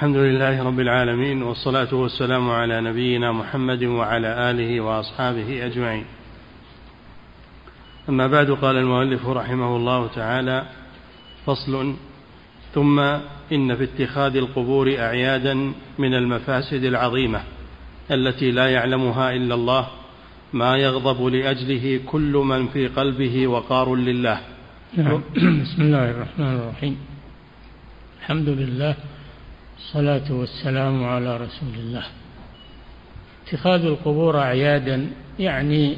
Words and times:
الحمد 0.00 0.16
لله 0.16 0.62
رب 0.62 0.80
العالمين 0.80 1.42
والصلاة 1.42 1.94
والسلام 1.94 2.50
على 2.50 2.80
نبينا 2.80 3.32
محمد 3.32 3.84
وعلى 3.84 4.50
آله 4.50 4.80
وأصحابه 4.80 5.66
أجمعين. 5.66 6.04
أما 8.08 8.26
بعد 8.26 8.50
قال 8.50 8.76
المؤلف 8.76 9.26
رحمه 9.26 9.76
الله 9.76 10.06
تعالى 10.06 10.66
فصل 11.46 11.94
ثم 12.74 13.00
إن 13.52 13.76
في 13.76 13.84
اتخاذ 13.84 14.36
القبور 14.36 14.98
أعيادا 14.98 15.72
من 15.98 16.14
المفاسد 16.14 16.84
العظيمة 16.84 17.42
التي 18.10 18.50
لا 18.50 18.70
يعلمها 18.70 19.32
إلا 19.32 19.54
الله 19.54 19.86
ما 20.52 20.76
يغضب 20.76 21.26
لأجله 21.26 22.00
كل 22.06 22.32
من 22.32 22.68
في 22.68 22.86
قلبه 22.88 23.46
وقار 23.46 23.94
لله. 23.94 24.40
نعم. 24.96 25.22
بسم 25.62 25.82
الله 25.82 26.10
الرحمن 26.10 26.56
الرحيم. 26.56 26.96
الحمد 28.20 28.48
لله 28.48 28.96
الصلاة 29.80 30.32
والسلام 30.32 31.04
على 31.04 31.36
رسول 31.36 31.74
الله. 31.74 32.04
اتخاذ 33.46 33.84
القبور 33.84 34.40
أعيادا 34.40 35.10
يعني 35.38 35.96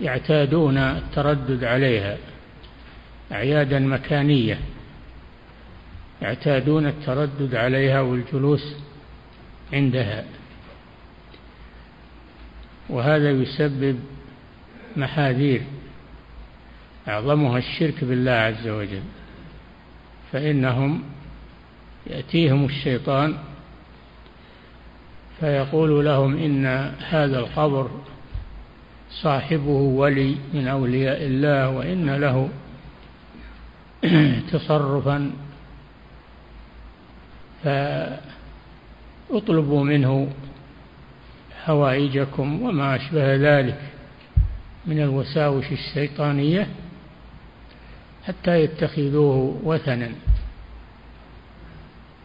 يعتادون 0.00 0.78
التردد 0.78 1.64
عليها 1.64 2.16
أعيادا 3.32 3.78
مكانية. 3.78 4.58
يعتادون 6.22 6.86
التردد 6.86 7.54
عليها 7.54 8.00
والجلوس 8.00 8.74
عندها. 9.72 10.24
وهذا 12.88 13.30
يسبب 13.30 14.00
محاذير. 14.96 15.62
أعظمها 17.08 17.58
الشرك 17.58 18.04
بالله 18.04 18.32
عز 18.32 18.68
وجل. 18.68 19.02
فإنهم 20.32 21.02
يأتيهم 22.06 22.64
الشيطان 22.64 23.34
فيقول 25.40 26.04
لهم 26.04 26.38
إن 26.38 26.66
هذا 27.08 27.38
القبر 27.38 27.90
صاحبه 29.10 29.70
ولي 29.70 30.36
من 30.54 30.68
أولياء 30.68 31.26
الله 31.26 31.68
وإن 31.68 32.10
له 32.10 32.48
تصرفا 34.52 35.30
فأطلبوا 39.30 39.84
منه 39.84 40.28
حوائجكم 41.64 42.62
وما 42.62 42.96
أشبه 42.96 43.36
ذلك 43.36 43.80
من 44.86 45.00
الوساوس 45.02 45.72
الشيطانية 45.72 46.68
حتى 48.24 48.60
يتخذوه 48.60 49.60
وثنا. 49.64 50.12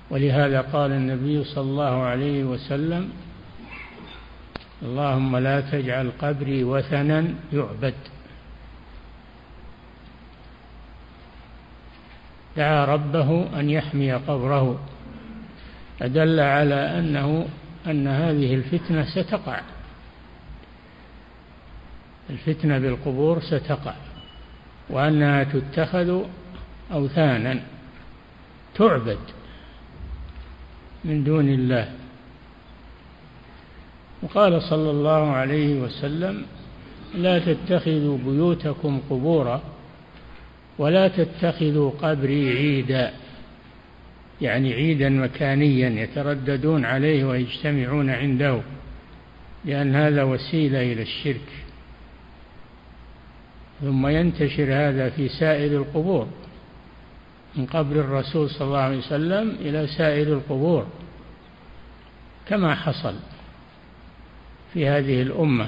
ولهذا 0.09 0.61
قال 0.61 0.91
النبي 0.91 1.43
صلى 1.43 1.63
الله 1.63 2.03
عليه 2.03 2.43
وسلم 2.43 3.09
اللهم 4.81 5.37
لا 5.37 5.61
تجعل 5.61 6.11
قبري 6.21 6.63
وثنا 6.63 7.33
يعبد. 7.53 7.93
دعا 12.57 12.85
ربه 12.85 13.59
أن 13.59 13.69
يحمي 13.69 14.13
قبره 14.13 14.79
فدل 15.99 16.39
على 16.39 16.99
أنه 16.99 17.47
أن 17.87 18.07
هذه 18.07 18.55
الفتنة 18.55 19.05
ستقع. 19.05 19.61
الفتنة 22.29 22.79
بالقبور 22.79 23.39
ستقع 23.39 23.93
وأنها 24.89 25.43
تتخذ 25.43 26.23
أوثانا 26.91 27.59
تعبد. 28.75 29.36
من 31.05 31.23
دون 31.23 31.49
الله. 31.49 31.91
وقال 34.23 34.61
صلى 34.61 34.91
الله 34.91 35.31
عليه 35.31 35.81
وسلم 35.81 36.45
لا 37.15 37.39
تتخذوا 37.39 38.17
بيوتكم 38.17 39.01
قبورا 39.09 39.61
ولا 40.77 41.07
تتخذوا 41.07 41.91
قبري 42.01 42.57
عيدا. 42.57 43.11
يعني 44.41 44.73
عيدا 44.73 45.09
مكانيا 45.09 45.89
يترددون 45.89 46.85
عليه 46.85 47.25
ويجتمعون 47.25 48.09
عنده 48.09 48.61
لأن 49.65 49.95
هذا 49.95 50.23
وسيلة 50.23 50.93
إلى 50.93 51.01
الشرك. 51.01 51.49
ثم 53.81 54.07
ينتشر 54.07 54.67
هذا 54.73 55.09
في 55.09 55.29
سائر 55.29 55.81
القبور. 55.81 56.27
من 57.57 57.65
قبر 57.65 57.95
الرسول 57.95 58.49
صلى 58.49 58.67
الله 58.67 58.79
عليه 58.79 58.97
وسلم 58.97 59.49
إلى 59.49 59.87
سائر 59.87 60.27
القبور 60.27 60.87
كما 62.47 62.75
حصل 62.75 63.15
في 64.73 64.87
هذه 64.87 65.21
الأمة 65.21 65.67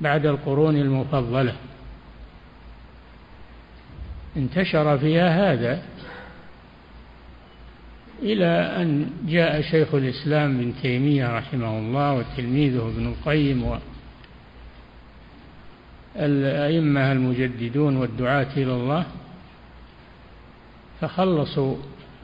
بعد 0.00 0.26
القرون 0.26 0.76
المفضلة. 0.76 1.56
انتشر 4.36 4.98
فيها 4.98 5.52
هذا 5.52 5.82
إلى 8.22 8.46
أن 8.82 9.10
جاء 9.26 9.60
شيخ 9.62 9.94
الإسلام 9.94 10.58
ابن 10.58 10.74
تيمية 10.82 11.38
رحمه 11.38 11.78
الله 11.78 12.12
وتلميذه 12.12 12.88
ابن 12.88 13.06
القيم 13.06 13.78
والأئمة 16.16 17.12
المجددون 17.12 17.96
والدعاة 17.96 18.48
إلى 18.56 18.72
الله 18.72 19.06
فخلصوا 21.00 21.76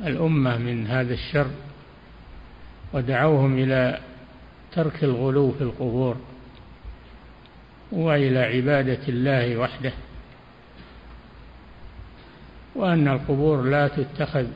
الأمة 0.04 0.58
من 0.58 0.86
هذا 0.86 1.14
الشر 1.14 1.50
ودعوهم 2.92 3.58
إلى 3.58 4.00
ترك 4.72 5.04
الغلو 5.04 5.52
في 5.52 5.60
القبور 5.60 6.16
وإلى 7.92 8.38
عبادة 8.38 9.08
الله 9.08 9.56
وحده 9.56 9.92
وأن 12.74 13.08
القبور 13.08 13.62
لا 13.62 13.88
تتخذ 13.88 14.46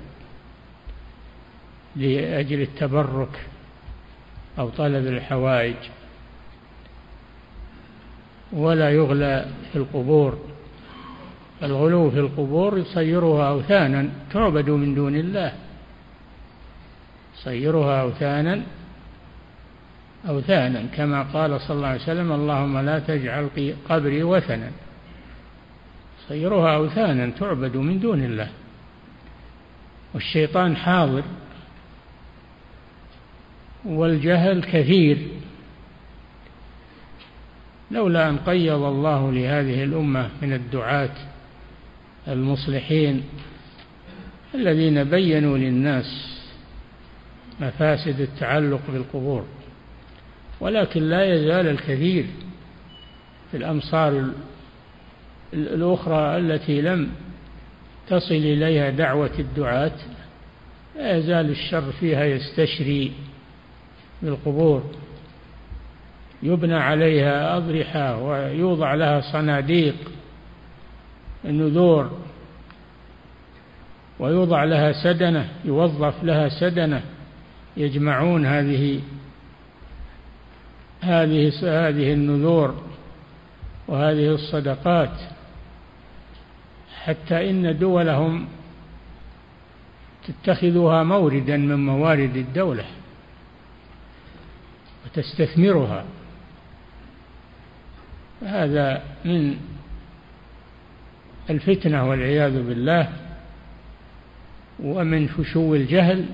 لأجل 1.97 2.61
التبرك 2.61 3.47
أو 4.59 4.69
طلب 4.69 5.07
الحوائج 5.07 5.77
ولا 8.53 8.91
يغلى 8.91 9.47
في 9.73 9.79
القبور. 9.79 10.50
الغلو 11.63 12.11
في 12.11 12.19
القبور 12.19 12.79
يصيرها 12.79 13.49
أوثانا 13.49 14.09
تعبد 14.33 14.71
من 14.71 14.95
دون 14.95 15.17
الله. 15.17 15.53
يصيرها 17.39 18.03
أوثانا 18.03 18.63
أوثانا 20.29 20.83
كما 20.97 21.23
قال 21.23 21.61
صلى 21.61 21.77
الله 21.77 21.89
عليه 21.89 22.03
وسلم 22.03 22.33
اللهم 22.33 22.79
لا 22.79 22.99
تجعل 22.99 23.49
قبري 23.89 24.23
وثنا. 24.23 24.71
صيرها 26.29 26.75
أوثانا 26.77 27.31
تعبد 27.31 27.77
من 27.77 28.01
دون 28.01 28.25
الله. 28.25 28.49
والشيطان 30.15 30.77
حاضر. 30.77 31.23
والجهل 33.85 34.63
كثير. 34.63 35.19
لولا 37.91 38.29
أن 38.29 38.39
قيض 38.39 38.83
الله 38.83 39.33
لهذه 39.33 39.85
الأمة 39.85 40.29
من 40.43 40.53
الدعاة 40.53 41.30
المصلحين 42.31 43.23
الذين 44.55 45.05
بينوا 45.05 45.59
للناس 45.59 46.41
مفاسد 47.61 48.21
التعلق 48.21 48.81
بالقبور 48.89 49.45
ولكن 50.61 51.03
لا 51.03 51.35
يزال 51.35 51.67
الكثير 51.67 52.27
في 53.51 53.57
الأمصار 53.57 54.25
الأخرى 55.53 56.37
التي 56.37 56.81
لم 56.81 57.11
تصل 58.09 58.35
إليها 58.35 58.91
دعوة 58.91 59.31
الدعاة 59.39 59.97
لا 60.97 61.17
يزال 61.17 61.51
الشر 61.51 61.93
فيها 61.93 62.25
يستشري 62.25 63.13
بالقبور. 64.23 64.85
يبنى 66.43 66.75
عليها 66.75 67.57
أضرحة 67.57 68.23
ويوضع 68.23 68.95
لها 68.95 69.21
صناديق 69.33 69.95
النذور. 71.45 72.11
ويوضع 74.19 74.65
لها 74.65 74.93
سدنة 74.93 75.49
يوظف 75.65 76.25
لها 76.25 76.49
سدنة 76.49 77.03
يجمعون 77.77 78.47
هذه 78.47 79.01
هذه 81.01 81.53
هذه 81.63 82.13
النذور 82.13 82.83
وهذه 83.89 84.35
الصدقات 84.35 85.21
حتى 87.05 87.51
إن 87.51 87.79
دولهم 87.79 88.49
تتخذها 90.27 91.03
موردا 91.03 91.57
من 91.57 91.87
موارد 91.87 92.37
الدولة 92.37 92.85
وتستثمرها. 95.05 96.05
هذا 98.43 99.03
من 99.25 99.57
الفتنة 101.51 102.09
والعياذ 102.09 102.63
بالله 102.63 103.13
ومن 104.83 105.27
فشو 105.27 105.75
الجهل 105.75 106.27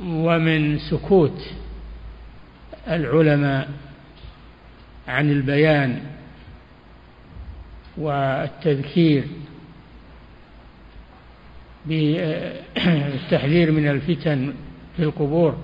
ومن 0.00 0.78
سكوت 0.78 1.46
العلماء 2.88 3.68
عن 5.08 5.30
البيان 5.30 6.00
والتذكير 7.96 9.24
بالتحذير 11.86 13.72
من 13.72 13.88
الفتن 13.88 14.54
في 14.96 15.02
القبور. 15.02 15.58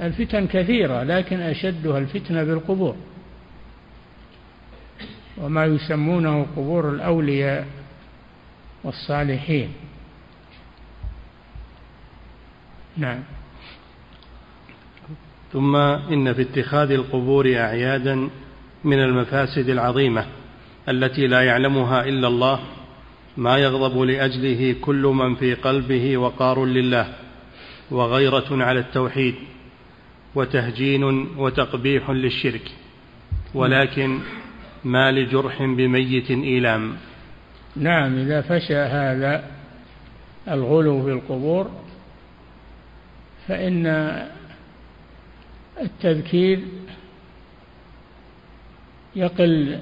الفتن 0.00 0.46
كثيرة 0.46 1.02
لكن 1.02 1.40
أشدها 1.40 1.98
الفتنة 1.98 2.44
بالقبور. 2.44 2.96
وما 5.38 5.64
يسمونه 5.64 6.46
قبور 6.56 6.90
الأولياء 6.90 7.66
والصالحين. 8.84 9.72
نعم. 12.96 13.22
ثم 15.52 15.76
إن 15.76 16.32
في 16.32 16.42
اتخاذ 16.42 16.90
القبور 16.90 17.56
أعيادا 17.56 18.28
من 18.84 18.98
المفاسد 18.98 19.68
العظيمة 19.68 20.26
التي 20.88 21.26
لا 21.26 21.42
يعلمها 21.42 22.04
إلا 22.04 22.28
الله 22.28 22.60
ما 23.36 23.58
يغضب 23.58 24.00
لأجله 24.00 24.76
كل 24.80 25.02
من 25.02 25.34
في 25.34 25.54
قلبه 25.54 26.16
وقار 26.16 26.64
لله 26.64 27.12
وغيرة 27.90 28.46
على 28.50 28.80
التوحيد 28.80 29.34
وتهجين 30.34 31.04
وتقبيح 31.36 32.10
للشرك 32.10 32.70
ولكن 33.54 34.20
ما 34.84 35.12
لجرح 35.12 35.62
بميت 35.62 36.30
إيلام. 36.30 36.96
نعم 37.76 38.18
إذا 38.18 38.40
فشى 38.40 38.76
هذا 38.76 39.44
الغلو 40.48 41.02
في 41.02 41.12
القبور 41.12 41.70
فإن 43.48 43.86
التذكير 45.80 46.60
يقل 49.16 49.78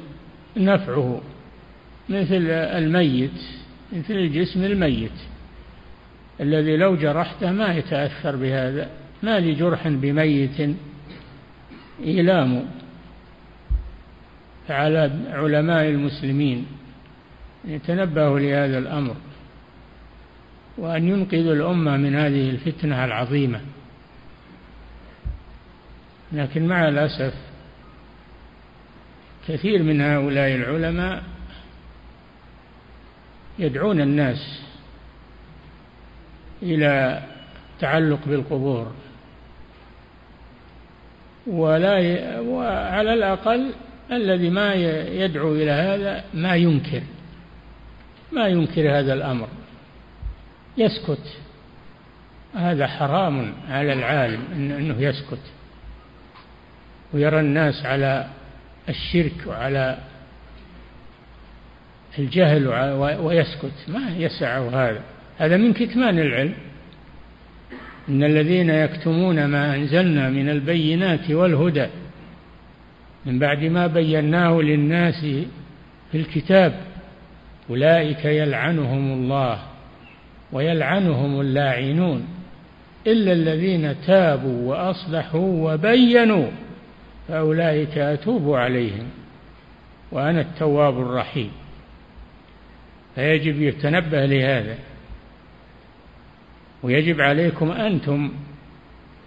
نفعه 0.57 1.21
مثل 2.09 2.51
الميت 2.51 3.41
مثل 3.93 4.15
الجسم 4.15 4.65
الميت. 4.65 5.13
الذي 6.41 6.77
لو 6.77 6.97
جرحته 6.97 7.53
ما 7.53 7.75
يتأثر 7.75 8.37
بهذا 8.37 8.91
ما 9.23 9.41
لجرح 9.41 9.89
بميت 9.89 10.77
إيلام. 12.05 12.82
فعلى 14.69 15.11
علماء 15.31 15.89
المسلمين 15.89 16.67
يتنبهوا 17.65 18.39
لهذا 18.39 18.79
الأمر 18.79 19.17
وأن 20.79 21.09
ينقذوا 21.09 21.55
الأمة 21.55 21.97
من 21.97 22.15
هذه 22.15 22.51
الفتنة 22.51 23.05
العظيمة. 23.05 23.61
لكن 26.33 26.67
مع 26.67 26.89
الأسف 26.89 27.35
كثير 29.49 29.83
من 29.83 30.01
هؤلاء 30.01 30.55
العلماء 30.55 31.23
يدعون 33.59 34.01
الناس 34.01 34.63
إلى 36.63 37.23
التعلق 37.75 38.21
بالقبور 38.27 38.93
ولا 41.47 41.99
ي... 41.99 42.39
وعلى 42.41 43.15
الأقل 43.15 43.73
الذي 44.13 44.51
ما 44.51 44.75
يدعو 45.05 45.55
إلى 45.55 45.71
هذا 45.71 46.25
ما 46.35 46.57
ينكر 46.57 47.03
ما 48.33 48.49
ينكر 48.49 48.99
هذا 48.99 49.13
الأمر. 49.13 49.49
يسكت. 50.79 51.37
هذا 52.55 52.87
حرام 52.87 53.55
على 53.69 53.93
العالم 53.93 54.41
أنه 54.53 55.03
يسكت. 55.03 55.43
ويرى 57.15 57.41
الناس 57.41 57.87
على 57.87 58.29
الشرك 58.89 59.47
وعلى 59.47 59.99
الجهل 62.19 62.69
ويسكت. 63.21 63.89
ما 63.89 64.17
يسعه 64.17 64.69
هذا. 64.69 65.03
هذا 65.39 65.57
من 65.57 65.73
كتمان 65.73 66.19
العلم. 66.19 66.55
إن 68.09 68.25
الذين 68.25 68.71
يكتمون 68.71 69.45
ما 69.45 69.75
أنزلنا 69.75 70.31
من 70.31 70.49
البينات 70.49 71.31
والهدى 71.31 71.87
من 73.27 73.39
بعد 73.39 73.65
ما 73.65 73.87
بيناه 73.87 74.61
للناس 74.61 75.21
في 76.13 76.19
الكتاب 76.19 76.81
أولئك 77.71 78.25
يلعنهم 78.25 79.13
الله 79.13 79.63
ويلعنهم 80.53 81.41
اللاعنون 81.41 82.25
إلا 83.07 83.33
الذين 83.33 84.01
تابوا 84.07 84.71
وأصلحوا 84.71 85.73
وبينوا 85.73 86.49
فأولئك 87.29 87.99
أتوب 87.99 88.55
عليهم 88.55 89.07
وأنا 90.13 90.41
التواب 90.41 91.01
الرحيم. 91.01 91.51
فيجب 93.15 93.61
يتنبه 93.61 94.27
لهذا 94.27 94.79
ويجب 96.83 97.21
عليكم 97.21 97.71
أنتم 97.71 98.33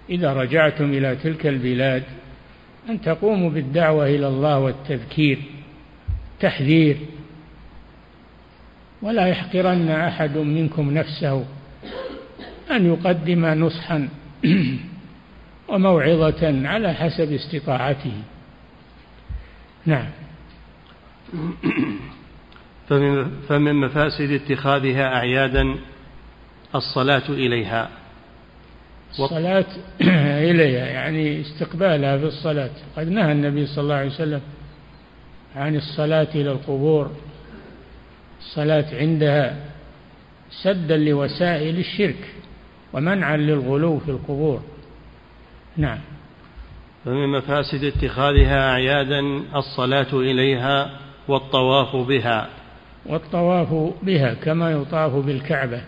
إذا 0.09 0.33
رجعتم 0.33 0.85
إلى 0.85 1.15
تلك 1.15 1.47
البلاد 1.47 2.03
أن 2.89 3.01
تقوموا 3.01 3.49
بالدعوة 3.49 4.05
إلى 4.05 4.27
الله 4.27 4.59
والتذكير 4.59 5.39
تحذير. 6.39 6.97
ولا 9.01 9.27
يحقرن 9.27 9.89
أحد 9.89 10.37
منكم 10.37 10.91
نفسه 10.91 11.45
أن 12.71 12.85
يقدم 12.85 13.45
نصحا 13.45 14.09
وموعظة 15.69 16.67
على 16.67 16.93
حسب 16.93 17.31
استطاعته. 17.31 18.13
نعم. 19.85 20.09
فمن 23.47 23.75
مفاسد 23.75 24.31
اتخاذها 24.31 25.03
أعيادا 25.03 25.75
الصلاة 26.75 27.29
إليها. 27.29 27.89
الصلاة 29.19 29.65
إليها 30.51 30.85
يعني 30.85 31.41
استقبالها 31.41 32.17
في 32.17 32.25
الصلاة. 32.25 32.69
قد 32.97 33.09
نهى 33.09 33.31
النبي 33.31 33.65
صلى 33.65 33.83
الله 33.83 33.95
عليه 33.95 34.09
وسلم 34.09 34.41
عن 35.55 35.75
الصلاة 35.75 36.27
إلى 36.35 36.51
القبور 36.51 37.11
الصلاة 38.39 38.85
عندها 38.93 39.55
سدا 40.63 40.97
لوسائل 40.97 41.79
الشرك 41.79 42.29
ومنعا 42.93 43.37
للغلو 43.37 43.99
في 43.99 44.11
القبور. 44.11 44.61
نعم. 45.77 45.99
فمن 47.05 47.27
مفاسد 47.27 47.83
اتخاذها 47.83 48.69
أعيادا 48.69 49.19
الصلاة 49.55 50.13
إليها 50.13 50.99
والطواف 51.27 51.95
بها. 51.95 52.49
والطواف 53.05 53.93
بها 54.03 54.33
كما 54.33 54.71
يطاف 54.71 55.11
بالكعبة. 55.11 55.81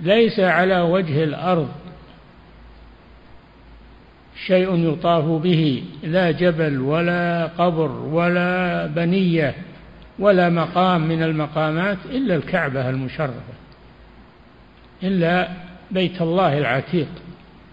ليس 0.00 0.40
على 0.40 0.80
وجه 0.80 1.24
الأرض 1.24 1.68
شيء 4.36 4.92
يطاف 4.92 5.24
به 5.24 5.82
لا 6.02 6.30
جبل 6.30 6.80
ولا 6.80 7.46
قبر 7.46 7.90
ولا 7.90 8.86
بنية 8.86 9.54
ولا 10.18 10.48
مقام 10.48 11.08
من 11.08 11.22
المقامات 11.22 11.98
إلا 12.10 12.34
الكعبة 12.34 12.90
المشرفة 12.90 13.52
إلا 15.02 15.48
بيت 15.90 16.22
الله 16.22 16.58
العتيق 16.58 17.08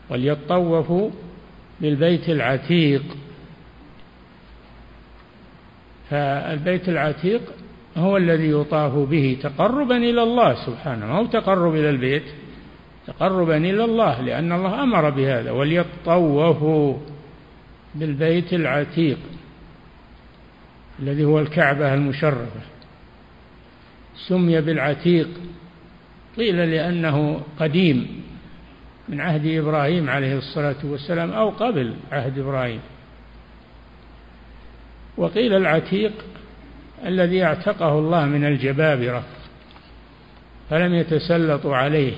وليطوفوا 0.10 1.10
بالبيت 1.82 2.30
العتيق. 2.30 3.04
فالبيت 6.10 6.90
العتيق 6.90 7.42
هو 7.98 8.18
الذي 8.18 8.52
يطاف 8.52 8.94
به 8.94 9.38
تقربا 9.44 9.98
إلى 9.98 10.24
الله 10.24 10.66
سبحانه 10.66 11.06
ما 11.06 11.18
هو 11.18 11.26
تقرب 11.26 11.76
إلى 11.76 11.90
البيت؟ 11.90 12.24
تقربا 13.10 13.58
إلى 13.58 13.84
الله 13.84 14.22
لأن 14.22 14.52
الله 14.52 14.84
أمر 14.84 15.10
بهذا 15.10 15.52
وليطوفوا 15.52 16.98
بالبيت 17.96 18.54
العتيق 18.54 19.18
الذي 21.00 21.26
هو 21.26 21.40
الكعبة 21.40 21.94
المشرفة. 21.94 22.62
سمي 24.28 24.62
بالعتيق 24.62 25.28
قيل 26.38 26.56
لأنه 26.56 27.42
قديم 27.60 28.24
من 29.10 29.22
عهد 29.22 29.46
إبراهيم 29.46 30.10
عليه 30.10 30.38
الصلاة 30.38 30.76
والسلام 30.84 31.32
أو 31.32 31.50
قبل 31.50 31.94
عهد 32.12 32.40
إبراهيم. 32.40 32.80
وقيل 35.18 35.54
العتيق 35.54 36.14
الذي 37.06 37.44
اعتقه 37.44 38.00
الله 38.00 38.26
من 38.26 38.46
الجبابرة 38.46 39.24
فلم 40.70 40.94
يتسلطوا 40.94 41.76
عليه. 41.76 42.14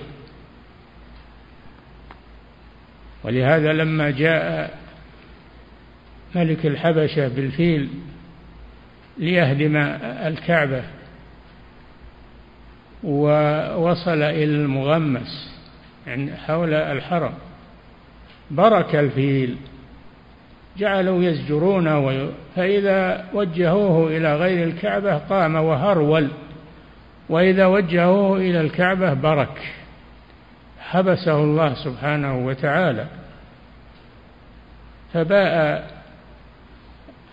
ولهذا 3.24 3.74
لما 3.74 4.10
جاء 4.10 4.78
ملك 6.36 6.66
الحبشة 6.66 7.28
بالفيل 7.28 7.90
ليهدم 9.18 9.78
الكعبة 10.28 10.84
ووصل 13.04 14.22
إلى 14.22 14.44
المغمس 14.44 15.52
يعني 16.08 16.36
حول 16.38 16.74
الحرم 16.74 17.34
برك 18.52 18.96
الفيل 18.96 19.58
جعلوا 20.78 21.24
يزجرونه 21.24 22.30
فإذا 22.56 23.26
وجهوه 23.34 24.18
إلى 24.18 24.36
غير 24.36 24.68
الكعبة 24.68 25.18
قام 25.18 25.56
وهرول 25.56 26.28
وإذا 27.30 27.66
وجهوه 27.66 28.38
إلى 28.38 28.62
الكعبة 28.62 29.14
برك. 29.14 29.62
حبسه 30.90 31.36
الله 31.36 31.74
سبحانه 31.74 32.46
وتعالى 32.46 33.06
فباء 35.14 35.88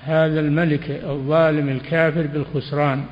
هذا 0.04 0.40
الملك 0.40 0.90
الظالم 0.90 1.68
الكافر 1.68 2.26
بالخسران 2.26 3.04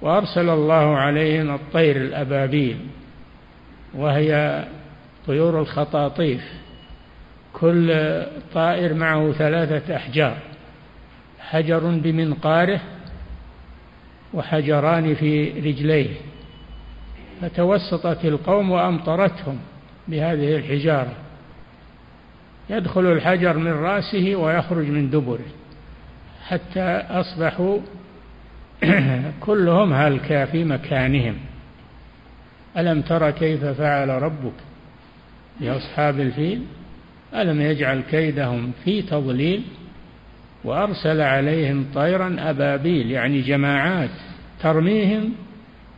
وأرسل 0.00 0.48
الله 0.48 0.96
عليهم 0.96 1.54
الطير 1.54 1.96
الأبابيل 1.96 2.76
وهي 3.94 4.64
طيور 5.26 5.60
الخطاطيف 5.60 6.52
كل 7.52 7.92
طائر 8.54 8.94
معه 8.94 9.32
ثلاثة 9.32 9.96
أحجار 9.96 10.36
حجر 11.40 11.78
بمنقاره 11.78 12.80
وحجران 14.34 15.14
في 15.14 15.50
رجليه. 15.50 16.16
فتوسطت 17.40 18.24
القوم 18.24 18.70
وأمطرتهم 18.70 19.58
بهذه 20.08 20.56
الحجارة. 20.56 21.12
يدخل 22.70 23.12
الحجر 23.12 23.58
من 23.58 23.72
رأسه 23.72 24.36
ويخرج 24.36 24.86
من 24.86 25.10
دبره 25.10 25.46
حتى 26.46 27.02
أصبحوا 27.10 27.78
كلهم 29.46 29.92
هلكا 29.92 30.44
في 30.44 30.64
مكانهم. 30.64 31.36
ألم 32.76 33.02
تر 33.02 33.30
كيف 33.30 33.64
فعل 33.64 34.08
ربك 34.08 34.52
بأصحاب 35.60 36.20
الفيل؟ 36.20 36.62
ألم 37.34 37.60
يجعل 37.60 38.00
كيدهم 38.10 38.72
في 38.84 39.02
تضليل؟ 39.02 39.62
وأرسل 40.64 41.20
عليهم 41.20 41.86
طيرا 41.94 42.36
أبابيل 42.38 43.10
يعني 43.10 43.40
جماعات 43.40 44.10
ترميهم 44.62 45.34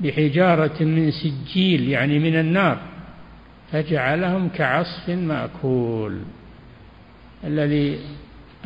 بحجارة 0.00 0.82
من 0.82 1.10
سجيل 1.10 1.88
يعني 1.88 2.18
من 2.18 2.36
النار 2.40 2.78
فجعلهم 3.72 4.48
كعصف 4.48 5.08
مأكول. 5.08 6.18
الذي 7.44 7.98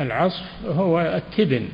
العصف 0.01 0.67
هو 0.67 1.01
التبن 1.01 1.69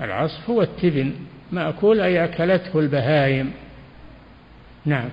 العصف 0.00 0.50
هو 0.50 0.62
التبن 0.62 1.12
مأكول 1.52 2.00
أي 2.00 2.24
أكلته 2.24 2.80
البهائم. 2.80 3.52
نعم. 4.84 5.08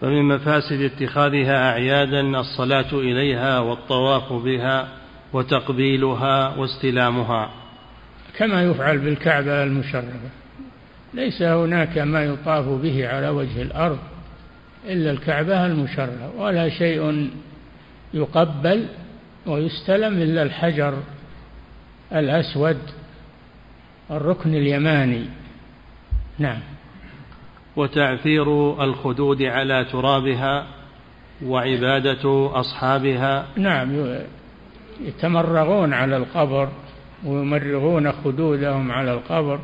فمن 0.00 0.22
مفاسد 0.22 0.80
اتخاذها 0.80 1.70
أعيادا 1.70 2.20
الصلاة 2.20 2.92
إليها 2.92 3.58
والطواف 3.58 4.32
بها 4.32 4.88
وتقبيلها 5.32 6.56
واستلامها. 6.56 7.50
كما 8.38 8.62
يفعل 8.62 8.98
بالكعبة 8.98 9.62
المشرفة. 9.64 10.39
ليس 11.14 11.42
هناك 11.42 11.98
ما 11.98 12.24
يطاف 12.24 12.68
به 12.68 13.08
على 13.08 13.28
وجه 13.28 13.62
الأرض 13.62 13.98
إلا 14.88 15.10
الكعبة 15.10 15.66
المشرفة 15.66 16.30
ولا 16.38 16.68
شيء 16.68 17.30
يقبل 18.14 18.86
ويستلم 19.46 20.22
إلا 20.22 20.42
الحجر 20.42 20.94
الأسود 22.12 22.78
الركن 24.10 24.54
اليماني. 24.54 25.24
نعم. 26.38 26.60
وتعثير 27.76 28.82
الخدود 28.84 29.42
على 29.42 29.84
ترابها 29.92 30.66
وعبادة 31.44 32.50
أصحابها. 32.60 33.46
نعم. 33.56 34.16
يتمرغون 35.00 35.92
على 35.92 36.16
القبر 36.16 36.68
ويمرغون 37.24 38.12
خدودهم 38.12 38.92
على 38.92 39.12
القبر. 39.12 39.60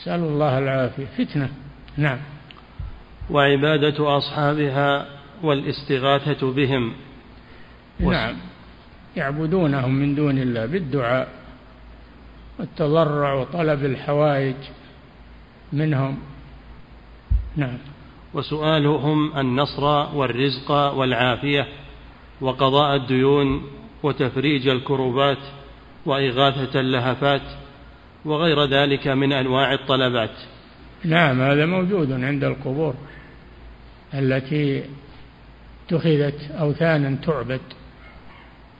نسأل 0.00 0.20
الله 0.20 0.58
العافية. 0.58 1.06
فتنة. 1.18 1.50
نعم. 1.96 2.18
وعبادة 3.30 4.16
أصحابها 4.16 5.06
والاستغاثة 5.42 6.52
بهم. 6.52 6.92
نعم. 8.00 8.36
يعبدونهم 9.16 9.94
من 9.94 10.14
دون 10.14 10.38
الله 10.38 10.66
بالدعاء 10.66 11.28
والتضرع 12.58 13.34
وطلب 13.34 13.84
الحوائج 13.84 14.56
منهم. 15.72 16.18
نعم. 17.56 17.78
وسؤالهم 18.34 19.38
النصر 19.38 19.84
والرزق 20.16 20.70
والعافية 20.70 21.66
وقضاء 22.40 22.96
الديون 22.96 23.62
وتفريج 24.02 24.68
الكربات 24.68 25.38
وإغاثة 26.06 26.80
اللهفات 26.80 27.42
وغير 28.24 28.64
ذلك 28.64 29.08
من 29.08 29.32
أنواع 29.32 29.72
الطلبات. 29.74 30.30
نعم 31.04 31.40
هذا 31.40 31.66
موجود 31.66 32.12
عند 32.12 32.44
القبور 32.44 32.94
التي 34.14 34.82
اتخذت 35.86 36.50
أوثانا 36.50 37.16
تعبد 37.26 37.60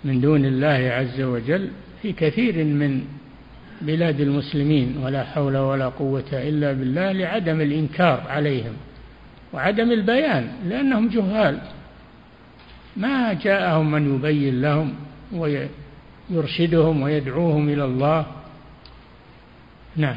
من 0.04 0.20
دون 0.20 0.44
الله 0.44 0.90
عز 0.92 1.20
وجل 1.20 1.70
في 2.02 2.12
كثير 2.12 2.64
من 2.64 3.04
بلاد 3.80 4.20
المسلمين 4.20 4.96
ولا 5.02 5.24
حول 5.24 5.56
ولا 5.56 5.88
قوة 5.88 6.24
إلا 6.32 6.72
بالله 6.72 7.12
لعدم 7.12 7.60
الإنكار 7.60 8.24
عليهم 8.28 8.72
وعدم 9.52 9.92
البيان 9.92 10.48
لأنهم 10.68 11.08
جهال. 11.08 11.58
ما 12.96 13.32
جاءهم 13.32 13.90
من 13.90 14.14
يبين 14.14 14.60
لهم 14.60 14.94
ويرشدهم 15.32 17.02
ويدعوهم 17.02 17.68
إلى 17.68 17.84
الله 17.84 18.26
نعم. 19.96 20.16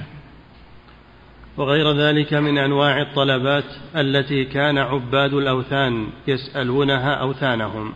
وغير 1.57 1.91
ذلك 1.91 2.33
من 2.33 2.57
أنواع 2.57 3.01
الطلبات 3.01 3.63
التي 3.95 4.45
كان 4.45 4.77
عباد 4.77 5.33
الأوثان 5.33 6.07
يسألونها 6.27 7.13
أوثانهم. 7.13 7.93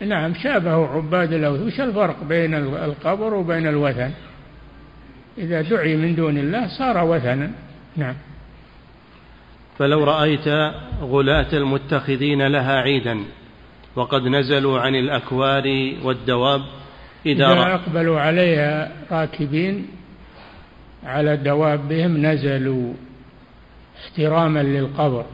نعم 0.00 0.34
شابهوا 0.34 0.86
عباد 0.86 1.32
الأوثان. 1.32 1.66
وش 1.66 1.80
الفرق 1.80 2.24
بين 2.24 2.54
القبر 2.54 3.34
وبين 3.34 3.66
الوثن؟ 3.66 4.10
إذا 5.38 5.62
دعي 5.62 5.96
من 5.96 6.14
دون 6.14 6.38
الله 6.38 6.78
صار 6.78 7.04
وثنا. 7.04 7.50
نعم. 7.96 8.14
فلو 9.78 10.04
رأيت 10.04 10.48
غلاة 11.02 11.52
المتخذين 11.52 12.46
لها 12.46 12.80
عيدا 12.80 13.24
وقد 13.96 14.22
نزلوا 14.22 14.80
عن 14.80 14.94
الأكوار 14.94 15.94
والدواب 16.04 16.62
إذا, 17.26 17.52
إذا 17.52 17.74
أقبلوا 17.74 18.20
عليها 18.20 18.92
راكبين 19.10 19.86
على 21.04 21.36
دوابهم 21.36 22.26
نزلوا 22.26 22.94
احتراما 24.04 24.62
للقبر 24.62 25.24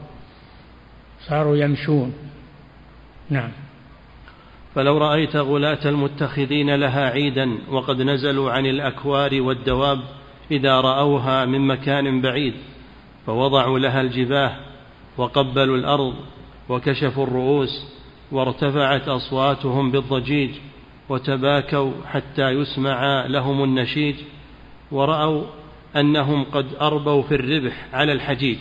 صاروا 1.27 1.57
يمشون. 1.57 2.13
نعم. 3.29 3.51
فلو 4.75 4.97
رأيت 4.97 5.35
غلاة 5.35 5.89
المتخذين 5.89 6.75
لها 6.75 7.09
عيدا 7.09 7.57
وقد 7.69 8.01
نزلوا 8.01 8.51
عن 8.51 8.65
الأكوار 8.65 9.41
والدواب 9.41 9.99
إذا 10.51 10.81
رأوها 10.81 11.45
من 11.45 11.67
مكان 11.67 12.21
بعيد 12.21 12.53
فوضعوا 13.25 13.79
لها 13.79 14.01
الجباه 14.01 14.55
وقبلوا 15.17 15.77
الأرض 15.77 16.13
وكشفوا 16.69 17.23
الرؤوس 17.23 17.87
وارتفعت 18.31 19.07
أصواتهم 19.07 19.91
بالضجيج 19.91 20.51
وتباكوا 21.09 21.91
حتى 22.05 22.49
يسمع 22.49 23.25
لهم 23.25 23.63
النشيج. 23.63 24.15
ورأوا 24.91 25.43
أنهم 25.95 26.43
قد 26.43 26.65
أربوا 26.81 27.23
في 27.23 27.35
الربح 27.35 27.73
على 27.93 28.11
الحجيج. 28.11 28.57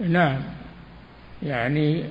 نعم. 0.00 0.42
يعني 1.42 2.04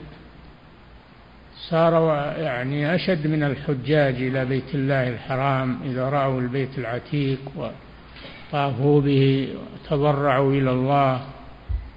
صاروا 1.69 2.13
يعني 2.37 2.95
أشد 2.95 3.27
من 3.27 3.43
الحجاج 3.43 4.15
إلى 4.15 4.45
بيت 4.45 4.75
الله 4.75 5.09
الحرام 5.09 5.79
إذا 5.85 6.09
رأوا 6.09 6.41
البيت 6.41 6.77
العتيق 6.77 7.39
وطافوا 7.55 9.01
به 9.01 9.47
وتضرعوا 9.55 10.53
إلى 10.53 10.71
الله 10.71 11.21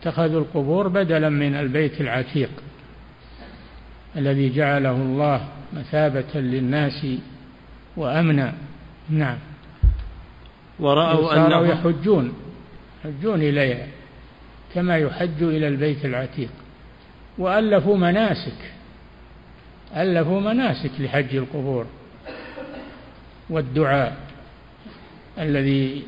اتخذوا 0.01 0.41
القبور 0.41 0.89
بدلا 0.89 1.29
من 1.29 1.55
البيت 1.55 2.01
العتيق 2.01 2.51
الذي 4.17 4.51
جعله 4.51 4.93
الله 4.93 5.49
مثابة 5.73 6.41
للناس 6.41 7.07
وأمنا. 7.97 8.55
نعم. 9.11 9.39
ورأوا 10.81 11.35
أنهم 11.37 11.67
يحجون 11.67 12.35
يحجون 13.05 13.43
إليها 13.43 13.87
كما 14.75 14.99
يحج 14.99 15.43
إلى 15.43 15.69
البيت 15.69 16.05
العتيق. 16.05 16.51
وألفوا 17.39 17.97
مناسك 17.97 18.73
ألفوا 19.97 20.41
مناسك 20.41 20.91
لحج 20.99 21.37
القبور 21.37 21.87
والدعاء 23.51 24.17
الذي 25.39 26.03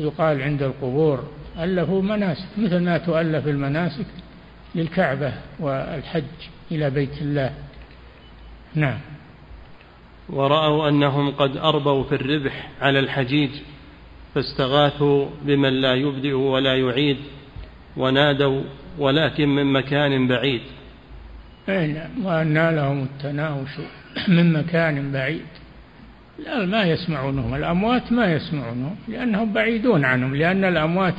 يقال 0.00 0.42
عند 0.42 0.62
القبور. 0.62 1.24
ألفوا 1.58 2.02
مناسك 2.02 2.48
مثل 2.58 2.78
ما 2.78 2.98
تؤلف 2.98 3.46
المناسك 3.48 4.06
للكعبة 4.74 5.32
والحج 5.60 6.22
إلى 6.72 6.90
بيت 6.90 7.22
الله. 7.22 7.54
نعم. 8.74 8.98
ورأوا 10.28 10.88
أنهم 10.88 11.30
قد 11.30 11.56
أربوا 11.56 12.04
في 12.04 12.14
الربح 12.14 12.68
على 12.80 12.98
الحجيج. 12.98 13.50
فاستغاثوا 14.34 15.26
بمن 15.42 15.80
لا 15.80 15.94
يبدئ 15.94 16.32
ولا 16.32 16.76
يعيد 16.76 17.16
ونادوا 17.96 18.62
ولكن 18.98 19.48
من 19.48 19.72
مكان 19.72 20.28
بعيد. 20.28 20.62
أي 21.68 21.86
نعم 21.86 22.26
وأنى 22.26 22.76
لهم 22.76 23.02
التناوش 23.02 23.70
من 24.28 24.52
مكان 24.52 25.12
بعيد. 25.12 25.46
لا 26.44 26.66
ما 26.66 26.82
يسمعونهم 26.82 27.54
الأموات 27.54 28.12
ما 28.12 28.32
يسمعونهم 28.32 28.96
لأنهم 29.08 29.52
بعيدون 29.52 30.04
عنهم 30.04 30.36
لأن 30.36 30.64
الأموات 30.64 31.14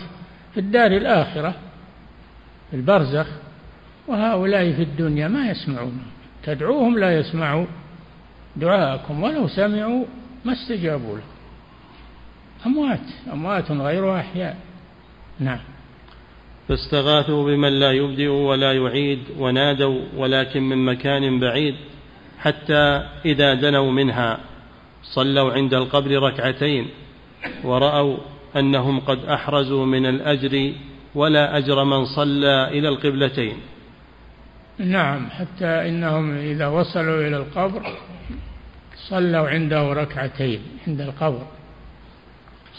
في 0.53 0.59
الدار 0.59 0.91
الآخرة 0.91 1.55
في 2.69 2.75
البرزخ 2.75 3.27
وهؤلاء 4.07 4.71
في 4.71 4.83
الدنيا 4.83 5.27
ما 5.27 5.49
يسمعون 5.49 6.01
تدعوهم 6.43 6.97
لا 6.97 7.19
يسمعوا 7.19 7.65
دعاءكم 8.55 9.23
ولو 9.23 9.47
سمعوا 9.47 10.05
ما 10.45 10.53
استجابوا 10.53 11.17
له 11.17 11.23
أموات 12.65 13.07
أموات 13.33 13.71
غير 13.71 14.19
أحياء. 14.19 14.57
نعم. 15.39 15.59
فاستغاثوا 16.67 17.45
بمن 17.45 17.79
لا 17.79 17.91
يبدئ 17.91 18.27
ولا 18.27 18.73
يعيد 18.73 19.19
ونادوا 19.37 20.01
ولكن 20.17 20.63
من 20.63 20.85
مكان 20.85 21.39
بعيد 21.39 21.75
حتى 22.39 23.07
إذا 23.25 23.53
دنوا 23.53 23.91
منها 23.91 24.39
صلوا 25.03 25.53
عند 25.53 25.73
القبر 25.73 26.11
ركعتين 26.23 26.87
ورأوا 27.63 28.17
أنهم 28.55 28.99
قد 28.99 29.25
أحرزوا 29.25 29.85
من 29.85 30.05
الأجر 30.05 30.73
ولا 31.15 31.57
أجر 31.57 31.83
من 31.83 32.05
صلى 32.05 32.67
إلى 32.67 32.89
القبلتين. 32.89 33.57
نعم 34.79 35.29
حتى 35.29 35.89
إنهم 35.89 36.37
إذا 36.37 36.67
وصلوا 36.67 37.27
إلى 37.27 37.37
القبر 37.37 37.81
صلوا 39.09 39.49
عنده 39.49 39.93
ركعتين 39.93 40.59
عند 40.87 41.01
القبر. 41.01 41.45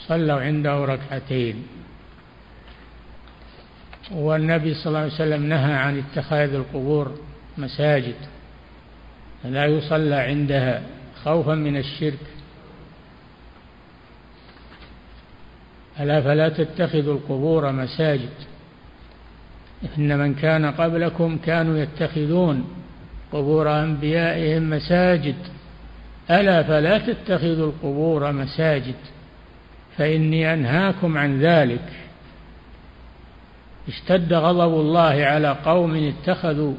صلوا 0.09 0.41
عنده 0.41 0.85
ركعتين. 0.85 1.67
والنبي 4.13 4.75
صلى 4.75 4.87
الله 4.87 4.99
عليه 4.99 5.13
وسلم 5.13 5.43
نهى 5.43 5.73
عن 5.73 5.99
اتخاذ 5.99 6.55
القبور 6.55 7.13
مساجد 7.59 8.15
لا 9.45 9.67
يصلى 9.67 10.15
عندها 10.15 10.83
خوفا 11.25 11.55
من 11.55 11.77
الشرك. 11.77 12.19
ألا 16.01 16.21
فلا 16.21 16.49
تتخذوا 16.49 17.15
القبور 17.15 17.73
مساجد؟ 17.73 18.35
إن 19.99 20.19
من 20.19 20.35
كان 20.35 20.67
قبلكم 20.67 21.39
كانوا 21.39 21.79
يتخذون 21.79 22.65
قبور 23.33 23.83
أنبيائهم 23.83 24.71
مساجد. 24.71 25.37
ألا 26.31 26.63
فلا 26.63 26.99
تتخذوا 26.99 27.67
القبور 27.67 28.33
مساجد؟ 28.33 28.95
فإني 29.99 30.55
أنهاكم 30.55 31.19
عن 31.19 31.41
ذلك. 31.41 31.93
اشتد 33.89 34.33
غضب 34.33 34.81
الله 34.81 35.25
على 35.25 35.57
قوم 35.65 35.95
اتخذوا 35.95 36.75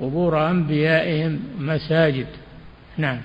قبور 0.00 0.50
أنبيائهم 0.50 1.40
مساجد. 1.58 2.26
نعم. 2.98 3.20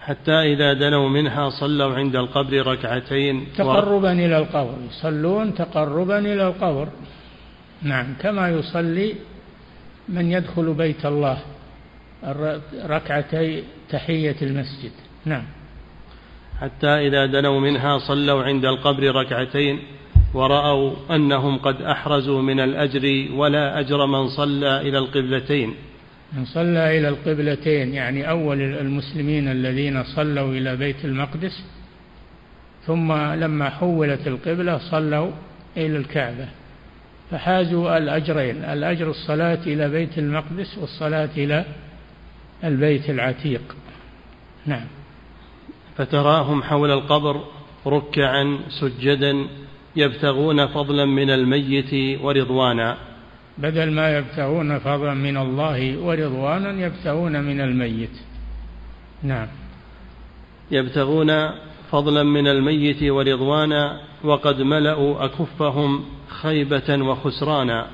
حتى 0.00 0.32
إذا 0.32 0.72
دنوا 0.72 1.08
منها 1.08 1.50
صلوا 1.50 1.94
عند 1.94 2.16
القبر 2.16 2.66
ركعتين 2.66 3.46
تقربا 3.56 4.08
و... 4.08 4.12
إلى 4.12 4.38
القبر. 4.38 4.74
يصلون 4.90 5.54
تقربا 5.54 6.18
إلى 6.18 6.46
القبر. 6.48 6.88
نعم. 7.82 8.14
كما 8.20 8.48
يصلي 8.48 9.14
من 10.08 10.32
يدخل 10.32 10.74
بيت 10.74 11.06
الله 11.06 11.38
ركعتي 12.84 13.64
تحية 13.90 14.36
المسجد. 14.42 14.92
نعم. 15.24 15.44
حتى 16.60 16.86
إذا 16.86 17.26
دنوا 17.26 17.60
منها 17.60 17.98
صلوا 17.98 18.42
عند 18.42 18.64
القبر 18.64 19.14
ركعتين 19.14 19.78
ورأوا 20.34 20.92
أنهم 21.10 21.58
قد 21.58 21.82
أحرزوا 21.82 22.42
من 22.42 22.60
الأجر 22.60 23.28
ولا 23.34 23.80
أجر 23.80 24.06
من 24.06 24.28
صلى 24.28 24.80
إلى 24.80 24.98
القبلتين. 24.98 25.74
من 26.32 26.44
صلى 26.44 26.98
إلى 26.98 27.08
القبلتين 27.08 27.94
يعني 27.94 28.30
أول 28.30 28.60
المسلمين 28.60 29.48
الذين 29.48 30.04
صلوا 30.04 30.52
إلى 30.52 30.76
بيت 30.76 31.04
المقدس 31.04 31.64
ثم 32.86 33.12
لما 33.12 33.70
حولت 33.70 34.26
القبلة 34.26 34.78
صلوا 34.78 35.30
إلى 35.76 35.96
الكعبة. 35.96 36.48
فحازوا 37.30 37.98
الأجرين 37.98 38.64
الأجر 38.64 39.10
الصلاة 39.10 39.58
إلى 39.66 39.88
بيت 39.88 40.18
المقدس 40.18 40.78
والصلاة 40.78 41.30
إلى 41.36 41.64
البيت 42.64 43.10
العتيق. 43.10 43.76
نعم. 44.66 44.97
فتراهم 45.98 46.62
حول 46.62 46.90
القبر 46.90 47.40
ركعا 47.86 48.58
سجدا 48.80 49.46
يبتغون 49.96 50.66
فضلا 50.66 51.04
من 51.04 51.30
الميت 51.30 52.20
ورضوانا. 52.22 52.96
بدل 53.58 53.90
ما 53.90 54.18
يبتغون 54.18 54.78
فضلا 54.78 55.14
من 55.14 55.36
الله 55.36 55.98
ورضوانا 55.98 56.86
يبتغون 56.86 57.44
من 57.44 57.60
الميت. 57.60 58.16
نعم. 59.22 59.46
يبتغون 60.70 61.50
فضلا 61.90 62.22
من 62.22 62.46
الميت 62.46 63.02
ورضوانا 63.02 64.00
وقد 64.24 64.62
ملأوا 64.62 65.24
أكفهم 65.24 66.04
خيبة 66.28 67.02
وخسرانا. 67.02 67.86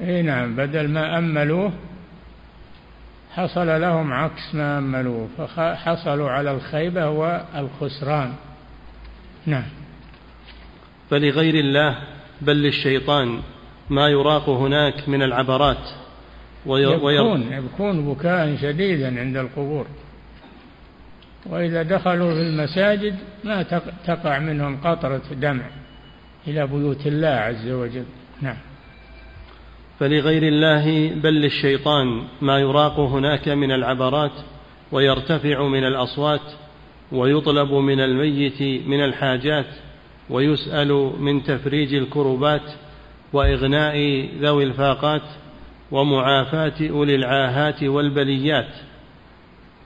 اي 0.00 0.22
نعم 0.22 0.56
بدل 0.56 0.88
ما 0.88 1.18
أملوه 1.18 1.72
حصل 3.36 3.80
لهم 3.80 4.12
عكس 4.12 4.54
ما 4.54 4.78
أملوه 4.78 5.28
فحصلوا 5.36 6.30
على 6.30 6.50
الخيبة 6.50 7.08
والخسران. 7.08 8.32
نعم. 9.46 9.64
فلغير 11.10 11.54
الله 11.54 11.98
بل 12.40 12.62
للشيطان 12.62 13.40
ما 13.90 14.08
يراق 14.08 14.48
هناك 14.48 15.08
من 15.08 15.22
العبرات. 15.22 15.88
يبكون 16.66 17.52
يبكون 17.52 18.14
بكاء 18.14 18.56
شديدا 18.56 19.20
عند 19.20 19.36
القبور. 19.36 19.86
وإذا 21.46 21.82
دخلوا 21.82 22.34
في 22.34 22.40
المساجد 22.40 23.16
ما 23.44 23.62
تقع 24.06 24.38
منهم 24.38 24.80
قطرة 24.84 25.22
دمع 25.32 25.64
إلى 26.46 26.66
بيوت 26.66 27.06
الله 27.06 27.28
عز 27.28 27.68
وجل. 27.68 28.04
نعم. 28.40 28.56
فلغير 30.02 30.42
الله 30.42 31.14
بل 31.14 31.34
للشيطان 31.34 32.22
ما 32.40 32.58
يراق 32.58 33.00
هناك 33.00 33.48
من 33.48 33.72
العبرات 33.72 34.32
ويرتفع 34.92 35.68
من 35.68 35.84
الأصوات 35.84 36.40
ويطلب 37.12 37.72
من 37.72 38.00
الميت 38.00 38.62
من 38.88 39.04
الحاجات 39.04 39.66
ويسأل 40.30 41.12
من 41.18 41.42
تفريج 41.42 41.94
الكربات 41.94 42.62
وإغناء 43.32 44.28
ذوي 44.40 44.64
الفاقات 44.64 45.22
ومعافاة 45.92 46.90
أولي 46.90 47.14
العاهات 47.14 47.82
والبليات 47.82 48.74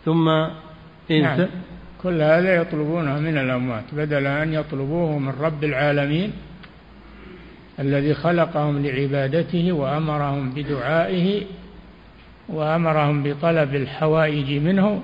ثم 0.04 0.28
نعم. 1.10 1.46
كل 2.02 2.22
هذا 2.22 2.56
يطلبونه 2.56 3.18
من 3.18 3.38
الأموات 3.38 3.84
بدل 3.92 4.26
أن 4.26 4.52
يطلبوه 4.52 5.18
من 5.18 5.32
رب 5.40 5.64
العالمين 5.64 6.32
الذي 7.80 8.14
خلقهم 8.14 8.86
لعبادته 8.86 9.72
وأمرهم 9.72 10.50
بدعائه 10.50 11.42
وأمرهم 12.48 13.22
بطلب 13.22 13.74
الحوائج 13.74 14.52
منه 14.52 15.02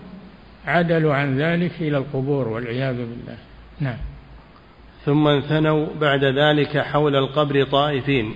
عدلوا 0.67 1.15
عن 1.15 1.39
ذلك 1.39 1.73
إلى 1.81 1.97
القبور 1.97 2.49
والعياذ 2.49 2.97
بالله. 2.97 3.37
نعم. 3.81 3.97
ثم 5.05 5.27
انثنوا 5.27 5.87
بعد 6.01 6.25
ذلك 6.25 6.79
حول 6.79 7.17
القبر 7.17 7.65
طائفين 7.65 8.35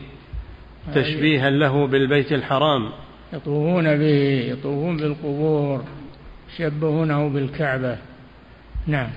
تشبيها 0.94 1.51
له 1.51 1.87
بالبيت 1.87 2.33
الحرام. 2.33 2.90
يطوفون 3.33 3.99
به 3.99 4.44
يطوفون 4.51 4.96
بالقبور 4.96 5.85
يشبهونه 6.55 7.29
بالكعبة. 7.29 7.99
نعم. 8.87 9.11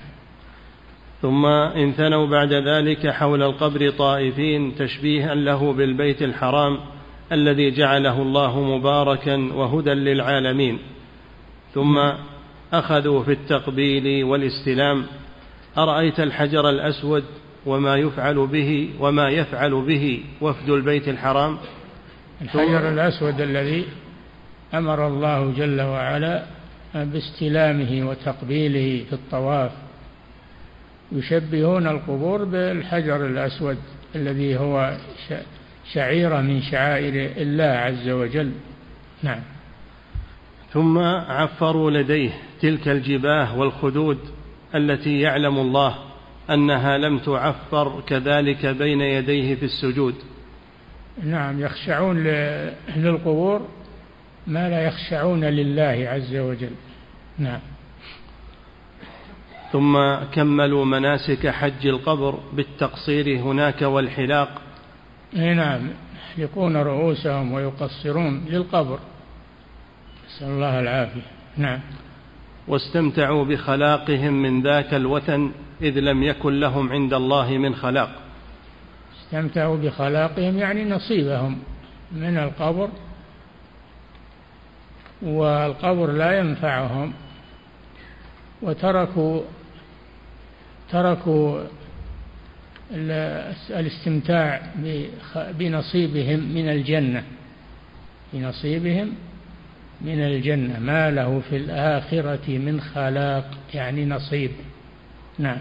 ثم 1.21 1.45
انثنوا 1.45 2.27
بعد 2.27 2.53
ذلك 2.53 3.08
حول 3.08 3.43
القبر 3.43 3.89
طائفين 3.89 4.75
تشبيها 4.75 5.36
له 5.36 5.73
بالبيت 5.73 6.21
الحرام 6.21 6.79
الذي 7.32 7.71
جعله 7.71 8.21
الله 8.21 8.77
مباركا 8.77 9.36
وهدى 9.36 9.93
للعالمين. 9.93 10.79
ثم 11.73 12.12
أخذوا 12.73 13.23
في 13.23 13.32
التقبيل 13.32 14.23
والاستلام. 14.23 15.05
أرأيت 15.77 16.19
الحجر 16.19 16.69
الأسود 16.69 17.23
وما 17.65 17.95
يفعل 17.95 18.47
به 18.47 18.89
وما 18.99 19.29
يفعل 19.29 19.82
به 19.82 20.23
وفد 20.41 20.69
البيت 20.69 21.08
الحرام؟ 21.08 21.58
الحجر 22.41 22.89
الأسود 22.89 23.41
الذي 23.41 23.86
أمر 24.73 25.08
الله 25.08 25.53
جل 25.58 25.82
وعلا 25.82 26.43
باستلامه 26.95 28.10
وتقبيله 28.10 29.03
في 29.10 29.13
الطواف 29.13 29.71
يشبهون 31.12 31.88
القبور 31.88 32.43
بالحجر 32.43 33.26
الأسود 33.26 33.78
الذي 34.15 34.58
هو 34.58 34.98
شعيرة 35.93 36.41
من 36.41 36.62
شعائر 36.62 37.32
الله 37.38 37.63
عز 37.63 38.10
وجل. 38.10 38.52
نعم. 39.24 39.39
ثم 40.74 40.98
عفروا 41.28 41.91
لديه 41.91 42.30
تلك 42.62 42.88
الجباه 42.88 43.58
والخدود 43.58 44.17
التي 44.76 45.19
يعلم 45.19 45.58
الله 45.58 45.95
أنها 46.50 46.98
لم 46.98 47.19
تعفر 47.19 48.02
كذلك 48.08 48.65
بين 48.65 49.02
يديه 49.02 49.56
في 49.56 49.65
السجود. 49.65 50.15
نعم. 51.24 51.60
يخشعون 51.60 52.24
للقبور 52.95 53.67
ما 54.48 54.69
لا 54.69 54.82
يخشعون 54.82 55.45
لله 55.45 56.10
عز 56.10 56.36
وجل. 56.36 56.72
نعم. 57.38 57.60
ثم 59.71 60.15
كملوا 60.34 60.86
مناسك 60.86 61.47
حج 61.47 61.88
القبر 61.88 62.39
بالتقصير 62.53 63.39
هناك 63.39 63.82
والحلاق. 63.82 64.62
نعم 65.34 65.89
يحلقون 66.38 66.77
رؤوسهم 66.77 67.51
ويقصرون 67.51 68.45
للقبر. 68.49 68.99
نسأل 70.27 70.47
الله 70.47 70.79
العافية. 70.79 71.21
نعم. 71.58 71.79
واستمتعوا 72.67 73.45
بخلاقهم 73.45 74.34
من 74.34 74.62
ذاك 74.62 74.93
الوثن 74.93 75.51
إذ 75.82 75.99
لم 75.99 76.23
يكن 76.23 76.60
لهم 76.60 76.91
عند 76.91 77.13
الله 77.13 77.58
من 77.58 77.75
خلاق. 77.75 78.10
استمتعوا 79.21 79.77
بخلاقهم 79.77 80.58
يعني 80.58 80.86
نصيبهم 80.86 81.60
من 82.12 82.38
القبر 82.38 82.89
والقبر 85.21 86.12
لا 86.12 86.39
ينفعهم. 86.39 87.13
وتركوا 88.62 89.41
تركوا 90.91 91.63
الاستمتاع 93.69 94.62
بنصيبهم 95.36 96.39
من 96.39 96.69
الجنة. 96.69 97.23
بنصيبهم 98.34 99.13
من 100.02 100.19
الجنة. 100.19 100.80
ما 100.80 101.12
له 101.12 101.41
في 101.49 101.58
الآخرة 101.58 102.58
من 102.58 102.82
خلاق 102.82 103.52
يعني 103.73 104.06
نصيب. 104.06 104.52
نعم. 105.39 105.58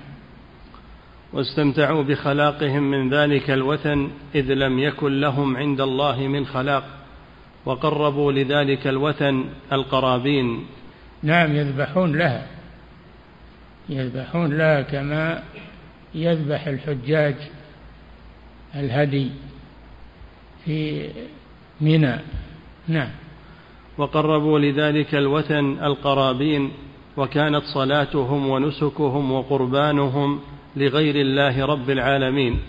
واستمتعوا 1.33 2.03
بخلاقهم 2.03 2.91
من 2.91 3.15
ذلك 3.15 3.51
الوثن 3.51 4.11
إذ 4.35 4.53
لم 4.53 4.79
يكن 4.79 5.21
لهم 5.21 5.57
عند 5.57 5.81
الله 5.81 6.27
من 6.27 6.47
خلاق 6.47 6.85
وقربوا 7.67 8.33
لذلك 8.33 8.87
الوثن 8.87 9.45
القرابين. 9.73 10.67
نعم 11.23 11.57
يذبحون 11.57 12.19
لها. 12.19 12.58
يذبحون 13.89 14.59
لها 14.59 14.83
كما 14.83 15.43
يذبح 16.15 16.67
الحجاج 16.67 17.35
الهدي 18.75 19.31
في 20.65 21.09
منى. 21.81 22.17
نعم. 22.89 23.11
وقربوا 23.99 24.59
لذلك 24.59 25.15
الوثن 25.15 25.85
القرابين 25.85 26.71
وكانت 27.17 27.63
صلاتهم 27.75 28.49
ونسكهم 28.49 29.33
وقربانهم 29.33 30.41
لغير 30.77 31.17
الله 31.17 31.67
رب 31.67 31.91
العالمين. 31.91 32.61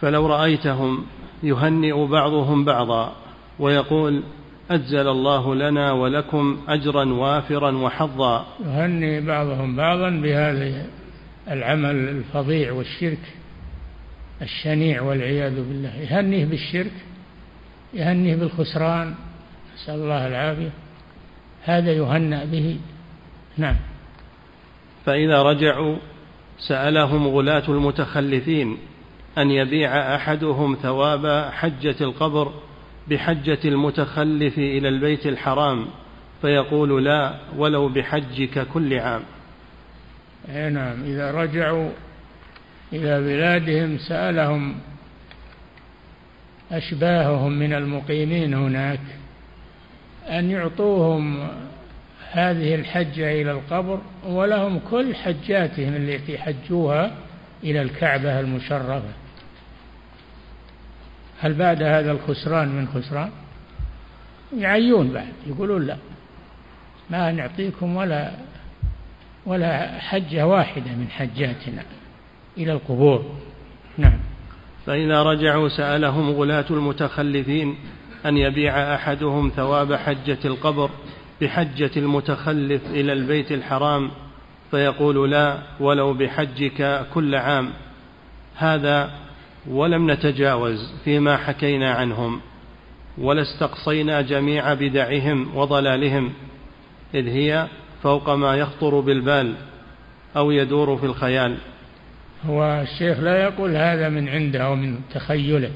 فلو 0.00 0.26
رأيتهم 0.26 1.06
يهنئ 1.42 2.06
بعضهم 2.06 2.64
بعضا 2.64 3.12
ويقول 3.58 4.22
أجزل 4.70 5.08
الله 5.08 5.54
لنا 5.54 5.92
ولكم 5.92 6.58
أجرا 6.68 7.04
وافرا 7.04 7.70
وحظا. 7.70 8.46
يهنئ 8.66 9.20
بعضهم 9.20 9.76
بعضا 9.76 10.10
بهذا 10.10 10.86
العمل 11.50 11.96
الفظيع 11.96 12.72
والشرك 12.72 13.32
الشنيع 14.42 15.02
والعياذ 15.02 15.54
بالله. 15.54 15.94
يهنيه 15.96 16.44
بالشرك 16.44 16.92
يهنيه 17.94 18.36
بالخسران 18.36 19.14
نسأل 19.74 19.94
الله 19.94 20.26
العافية. 20.26 20.70
هذا 21.64 21.92
يهنأ 21.92 22.44
به. 22.44 22.76
نعم. 23.58 23.76
فإذا 25.04 25.42
رجعوا 25.42 25.96
سألهم 26.58 27.28
غلاة 27.28 27.62
المتخلفين 27.68 28.78
أن 29.38 29.50
يبيع 29.50 30.16
أحدهم 30.16 30.76
ثواب 30.82 31.50
حجة 31.52 31.96
القبر 32.00 32.52
بحجة 33.10 33.58
المتخلف 33.64 34.58
إلى 34.58 34.88
البيت 34.88 35.26
الحرام 35.26 35.86
فيقول 36.42 37.04
لا 37.04 37.34
ولو 37.56 37.88
بحجك 37.88 38.66
كل 38.74 38.98
عام. 38.98 39.22
أي 40.48 40.70
نعم. 40.70 41.04
إذا 41.04 41.30
رجعوا 41.30 41.90
إلى 42.92 43.20
بلادهم 43.20 43.98
سألهم 43.98 44.74
أشباههم 46.72 47.52
من 47.52 47.72
المقيمين 47.72 48.54
هناك 48.54 49.00
أن 50.28 50.50
يعطوهم 50.50 51.48
هذه 52.32 52.74
الحجة 52.74 53.42
إلى 53.42 53.50
القبر 53.50 54.00
ولهم 54.26 54.80
كل 54.90 55.14
حجاتهم 55.14 55.94
التي 55.94 56.38
حجوها 56.38 57.16
إلى 57.64 57.82
الكعبة 57.82 58.40
المشرفة. 58.40 59.02
هل 61.40 61.54
بعد 61.54 61.82
هذا 61.82 62.12
الخسران 62.12 62.68
من 62.68 62.88
خسران؟ 62.88 63.30
يعيون 64.56 65.08
بعد 65.08 65.32
يقولون 65.46 65.86
لا. 65.86 65.96
ما 67.10 67.32
نعطيكم 67.32 67.96
ولا 67.96 68.30
ولا 69.46 70.00
حجة 70.00 70.46
واحدة 70.46 70.90
من 70.90 71.06
حجاتنا 71.10 71.82
إلى 72.58 72.72
القبور. 72.72 73.24
نعم. 73.98 74.18
فإذا 74.86 75.22
رجعوا 75.22 75.68
سألهم 75.68 76.30
غلاة 76.30 76.64
المتخلفين 76.70 77.76
أن 78.26 78.36
يبيع 78.36 78.94
أحدهم 78.94 79.52
ثواب 79.56 79.94
حجة 79.94 80.38
القبر 80.44 80.90
بحجة 81.40 81.90
المتخلف 81.96 82.82
إلى 82.90 83.12
البيت 83.12 83.52
الحرام 83.52 84.10
فيقول 84.70 85.30
لا 85.30 85.58
ولو 85.80 86.14
بحجك 86.14 87.06
كل 87.14 87.34
عام. 87.34 87.70
هذا 88.56 89.25
ولم 89.70 90.10
نتجاوز 90.10 90.92
فيما 91.04 91.36
حكينا 91.36 91.90
عنهم 91.90 92.40
ولا 93.18 93.42
استقصينا 93.42 94.20
جميع 94.20 94.74
بدعهم 94.74 95.56
وضلالهم 95.56 96.32
إذ 97.14 97.28
هي 97.28 97.66
فوق 98.02 98.30
ما 98.30 98.56
يخطر 98.56 99.00
بالبال 99.00 99.54
أو 100.36 100.50
يدور 100.50 100.96
في 100.96 101.06
الخيال. 101.06 101.56
هو 102.46 102.82
الشيخ 102.82 103.20
لا 103.20 103.42
يقول 103.42 103.76
هذا 103.76 104.08
من 104.08 104.28
عنده 104.28 104.66
أو 104.66 104.74
من 104.74 105.00
تخيله 105.14 105.70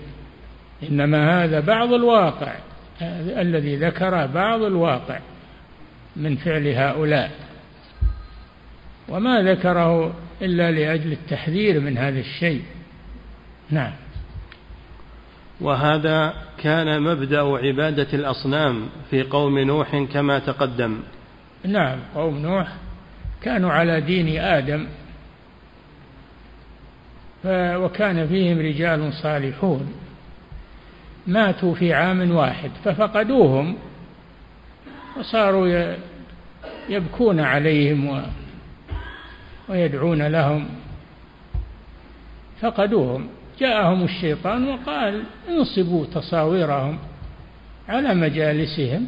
إنما 0.90 1.44
هذا 1.44 1.60
بعض 1.60 1.92
الواقع 1.92 2.54
الذي 3.40 3.76
ذكر 3.76 4.26
بعض 4.26 4.62
الواقع 4.62 5.18
من 6.16 6.36
فعل 6.36 6.68
هؤلاء. 6.68 7.30
وما 9.08 9.42
ذكره 9.42 10.14
إلا 10.42 10.70
لأجل 10.70 11.12
التحذير 11.12 11.80
من 11.80 11.98
هذا 11.98 12.20
الشيء. 12.20 12.62
نعم. 13.70 13.92
وهذا 15.60 16.34
كان 16.58 17.02
مبدأ 17.02 17.40
عبادة 17.40 18.08
الأصنام 18.12 18.88
في 19.10 19.22
قوم 19.22 19.58
نوح 19.58 19.96
كما 20.12 20.38
تقدم. 20.38 21.00
نعم 21.64 21.98
قوم 22.14 22.38
نوح 22.38 22.68
كانوا 23.42 23.72
على 23.72 24.00
دين 24.00 24.40
آدم 24.40 24.86
وكان 27.84 28.28
فيهم 28.28 28.58
رجال 28.58 29.12
صالحون. 29.12 29.92
ماتوا 31.26 31.74
في 31.74 31.94
عام 31.94 32.30
واحد 32.30 32.70
ففقدوهم 32.84 33.76
وصاروا 35.18 35.94
يبكون 36.88 37.40
عليهم 37.40 38.22
ويدعون 39.68 40.22
لهم 40.26 40.68
فقدوهم. 42.60 43.28
جاءهم 43.60 44.04
الشيطان 44.04 44.68
وقال 44.68 45.22
انصبوا 45.48 46.06
تصاويرهم 46.06 46.98
على 47.88 48.14
مجالسهم 48.14 49.06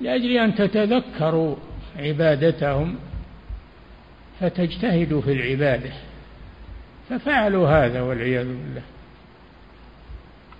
لأجل 0.00 0.30
أن 0.30 0.54
تتذكروا 0.54 1.56
عبادتهم 1.96 2.96
فتجتهدوا 4.40 5.20
في 5.20 5.32
العبادة 5.32 5.90
ففعلوا 7.10 7.68
هذا 7.68 8.00
والعياذ 8.00 8.46
بالله. 8.46 8.82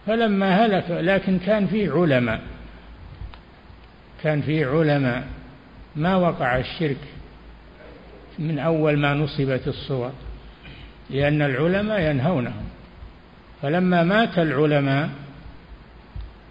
فلما 0.07 0.67
هلك 0.67 0.85
لكن 0.91 1.39
كان 1.39 1.67
في 1.67 1.89
علماء 1.89 2.41
كان 4.23 4.43
في 4.43 4.65
علماء. 4.65 5.27
ما 5.97 6.17
وقع 6.17 6.59
الشرك 6.59 6.97
من 8.39 8.59
أول 8.59 8.99
ما 8.99 9.15
نصبت 9.15 9.69
الصور 9.69 10.13
لأن 11.11 11.43
العلماء 11.43 12.01
ينهونهم. 12.01 12.65
فلما 13.65 14.03
مات 14.03 14.39
العلماء 14.39 15.11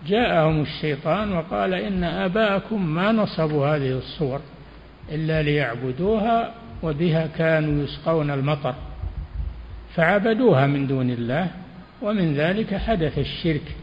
جاءهم 0.07 0.61
الشيطان 0.61 1.31
وقال 1.31 1.73
إن 1.73 2.03
آباءكم 2.03 2.85
ما 2.85 3.11
نصبوا 3.11 3.67
هذه 3.67 3.97
الصور 3.97 4.39
إلا 5.11 5.41
ليعبدوها 5.41 6.53
وبها 6.83 7.27
كانوا 7.27 7.83
يسقون 7.83 8.31
المطر 8.31 8.75
فعبدوها 9.95 10.67
من 10.67 10.87
دون 10.87 11.09
الله 11.09 11.47
ومن 12.01 12.33
ذلك 12.33 12.75
حدث 12.75 13.19
الشرك 13.19 13.75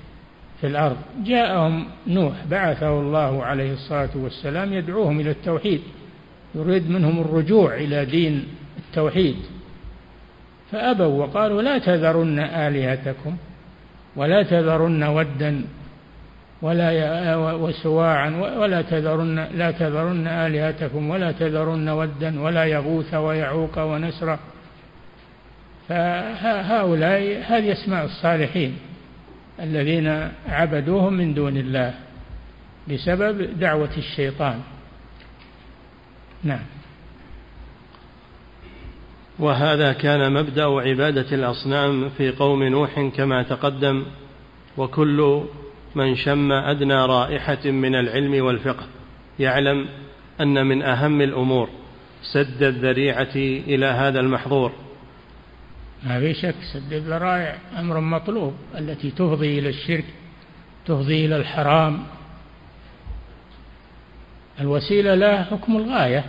في 0.60 0.66
الأرض. 0.66 0.96
جاءهم 1.24 1.86
نوح 2.06 2.34
بعثه 2.50 3.00
الله 3.00 3.44
عليه 3.44 3.72
الصلاة 3.72 4.10
والسلام 4.14 4.72
يدعوهم 4.72 5.20
إلى 5.20 5.30
التوحيد 5.30 5.80
يريد 6.54 6.90
منهم 6.90 7.20
الرجوع 7.20 7.74
إلى 7.74 8.04
دين 8.04 8.46
التوحيد. 8.78 9.36
فأبوا 10.72 11.24
وقالوا 11.24 11.62
لا 11.62 11.78
تذرن 11.78 12.38
آلهتكم 12.38 13.37
ولا 14.16 14.42
تذرن 14.42 15.02
ودا 15.02 15.62
ولا 16.62 17.37
وسواعا 17.37 18.30
ولا 18.59 18.83
تذرن 18.83 19.48
لا 19.54 19.70
تذرن 19.70 20.26
آلهتكم 20.26 21.11
ولا 21.11 21.33
تذرن 21.33 21.88
ودا 21.88 22.40
ولا 22.40 22.64
يغوث 22.64 23.14
ويعوق 23.14 23.78
ونسرا 23.78 24.38
فهؤلاء 25.88 27.42
هذه 27.48 27.72
أسماء 27.72 28.04
الصالحين 28.04 28.78
الذين 29.61 30.28
عبدوهم 30.48 31.12
من 31.12 31.35
دون 31.35 31.56
الله 31.56 31.94
بسبب 32.88 33.59
دعوة 33.61 33.90
الشيطان. 33.96 34.61
نعم. 36.44 36.79
وهذا 39.40 39.92
كان 39.92 40.33
مبدأ 40.33 40.64
عبادة 40.64 41.37
الأصنام 41.37 42.09
في 42.09 42.31
قوم 42.31 42.62
نوح 42.62 43.00
كما 43.00 43.42
تقدم 43.42 44.05
وكل 44.76 45.44
من 45.94 46.16
شم 46.16 46.53
أدنى 46.53 46.94
رائحة 46.94 47.70
من 47.70 47.94
العلم 47.94 48.44
والفقه 48.44 48.87
يعلم 49.38 49.88
أن 50.40 50.66
من 50.66 50.83
أهم 50.83 51.20
الأمور 51.20 51.68
سد 52.22 52.62
الذريعة 52.62 53.37
إلى 53.37 53.87
هذا 53.87 54.20
المحظور. 54.20 54.72
ما 56.05 56.20
في 56.20 56.35
شك 56.35 56.55
سد 56.72 56.92
الذرائع 56.92 57.59
أمر 57.79 58.00
مطلوب 58.00 58.55
التي 58.79 59.11
تفضي 59.11 59.59
إلى 59.59 59.68
الشرك 59.68 60.05
تفضي 60.87 61.26
إلى 61.26 61.37
الحرام. 61.37 62.05
الوسيلة 64.61 65.14
لها 65.14 65.44
حكم 65.44 65.76
الغاية. 65.76 66.24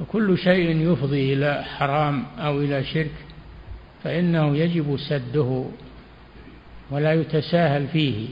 وكل 0.00 0.38
شيء 0.38 0.92
يفضي 0.92 1.32
إلى 1.32 1.64
حرام 1.64 2.26
أو 2.38 2.60
إلى 2.60 2.84
شرك 2.84 3.14
فإنه 4.04 4.56
يجب 4.56 4.96
سده 4.96 5.64
ولا 6.90 7.12
يتساهل 7.12 7.88
فيه. 7.88 8.28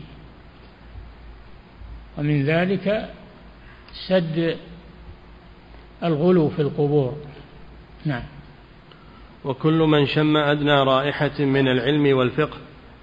ومن 2.18 2.44
ذلك 2.44 3.10
سد 4.08 4.56
الغلو 6.02 6.48
في 6.48 6.62
القبور. 6.62 7.16
نعم. 8.04 8.22
وكل 9.44 9.78
من 9.78 10.06
شم 10.06 10.36
أدنى 10.36 10.82
رائحة 10.82 11.40
من 11.40 11.68
العلم 11.68 12.16
والفقه 12.16 12.56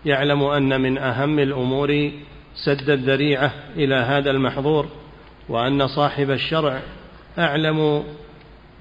يعلم 0.05 0.43
أن 0.43 0.81
من 0.81 0.97
أهم 0.97 1.39
الأمور 1.39 2.11
سد 2.55 2.89
الذريعة 2.89 3.53
إلى 3.75 3.95
هذا 3.95 4.31
المحظور 4.31 4.87
وأن 5.49 5.87
صاحب 5.87 6.31
الشرع 6.31 6.81
أعلم 7.39 8.03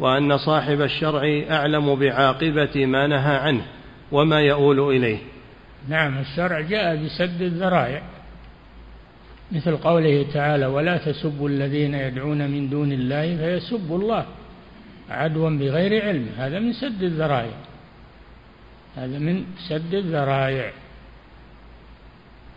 وأن 0.00 0.38
صاحب 0.38 0.80
الشرع 0.80 1.42
أعلم 1.50 1.94
بعاقبة 1.94 2.86
ما 2.86 3.06
نهى 3.06 3.36
عنه 3.36 3.62
وما 4.12 4.40
يؤول 4.40 4.96
إليه. 4.96 5.18
نعم 5.88 6.18
الشرع 6.18 6.60
جاء 6.60 6.96
بسد 6.96 7.42
الذرائع. 7.42 8.02
مثل 9.52 9.76
قوله 9.76 10.26
تعالى 10.32 10.66
ولا 10.66 10.96
تسبوا 10.96 11.48
الذين 11.48 11.94
يدعون 11.94 12.50
من 12.50 12.70
دون 12.70 12.92
الله 12.92 13.36
فيسبوا 13.36 13.98
الله 13.98 14.26
عدوا 15.10 15.50
بغير 15.50 16.04
علم. 16.04 16.28
هذا 16.38 16.58
من 16.58 16.72
سد 16.72 17.02
الذرائع. 17.02 17.56
هذا 18.96 19.18
من 19.18 19.44
سد 19.68 19.94
الذرائع. 19.94 20.70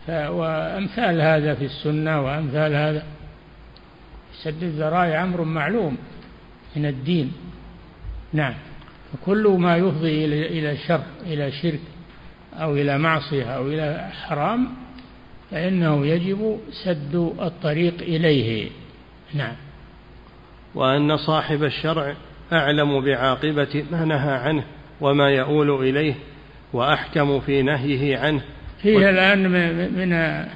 وأمثال 0.08 1.20
هذا 1.20 1.54
في 1.54 1.64
السنة 1.64 2.20
وأمثال 2.20 2.74
هذا. 2.74 3.02
سد 4.42 4.62
الذرائع 4.62 5.22
أمر 5.22 5.44
معلوم. 5.44 5.96
من 6.76 6.86
الدين. 6.86 7.32
نعم. 8.32 8.54
فكل 9.12 9.56
ما 9.58 9.76
يفضي 9.76 10.24
إلى 10.24 10.76
شر 10.76 11.02
إلى 11.26 11.52
شرك 11.52 11.80
أو 12.54 12.74
إلى 12.74 12.98
معصية 12.98 13.44
أو 13.44 13.68
إلى 13.68 14.10
حرام 14.12 14.68
فإنه 15.50 16.06
يجب 16.06 16.60
سد 16.84 17.32
الطريق 17.40 17.94
إليه. 18.02 18.70
نعم. 19.34 19.54
وأن 20.74 21.16
صاحب 21.16 21.64
الشرع 21.64 22.14
أعلم 22.52 23.04
بعاقبة 23.04 23.84
ما 23.90 24.04
نهى 24.04 24.32
عنه 24.32 24.64
وما 25.00 25.30
يؤول 25.30 25.88
إليه 25.88 26.14
وأحكم 26.72 27.40
في 27.40 27.62
نهيه 27.62 28.18
عنه. 28.18 28.42
فيه 28.82 29.10
الآن 29.10 29.48
من 29.48 30.48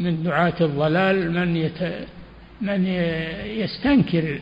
من 0.00 0.22
دعاة 0.22 0.54
الضلال 0.60 1.32
من 1.32 1.56
يت 1.56 1.78
من 2.60 2.86
يستنكر 3.46 4.38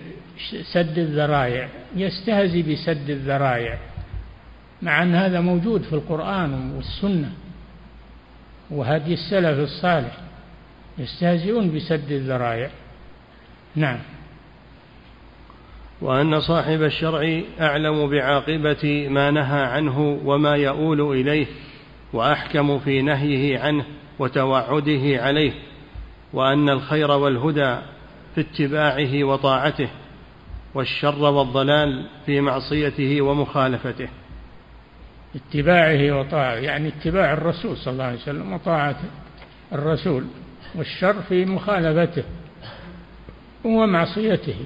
سد 0.72 0.98
الذرائع 0.98 1.68
يستهزي 1.96 2.62
بسد 2.62 3.10
الذرائع. 3.10 3.78
مع 4.82 5.02
أن 5.02 5.14
هذا 5.14 5.40
موجود 5.40 5.82
في 5.82 5.92
القرآن 5.92 6.72
والسنة 6.76 7.32
وهدي 8.70 9.14
السلف 9.14 9.58
الصالح 9.58 10.18
يستهزئون 10.98 11.74
بسد 11.74 12.10
الذرائع. 12.10 12.70
نعم. 13.76 13.98
وأن 16.00 16.40
صاحب 16.40 16.82
الشرع 16.82 17.40
أعلم 17.60 18.10
بعاقبة 18.10 19.08
ما 19.08 19.30
نهى 19.30 19.62
عنه 19.62 20.20
وما 20.24 20.54
يؤول 20.54 21.00
إليه 21.00 21.46
وأحكم 22.12 22.78
في 22.78 23.02
نهيه 23.02 23.58
عنه 23.58 23.84
وتوعده 24.18 25.22
عليه 25.22 25.52
وأن 26.32 26.68
الخير 26.68 27.10
والهدى 27.10 27.76
في 28.34 28.40
اتباعه 28.40 29.24
وطاعته. 29.24 29.88
والشر 30.74 31.22
والضلال 31.22 32.06
في 32.26 32.40
معصيته 32.40 33.22
ومخالفته. 33.22 34.08
اتباعه 35.34 36.20
وطاعته 36.20 36.60
يعني 36.60 36.88
اتباع 36.88 37.32
الرسول 37.32 37.76
صلى 37.76 37.92
الله 37.92 38.04
عليه 38.04 38.16
وسلم 38.18 38.52
وطاعة 38.52 38.96
الرسول 39.72 40.24
والشر 40.74 41.22
في 41.22 41.44
مخالفته 41.44 42.22
ومعصيته 43.64 44.56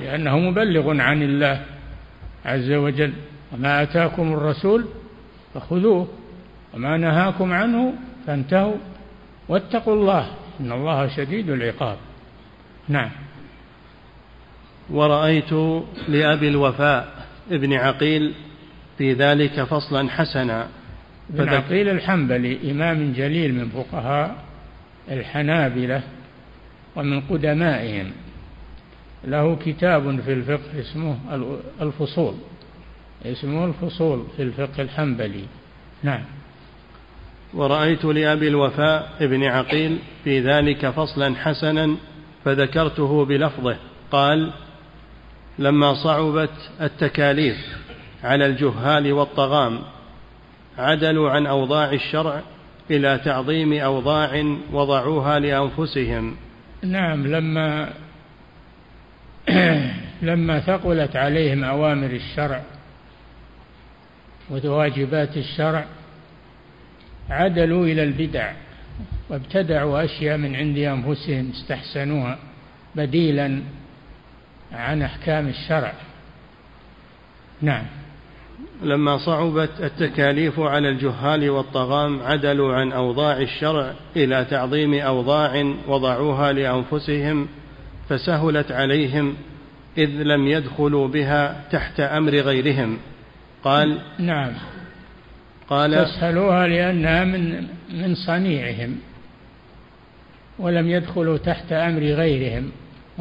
لأنه 0.00 0.38
مبلغ 0.38 1.00
عن 1.00 1.22
الله 1.22 1.64
عز 2.44 2.70
وجل. 2.70 3.12
وما 3.52 3.82
آتاكم 3.82 4.32
الرسول 4.32 4.84
فخذوه 5.54 6.08
وما 6.74 6.96
نهاكم 6.96 7.52
عنه 7.52 7.94
فانتهوا 8.26 8.76
واتقوا 9.48 9.94
الله 9.94 10.30
إن 10.60 10.72
الله 10.72 11.08
شديد 11.16 11.50
العقاب. 11.50 11.96
نعم. 12.88 13.10
ورأيت 14.92 15.52
لأبي 16.08 16.48
الوفاء 16.48 17.26
ابن 17.50 17.72
عقيل 17.72 18.32
في 18.98 19.12
ذلك 19.12 19.62
فصلا 19.62 20.10
حسنا. 20.10 20.68
ابن 21.34 21.48
عقيل 21.48 21.88
الحنبلي 21.88 22.70
إمام 22.70 23.12
جليل 23.12 23.54
من 23.54 23.68
فقهاء 23.68 24.36
الحنابلة 25.10 26.02
ومن 26.96 27.20
قدمائهم. 27.20 28.10
له 29.24 29.56
كتاب 29.56 30.20
في 30.20 30.32
الفقه 30.32 30.80
اسمه 30.80 31.16
الفصول. 31.80 32.34
اسمه 33.24 33.64
الفصول 33.64 34.24
في 34.36 34.42
الفقه 34.42 34.82
الحنبلي. 34.82 35.44
نعم. 36.02 36.22
ورأيت 37.54 38.04
لأبي 38.04 38.48
الوفاء 38.48 39.12
ابن 39.20 39.44
عقيل 39.44 39.98
في 40.24 40.40
ذلك 40.40 40.90
فصلا 40.90 41.34
حسنا 41.36 41.96
فذكرته 42.44 43.24
بلفظه. 43.24 43.76
قال 44.10 44.52
لما 45.58 45.94
صعبت 45.94 46.70
التكاليف 46.80 47.56
على 48.24 48.46
الجهال 48.46 49.12
والطغام 49.12 49.78
عدلوا 50.78 51.30
عن 51.30 51.46
أوضاع 51.46 51.92
الشرع 51.92 52.42
إلى 52.90 53.20
تعظيم 53.24 53.72
أوضاع 53.72 54.56
وضعوها 54.72 55.38
لأنفسهم. 55.38 56.36
نعم 56.82 57.26
لما 57.26 57.92
لما 60.22 60.60
ثقلت 60.60 61.16
عليهم 61.16 61.64
أوامر 61.64 62.10
الشرع 62.10 62.62
وواجبات 64.50 65.36
الشرع 65.36 65.84
عدلوا 67.30 67.86
إلى 67.86 68.02
البدع 68.02 68.52
وابتدعوا 69.30 70.04
أشياء 70.04 70.36
من 70.36 70.56
عند 70.56 70.78
أنفسهم 70.78 71.50
استحسنوها 71.50 72.38
بديلا 72.94 73.62
عن 74.72 75.02
أحكام 75.02 75.48
الشرع. 75.48 75.92
نعم. 77.62 77.84
لما 78.82 79.18
صعبت 79.18 79.70
التكاليف 79.80 80.60
على 80.60 80.88
الجهال 80.88 81.50
والطغام 81.50 82.22
عدلوا 82.22 82.74
عن 82.74 82.92
أوضاع 82.92 83.36
الشرع 83.36 83.92
إلى 84.16 84.46
تعظيم 84.50 84.94
أوضاع 84.94 85.74
وضعوها 85.88 86.52
لأنفسهم 86.52 87.48
فسهلت 88.08 88.72
عليهم 88.72 89.36
إذ 89.98 90.08
لم 90.08 90.46
يدخلوا 90.46 91.08
بها 91.08 91.64
تحت 91.70 92.00
أمر 92.00 92.32
غيرهم. 92.32 92.98
قال 93.64 93.98
نعم. 94.18 94.52
قال 95.68 96.04
تسهلوها 96.04 96.66
لأنها 96.66 97.24
من 97.24 97.66
من 97.90 98.14
صنيعهم 98.14 98.98
ولم 100.58 100.88
يدخلوا 100.90 101.38
تحت 101.38 101.72
أمر 101.72 102.00
غيرهم. 102.00 102.72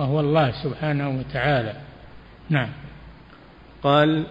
وهو 0.01 0.19
الله 0.19 0.51
سبحانه 0.63 1.09
وتعالى. 1.09 1.73
نعم. 2.49 2.69
قال 3.83 4.25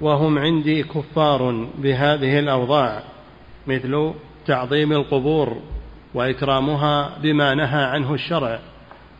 وهم 0.00 0.38
عندي 0.38 0.82
كفار 0.82 1.68
بهذه 1.78 2.38
الأوضاع 2.38 3.02
مثل 3.66 4.12
تعظيم 4.46 4.92
القبور 4.92 5.62
وإكرامها 6.14 7.18
بما 7.22 7.54
نهى 7.54 7.84
عنه 7.84 8.14
الشرع 8.14 8.58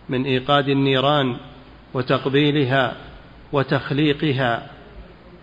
من 0.09 0.25
إيقاد 0.25 0.69
النيران 0.69 1.37
وتقبيلها 1.95 2.97
وتخليقها 3.53 4.67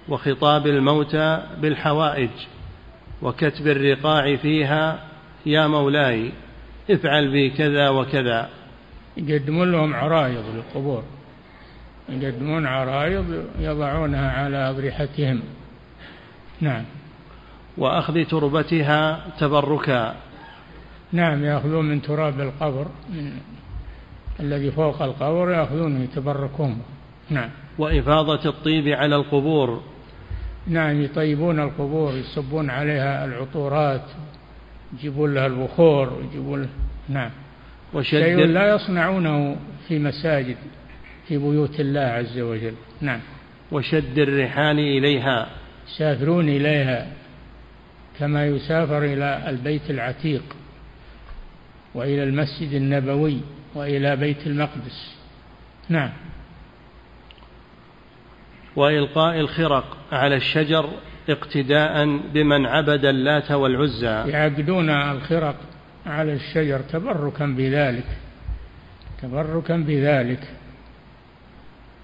وخطاب 0.09 0.67
الموتى 0.67 1.43
بالحوائج 1.61 2.29
وكتب 3.21 3.67
الرقاع 3.67 4.35
فيها 4.35 4.99
يا 5.45 5.67
مولاي 5.67 6.31
افعل 6.91 7.31
بي 7.31 7.49
كذا 7.49 7.89
وكذا. 7.89 8.49
يقدمون 9.17 9.71
لهم 9.71 9.95
عرايض 9.95 10.43
للقبور. 10.55 11.03
يقدمون 12.09 12.65
عرايض 12.65 13.45
يضعونها 13.59 14.31
على 14.31 14.69
أضرحتهم. 14.69 15.41
نعم. 16.61 16.83
وأخذ 17.77 18.25
تربتها 18.25 19.25
تبركا. 19.39 20.15
نعم 21.11 21.43
يأخذون 21.43 21.85
من 21.85 22.01
تراب 22.01 22.39
القبر 22.39 22.87
من 23.09 23.31
الذي 24.39 24.71
فوق 24.71 25.01
القبر 25.01 25.51
يأخذونه 25.51 26.03
يتبركون. 26.03 26.81
نعم. 27.29 27.49
وإفاضة 27.77 28.49
الطيب 28.49 28.87
على 28.87 29.15
القبور. 29.15 29.81
نعم 30.67 31.01
يطيبون 31.01 31.59
القبور 31.59 32.13
يصبون 32.13 32.69
عليها 32.69 33.25
العطورات 33.25 34.01
يجيبون 34.93 35.33
لها 35.33 35.47
البخور 35.47 36.13
ويجيبون 36.13 36.69
نعم. 37.09 37.29
شيء 38.01 38.45
لا 38.45 38.75
يصنعونه 38.75 39.57
في 39.87 39.99
مساجد 39.99 40.57
في 41.27 41.37
بيوت 41.37 41.79
الله 41.79 42.01
عز 42.01 42.39
وجل. 42.39 42.73
نعم. 43.01 43.19
وشد 43.71 44.19
الرحال 44.19 44.79
إليها. 44.79 45.47
يسافرون 45.87 46.49
إليها 46.49 47.07
كما 48.19 48.47
يسافر 48.47 49.03
إلى 49.03 49.49
البيت 49.49 49.89
العتيق 49.89 50.43
وإلى 51.95 52.23
المسجد 52.23 52.73
النبوي 52.73 53.37
وإلى 53.75 54.15
بيت 54.15 54.47
المقدس. 54.47 55.15
نعم. 55.89 56.09
وإلقاء 58.75 59.39
الخرق 59.39 59.97
على 60.11 60.35
الشجر 60.35 60.89
اقتداء 61.29 62.05
بمن 62.33 62.65
عبد 62.65 63.05
اللات 63.05 63.51
والعزى. 63.51 64.23
يعقدون 64.31 64.89
الخرق 64.89 65.55
على 66.05 66.33
الشجر 66.33 66.79
تبركا 66.79 67.45
بذلك 67.45 68.07
تبركا 69.21 69.77
بذلك. 69.77 70.47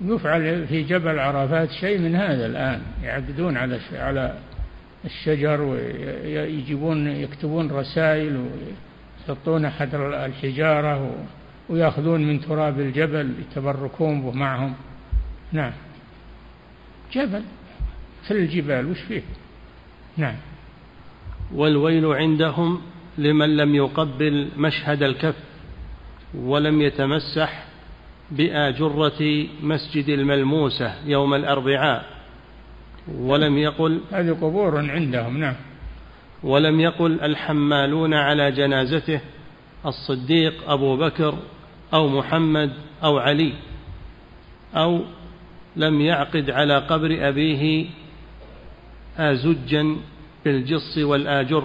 يفعل 0.02 0.68
في 0.68 0.84
جبل 0.84 1.20
عرفات 1.20 1.72
شيء 1.72 1.98
من 2.00 2.16
هذا 2.16 2.46
الآن 2.46 2.82
يعقدون 3.04 3.58
على 3.58 3.80
على 3.94 4.34
الشجر 5.06 5.62
ويجيبون 5.62 7.08
يكتبون 7.08 7.72
رسائل 7.72 8.46
ويحطون 9.28 9.70
حجر 9.70 10.26
الحجارة 10.26 11.16
ويأخذون 11.70 12.28
من 12.28 12.42
تراب 12.42 12.80
الجبل 12.80 13.34
يتبركون 13.40 14.22
به 14.22 14.32
معهم. 14.32 14.74
نعم. 15.52 15.72
جبل 17.14 17.44
مثل 18.26 18.36
الجبال 18.36 18.86
وش 18.86 19.00
فيه؟ 19.00 19.22
نعم. 20.18 20.36
والويل 21.54 22.06
عندهم 22.06 22.82
لمن 23.20 23.58
لم 23.58 23.76
يقبل 23.76 24.50
مشهد 24.58 25.04
الكف 25.04 25.36
ولم 26.36 26.82
يتمسح 26.82 27.64
بآجرة 28.32 29.48
مسجد 29.62 30.10
الملموسة 30.10 30.94
يوم 31.06 31.34
الأربعاء. 31.34 32.06
ولم 33.18 33.58
يقل 33.58 34.02
هذه 34.12 34.32
قبور 34.32 34.92
عندهم 34.92 35.38
نعم. 35.38 35.56
ولم 36.44 36.80
يقل 36.80 37.22
الحمالون 37.22 38.14
على 38.14 38.52
جنازته 38.52 39.22
الصديق 39.86 40.70
أبو 40.72 40.98
بكر 40.98 41.36
أو 41.94 42.08
محمد 42.08 42.74
أو 43.04 43.18
علي 43.18 43.54
أو 44.76 45.02
لم 45.76 46.02
يعقد 46.02 46.50
على 46.50 46.78
قبر 46.78 47.30
أبيه 47.30 47.86
آزجا 49.18 49.98
بالجص 50.46 50.98
والآجر. 50.98 51.64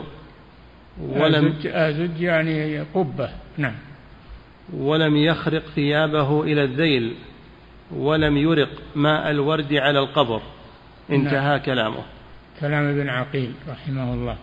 ولم 1.00 1.46
آزج, 1.46 1.66
آزج 1.66 2.20
يعني 2.20 2.80
قبة. 2.80 3.30
نعم. 3.58 3.74
ولم 4.76 5.16
يخرق 5.16 5.62
ثيابه 5.74 6.42
إلى 6.42 6.64
الذيل 6.64 7.14
ولم 7.96 8.36
يرق 8.36 8.70
ماء 8.94 9.30
الورد 9.30 9.72
على 9.72 9.98
القبر. 9.98 10.40
انتهى 11.10 11.48
نعم. 11.48 11.58
كلامه. 11.58 12.02
كلام 12.60 12.84
ابن 12.84 13.08
عقيل 13.08 13.52
رحمه 13.68 14.14
الله. 14.14 14.36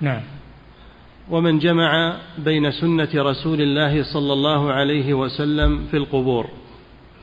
نعم. 0.00 0.20
ومن 1.30 1.58
جمع 1.58 2.16
بين 2.38 2.70
سنة 2.70 3.08
رسول 3.14 3.60
الله 3.60 4.02
صلى 4.02 4.32
الله 4.32 4.72
عليه 4.72 5.14
وسلم 5.14 5.86
في 5.90 5.96
القبور 5.96 6.48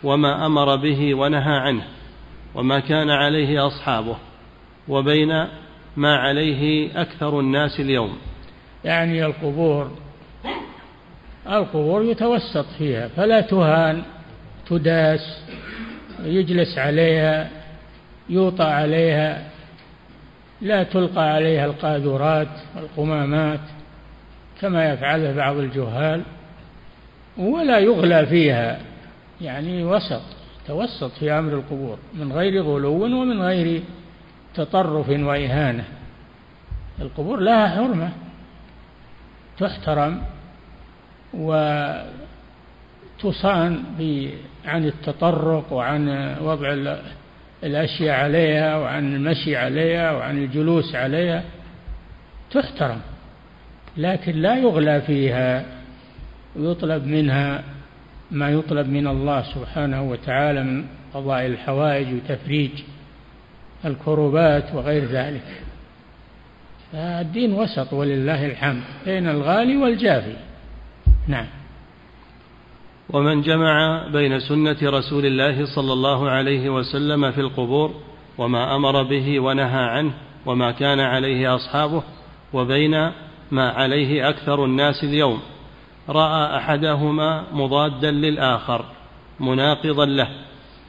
وما 0.03 0.45
أمر 0.45 0.75
به 0.75 1.15
ونهى 1.15 1.57
عنه 1.57 1.83
وما 2.55 2.79
كان 2.79 3.09
عليه 3.09 3.67
أصحابه 3.67 4.17
وبين 4.87 5.47
ما 5.97 6.15
عليه 6.17 6.91
أكثر 7.01 7.39
الناس 7.39 7.79
اليوم. 7.79 8.17
يعني 8.85 9.25
القبور. 9.25 9.91
القبور 11.47 12.03
يتوسط 12.03 12.65
فيها 12.77 13.07
فلا 13.07 13.41
تهان 13.41 14.01
تداس 14.69 15.41
يجلس 16.23 16.77
عليها 16.77 17.49
يوطى 18.29 18.63
عليها 18.63 19.43
لا 20.61 20.83
تلقى 20.83 21.33
عليها 21.33 21.65
القاذورات 21.65 22.47
والقمامات 22.75 23.59
كما 24.61 24.93
يفعله 24.93 25.35
بعض 25.35 25.57
الجهال 25.57 26.21
ولا 27.37 27.79
يغلى 27.79 28.25
فيها. 28.25 28.79
يعني 29.41 29.83
وسط 29.83 30.21
توسط 30.67 31.11
في 31.11 31.31
أمر 31.31 31.53
القبور 31.53 31.97
من 32.13 32.33
غير 32.33 32.63
غلو 32.63 33.03
ومن 33.03 33.41
غير 33.41 33.83
تطرف 34.55 35.09
وإهانة. 35.09 35.83
القبور 37.01 37.39
لها 37.39 37.67
حرمة. 37.67 38.11
تحترم 39.59 40.21
وتصان 41.33 41.83
عن 44.65 44.85
التطرق 44.85 45.73
وعن 45.73 46.35
وضع 46.41 46.97
الأشياء 47.63 48.19
عليها 48.19 48.77
وعن 48.77 49.15
المشي 49.15 49.55
عليها 49.55 50.11
وعن 50.11 50.37
الجلوس 50.43 50.95
عليها 50.95 51.43
تحترم 52.51 53.01
لكن 53.97 54.31
لا 54.31 54.55
يغلى 54.55 55.01
فيها 55.01 55.65
ويطلب 56.55 57.05
منها 57.05 57.63
ما 58.31 58.49
يطلب 58.49 58.87
من 58.87 59.07
الله 59.07 59.41
سبحانه 59.41 60.01
وتعالى 60.01 60.63
من 60.63 60.85
قضاء 61.13 61.45
الحوائج 61.45 62.13
وتفريج 62.13 62.71
الكروبات 63.85 64.75
وغير 64.75 65.05
ذلك. 65.05 65.61
الدين 66.93 67.53
وسط 67.53 67.93
ولله 67.93 68.45
الحمد 68.45 68.83
بين 69.05 69.29
الغالي 69.29 69.77
والجافي. 69.77 70.33
نعم. 71.27 71.45
ومن 73.09 73.41
جمع 73.41 74.07
بين 74.13 74.39
سنة 74.39 74.77
رسول 74.83 75.25
الله 75.25 75.65
صلى 75.75 75.93
الله 75.93 76.29
عليه 76.29 76.69
وسلم 76.69 77.31
في 77.31 77.41
القبور 77.41 77.95
وما 78.37 78.75
أمر 78.75 79.03
به 79.03 79.39
ونهى 79.39 79.83
عنه 79.83 80.11
وما 80.45 80.71
كان 80.71 80.99
عليه 80.99 81.55
أصحابه 81.55 82.03
وبين 82.53 83.11
ما 83.51 83.69
عليه 83.69 84.29
أكثر 84.29 84.65
الناس 84.65 85.03
اليوم 85.03 85.39
رأى 86.09 86.57
أحدهما 86.57 87.43
مضادا 87.53 88.11
للآخر 88.11 88.85
مناقضا 89.39 90.05
له 90.05 90.29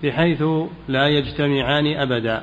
بحيث 0.03 0.43
لا 0.89 1.09
يجتمعان 1.09 1.87
أبدا. 1.97 2.43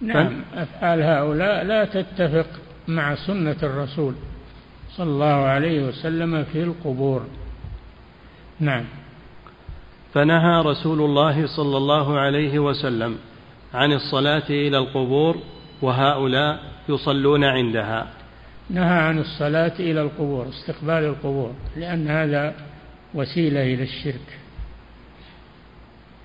نعم 0.00 0.44
أفعال 0.54 1.02
هؤلاء 1.02 1.64
لا 1.64 1.84
تتفق 1.84 2.46
مع 2.88 3.14
سنة 3.14 3.56
الرسول 3.62 4.14
صلى 4.96 5.10
الله 5.10 5.26
عليه 5.26 5.88
وسلم 5.88 6.44
في 6.44 6.62
القبور. 6.62 7.26
نعم. 8.60 8.84
فنهى 10.14 10.62
رسول 10.62 11.00
الله 11.00 11.46
صلى 11.46 11.76
الله 11.76 12.18
عليه 12.18 12.58
وسلم 12.58 13.18
عن 13.74 13.92
الصلاة 13.92 14.50
إلى 14.50 14.78
القبور 14.78 15.36
وهؤلاء 15.82 16.60
يصلون 16.88 17.44
عندها. 17.44 18.06
نهى 18.70 18.98
عن 18.98 19.18
الصلاة 19.18 19.72
إلى 19.78 20.02
القبور 20.02 20.48
استقبال 20.48 21.04
القبور 21.04 21.54
لأن 21.76 22.08
هذا 22.08 22.54
وسيلة 23.14 23.74
إلى 23.74 23.82
الشرك. 23.82 24.38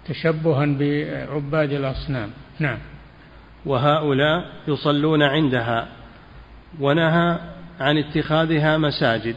تشبها 0.07 0.66
بعباد 0.66 1.72
الأصنام. 1.72 2.30
نعم. 2.59 2.78
وهؤلاء 3.66 4.45
يصلون 4.68 5.24
عندها. 5.24 6.01
ونهى 6.80 7.40
عن 7.80 7.98
اتخاذها 7.98 8.78
مساجد 8.78 9.36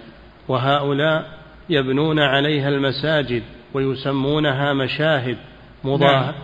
وهؤلاء 0.49 1.39
يبنون 1.71 2.19
عليها 2.19 2.69
المساجد 2.69 3.43
ويسمونها 3.75 4.73
مشاهد 4.73 5.37
مضاهة 5.85 6.35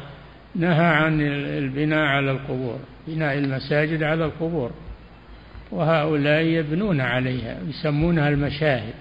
نعم. 0.54 0.70
نهى 0.70 0.86
عن 0.86 1.20
البناء 1.58 2.04
على 2.04 2.30
القبور 2.30 2.78
بناء 3.06 3.38
المساجد 3.38 4.02
على 4.02 4.24
القبور 4.24 4.70
وهؤلاء 5.70 6.42
يبنون 6.42 7.00
عليها 7.00 7.56
يسمونها 7.68 8.28
المشاهد. 8.28 8.94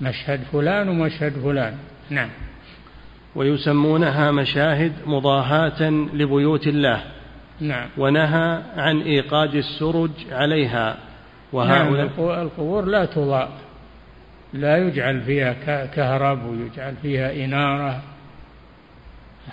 مشهد 0.00 0.40
فلان 0.52 0.88
ومشهد 0.88 1.32
فلان. 1.32 1.74
نعم. 2.10 2.28
ويسمونها 3.34 4.30
مشاهد 4.30 4.92
مضاهاة 5.06 5.90
لبيوت 6.14 6.66
الله. 6.66 7.02
نعم. 7.60 7.88
ونهى 7.96 8.62
عن 8.76 9.00
إيقاد 9.00 9.54
السرج 9.54 10.10
عليها. 10.30 10.98
وهؤلاء 11.52 12.06
نعم 12.18 12.40
القبور 12.40 12.84
لا 12.84 13.04
تضاء. 13.04 13.50
لا 14.52 14.76
يجعل 14.76 15.20
فيها 15.20 15.52
كهرب 15.86 16.44
ويجعل 16.44 16.94
فيها 17.02 17.44
إنارة. 17.44 18.02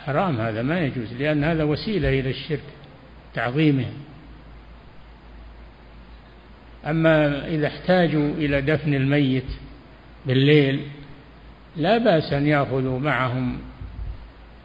حرام 0.05 0.37
هذا 0.41 0.61
ما 0.61 0.79
يجوز 0.79 1.13
لأن 1.13 1.43
هذا 1.43 1.63
وسيلة 1.63 2.09
إلى 2.09 2.29
الشرك 2.29 2.63
تعظيمه. 3.33 3.85
أما 6.85 7.47
إذا 7.47 7.67
احتاجوا 7.67 8.33
إلى 8.33 8.61
دفن 8.61 8.93
الميت 8.93 9.47
بالليل 10.25 10.81
لا 11.75 11.97
بأس 11.97 12.33
أن 12.33 12.47
يأخذوا 12.47 12.99
معهم 12.99 13.57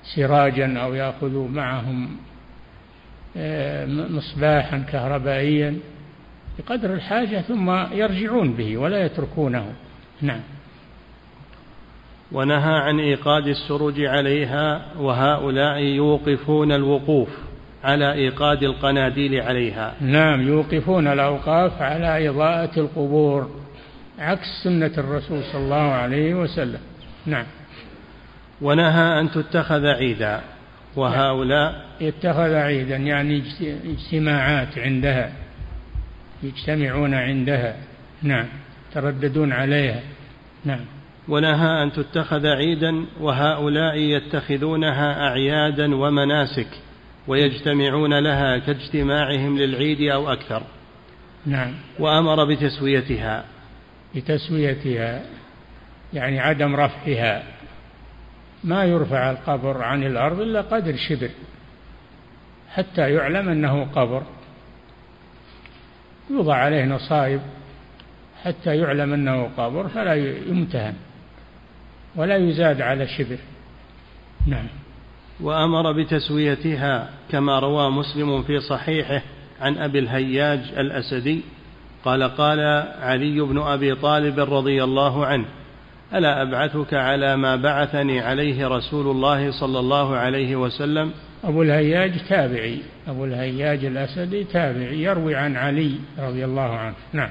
سراجا 0.03 0.79
أو 0.79 0.95
يأخذوا 0.95 1.49
معهم 1.49 2.17
مصباحا 4.11 4.79
كهربائيا 4.79 5.77
بقدر 6.59 6.95
الحاجة 6.95 7.41
ثم 7.41 7.71
يرجعون 7.93 8.53
به 8.53 8.77
ولا 8.77 9.05
يتركونه. 9.05 9.73
نعم. 10.23 10.41
ونهى 12.33 12.75
عن 12.75 13.01
إيقاد 13.01 13.47
السرج 13.47 14.01
عليها 14.01 14.83
وهؤلاء 14.99 15.79
يوقفون 15.79 16.73
الوقوف 16.73 17.29
على 17.85 18.13
إيقاد 18.13 18.63
القناديل 18.63 19.41
عليها. 19.41 19.95
نعم 20.01 20.49
يوقفون 20.49 21.07
الأوقاف 21.07 21.83
على 21.83 22.29
إضاءة 22.29 22.81
القبور 22.81 23.51
عكس 24.19 24.47
سنة 24.65 24.93
الرسول 24.99 25.43
صلى 25.53 25.63
الله 25.65 25.93
عليه 25.93 26.35
وسلم. 26.35 26.81
نعم. 27.27 27.47
ونهى 28.63 29.21
أن 29.21 29.31
تتخذ 29.31 29.87
عيدا. 29.87 30.41
وهؤلاء 30.97 31.87
يتخذ 32.01 32.55
عيدا 32.55 32.97
يعني 32.97 33.43
اجتماعات 33.85 34.79
عندها 34.79 35.33
يجتمعون 36.43 37.15
عندها 37.15 37.77
نعم 38.23 38.47
ترددون 38.95 39.53
عليها 39.53 40.01
نعم. 40.65 40.85
ونهى 41.29 41.83
أن 41.83 41.93
تتخذ 41.93 42.47
عيدا 42.47 43.05
وهؤلاء 43.21 43.97
يتخذونها 43.97 45.29
أعيادا 45.29 45.95
ومناسك 45.95 46.69
ويجتمعون 47.29 48.19
لها 48.19 48.59
كاجتماعهم 48.59 49.59
للعيد 49.59 50.11
أو 50.11 50.33
أكثر. 50.33 50.63
نعم. 51.47 51.75
وأمر 51.99 52.45
بتسويتها. 52.45 53.45
بتسويتها 54.15 55.23
يعني 56.13 56.41
عدم 56.41 56.77
رفعها. 56.77 57.43
ما 58.65 58.85
يرفع 58.85 59.31
القبر 59.31 59.83
عن 59.83 60.05
الأرض 60.05 60.41
إلا 60.41 60.61
قدر 60.61 60.97
شبر 60.97 61.31
حتى 62.69 63.13
يعلم 63.13 63.49
أنه 63.49 63.85
قبر. 63.85 64.23
يوضع 66.31 66.55
عليه 66.55 66.85
نصائب 66.85 67.41
حتى 68.45 68.77
يعلم 68.77 69.13
أنه 69.13 69.51
قبر 69.57 69.89
فلا 69.89 70.15
يمتهن 70.49 70.95
ولا 72.17 72.37
يزاد 72.37 72.81
على 72.81 73.07
شبر. 73.07 73.39
نعم. 74.47 74.67
وأمر 75.41 75.93
بتسويتها 75.93 77.11
كما 77.31 77.59
روى 77.59 77.91
مسلم 77.91 78.43
في 78.43 78.61
صحيحه 78.61 79.23
عن 79.61 79.79
أبي 79.79 79.99
الهياج 79.99 80.61
الأسدي 80.77 81.43
قال 82.05 82.23
قال 82.23 82.61
علي 83.01 83.41
بن 83.41 83.59
أبي 83.59 83.95
طالب 83.95 84.41
رضي 84.41 84.85
الله 84.85 85.27
عنه 85.27 85.45
ألا 86.15 86.43
أبعثك 86.43 86.95
على 86.95 87.37
ما 87.37 87.57
بعثني 87.57 88.21
عليه 88.21 88.69
رسول 88.69 89.07
الله 89.07 89.51
صلى 89.51 89.79
الله 89.79 90.17
عليه 90.17 90.57
وسلم؟ 90.57 91.11
أبو 91.45 91.63
الهياج 91.63 92.13
تابعي. 92.29 92.79
أبو 93.09 93.25
الهياج 93.25 93.85
الأسدي 93.85 94.45
تابعي 94.45 95.03
يروي 95.03 95.35
عن 95.35 95.57
علي 95.57 95.93
رضي 96.19 96.45
الله 96.45 96.77
عنه. 96.77 96.95
نعم. 97.13 97.31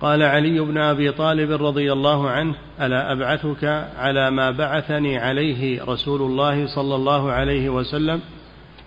قال 0.00 0.22
علي 0.22 0.60
بن 0.60 0.78
أبي 0.78 1.12
طالب 1.12 1.50
رضي 1.50 1.92
الله 1.92 2.30
عنه 2.30 2.54
ألا 2.80 3.12
أبعثك 3.12 3.64
على 3.98 4.30
ما 4.30 4.50
بعثني 4.50 5.18
عليه 5.18 5.84
رسول 5.84 6.22
الله 6.22 6.66
صلى 6.66 6.94
الله 6.94 7.32
عليه 7.32 7.68
وسلم؟ 7.68 8.20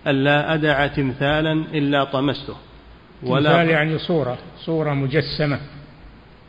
الا 0.08 0.54
أدع 0.54 0.88
تمثالا 0.88 1.54
إلا 1.74 2.04
طمسته. 2.04 2.56
ولا 3.24 3.52
تمثال 3.52 3.70
يعني 3.70 3.98
صورة 3.98 4.38
صورة 4.66 4.94
مجسمة. 4.94 5.60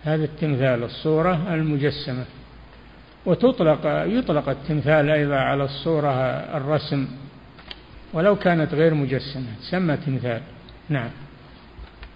هذا 0.04 0.24
التمثال 0.24 0.82
الصورة 0.82 1.54
المجسمة. 1.54 2.24
وتطلق 3.26 3.80
يطلق 3.86 4.48
التمثال 4.48 5.10
أيضا 5.10 5.36
على 5.36 5.64
الصورة 5.64 6.12
الرسم 6.56 7.08
ولو 8.12 8.36
كانت 8.36 8.74
غير 8.74 8.94
مجسمة 8.94 9.46
تسمى 9.60 9.96
تمثال. 9.96 10.40
نعم. 10.88 11.10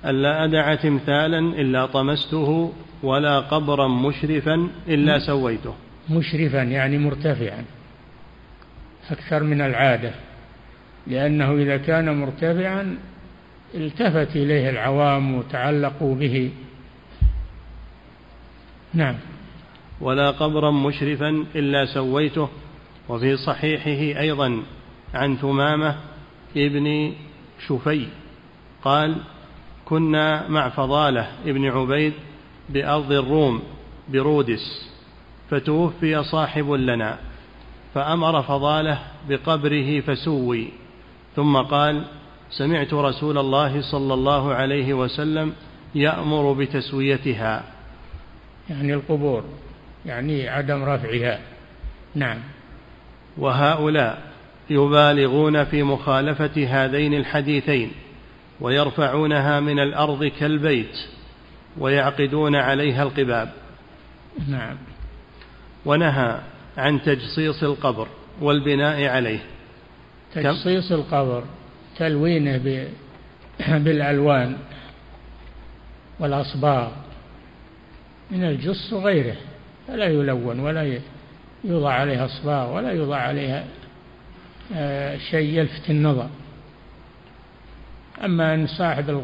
ألا 0.04 0.44
أدع 0.44 0.74
تمثالا 0.74 1.38
إلا 1.38 1.86
طمسته 1.86 2.72
ولا 3.02 3.40
قبرا 3.40 3.88
مشرفا 3.88 4.68
إلا 4.88 5.18
سويته. 5.18 5.74
مشرفا 6.10 6.62
يعني 6.62 6.98
مرتفعا 6.98 7.64
أكثر 9.10 9.42
من 9.42 9.60
العادة. 9.60 10.10
لأنه 11.06 11.52
إذا 11.52 11.76
كان 11.76 12.20
مرتفعا 12.20 12.96
التفت 13.74 14.36
إليه 14.36 14.70
العوام 14.70 15.34
وتعلقوا 15.34 16.14
به. 16.14 16.50
نعم. 18.94 19.14
ولا 20.00 20.30
قبرا 20.30 20.70
مشرفا 20.70 21.44
إلا 21.54 21.86
سويته 21.86 22.48
وفي 23.08 23.36
صحيحه 23.36 24.20
أيضا 24.20 24.62
عن 25.14 25.36
ثمامة 25.36 25.96
ابن 26.56 27.12
شفي 27.66 28.06
قال 28.84 29.16
كنا 29.84 30.48
مع 30.48 30.68
فضالة 30.68 31.28
ابن 31.46 31.64
عبيد 31.66 32.12
بأرض 32.68 33.12
الروم 33.12 33.62
برودس 34.08 34.90
فتوفي 35.50 36.22
صاحب 36.22 36.70
لنا 36.70 37.18
فأمر 37.94 38.42
فضالة 38.42 38.98
بقبره 39.28 40.00
فسوي 40.00 40.68
ثم 41.36 41.56
قال 41.56 42.04
سمعت 42.50 42.94
رسول 42.94 43.38
الله 43.38 43.80
صلى 43.80 44.14
الله 44.14 44.54
عليه 44.54 44.94
وسلم 44.94 45.52
يأمر 45.94 46.52
بتسويتها 46.52 47.73
يعني 48.70 48.94
القبور 48.94 49.44
يعني 50.06 50.48
عدم 50.48 50.84
رفعها. 50.84 51.40
نعم. 52.14 52.38
وهؤلاء 53.36 54.22
يبالغون 54.70 55.64
في 55.64 55.82
مخالفة 55.82 56.66
هذين 56.68 57.14
الحديثين 57.14 57.92
ويرفعونها 58.60 59.60
من 59.60 59.78
الأرض 59.78 60.24
كالبيت 60.24 60.98
ويعقدون 61.78 62.56
عليها 62.56 63.02
القباب. 63.02 63.52
نعم. 64.48 64.76
ونهى 65.84 66.40
عن 66.76 67.02
تجصيص 67.02 67.62
القبر 67.62 68.08
والبناء 68.40 69.06
عليه. 69.08 69.40
تجصيص 70.34 70.92
القبر 70.92 71.44
تلوينه 71.98 72.88
بالألوان 73.68 74.56
والأصباغ. 76.20 77.03
من 78.34 78.44
الجص 78.44 78.92
وغيره 78.92 79.36
فلا 79.88 80.04
يلون 80.04 80.60
ولا 80.60 80.98
يوضع 81.64 81.92
عليها 81.92 82.24
أصباغ 82.24 82.76
ولا 82.76 82.92
يوضع 82.92 83.16
عليها 83.16 83.64
آه، 84.74 85.16
شيء 85.16 85.58
يلفت 85.58 85.90
النظر. 85.90 86.28
أما 88.24 88.54
أن 88.54 88.66
صاحب 88.66 89.22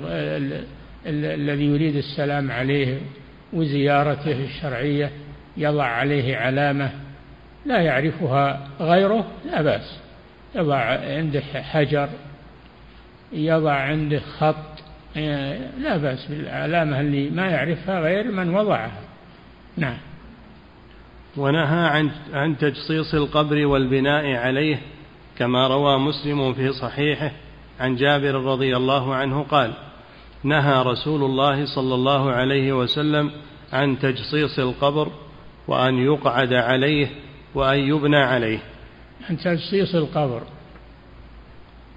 الذي 1.07 1.65
يريد 1.65 1.97
السلام 1.97 2.51
عليه 2.51 2.99
وزيارته 3.53 4.45
الشرعية 4.45 5.11
يضع 5.57 5.85
عليه 5.85 6.37
علامة 6.37 6.91
لا 7.67 7.81
يعرفها 7.81 8.69
غيره 8.81 9.27
لا 9.47 9.63
بأس. 9.63 10.01
يضع 10.55 10.77
عنده 11.17 11.41
حجر 11.41 12.09
يضع 13.33 13.73
عنده 13.73 14.19
خط 14.19 14.70
لا 15.79 15.97
بأس 15.97 16.27
بالعلامة 16.27 17.01
اللي 17.01 17.31
ما 17.31 17.47
يعرفها 17.47 18.01
غير 18.01 18.31
من 18.31 18.55
وضعها. 18.55 19.01
نعم. 19.77 19.97
ونهى 21.37 21.89
عن 21.89 22.11
عن 22.33 22.59
تجصيص 22.59 23.15
القبر 23.15 23.67
والبناء 23.67 24.35
عليه 24.35 24.81
كما 25.39 25.67
روى 25.67 25.99
مسلم 25.99 26.55
في 26.55 26.73
صحيحه 26.73 27.33
عن 27.81 27.97
جابر 27.97 28.35
رضي 28.35 28.77
الله 28.77 29.15
عنه 29.15 29.43
قال 29.43 29.73
نهى 30.45 30.83
رسول 30.83 31.23
الله 31.23 31.67
صلى 31.75 31.95
الله 31.95 32.31
عليه 32.31 32.73
وسلم 32.73 33.31
عن 33.73 33.99
تجصيص 33.99 34.59
القبر 34.59 35.13
وأن 35.69 35.99
يقعد 35.99 36.53
عليه 36.53 37.09
وأن 37.55 37.79
يبنى 37.79 38.17
عليه. 38.17 38.59
عن 39.31 39.37
تجصيص 39.37 39.95
القبر. 39.95 40.43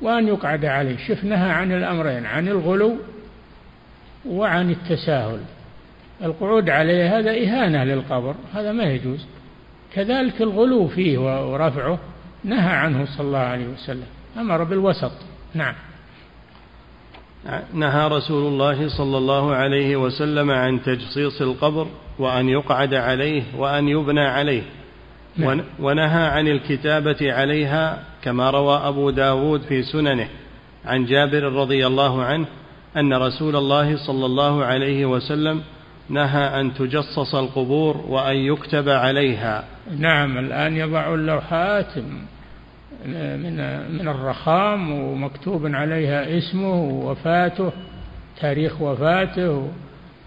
وأن 0.03 0.27
يقعد 0.27 0.65
عليه. 0.65 0.97
شف 0.97 1.23
نهى 1.23 1.51
عن 1.51 1.71
الأمرين 1.71 2.25
عن 2.25 2.47
الغلو 2.47 2.95
وعن 4.25 4.71
التساهل. 4.71 5.39
القعود 6.23 6.69
عليه 6.69 7.19
هذا 7.19 7.31
إهانة 7.31 7.83
للقبر 7.83 8.35
هذا 8.53 8.71
ما 8.71 8.83
يجوز. 8.83 9.25
كذلك 9.93 10.41
الغلو 10.41 10.87
فيه 10.87 11.17
ورفعه 11.51 11.99
نهى 12.43 12.75
عنه 12.75 13.05
صلى 13.17 13.27
الله 13.27 13.37
عليه 13.37 13.67
وسلم. 13.67 14.07
أمر 14.37 14.63
بالوسط. 14.63 15.11
نعم. 15.53 15.75
نهى 17.73 18.07
رسول 18.07 18.47
الله 18.47 18.97
صلى 18.97 19.17
الله 19.17 19.55
عليه 19.55 19.95
وسلم 19.95 20.51
عن 20.51 20.83
تجصيص 20.83 21.41
القبر 21.41 21.87
وأن 22.19 22.49
يقعد 22.49 22.93
عليه 22.93 23.43
وأن 23.57 23.87
يبنى 23.87 24.27
عليه. 24.27 24.63
ونهى 25.79 26.25
عن 26.27 26.47
الكتابة 26.47 27.34
عليها 27.34 28.03
كما 28.23 28.49
روى 28.49 28.77
أبو 28.77 29.09
داود 29.09 29.61
في 29.61 29.84
سننه 29.84 30.27
عن 30.86 31.05
جابر 31.05 31.43
رضي 31.43 31.88
الله 31.88 32.23
عنه 32.23 32.45
أن 32.97 33.13
رسول 33.13 33.55
الله 33.55 33.97
صلى 34.07 34.25
الله 34.25 34.65
عليه 34.65 35.05
وسلم 35.05 35.61
نهى 36.09 36.59
أن 36.59 36.73
تجصص 36.73 37.36
القبور 37.36 37.97
وأن 37.97 38.36
يكتب 38.36 38.89
عليها. 38.89 39.63
نعم 39.97 40.38
الآن 40.38 40.77
يضع 40.77 41.13
اللوحات 41.13 41.97
من 43.05 43.55
من 43.97 44.07
الرخام 44.07 44.91
ومكتوب 44.91 45.65
عليها 45.65 46.38
اسمه 46.38 46.73
ووفاته 46.73 47.71
تاريخ 48.41 48.81
وفاته 48.81 49.71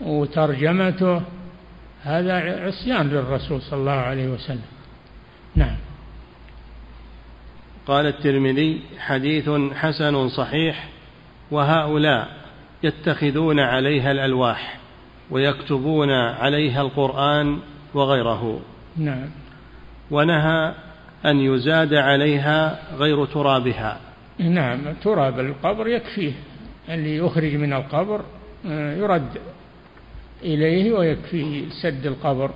وترجمته. 0.01 1.21
هذا 2.03 2.35
عصيان 2.67 3.09
للرسول 3.09 3.63
صلى 3.63 3.81
الله 3.81 3.93
عليه 3.93 4.29
وسلم. 4.29 4.76
نعم. 5.57 5.77
قال 7.87 8.07
الترمذي 8.07 8.81
حديث 8.99 9.51
حسن 9.75 10.29
صحيح 10.29 10.89
وهؤلاء 11.51 12.29
يتخذون 12.83 13.61
عليها 13.61 14.11
الألواح 14.13 14.79
ويكتبون 15.31 16.11
عليها 16.11 16.81
القرآن 16.81 17.59
وغيره. 17.95 18.61
نعم. 18.97 19.29
ونهى 20.11 20.75
أن 21.27 21.41
يزاد 21.41 21.95
عليها 21.95 22.79
غير 22.97 23.25
ترابها. 23.25 24.01
نعم 24.39 24.93
تراب 25.03 25.41
القبر 25.41 25.89
يكفيه. 25.89 26.33
اللي 26.89 27.17
يخرج 27.17 27.55
من 27.55 27.73
القبر 27.73 28.21
آه، 28.67 28.97
يرد 28.97 29.29
إليه 30.43 30.93
ويكفيه 30.93 31.69
سد 31.83 32.07
القبر. 32.07 32.51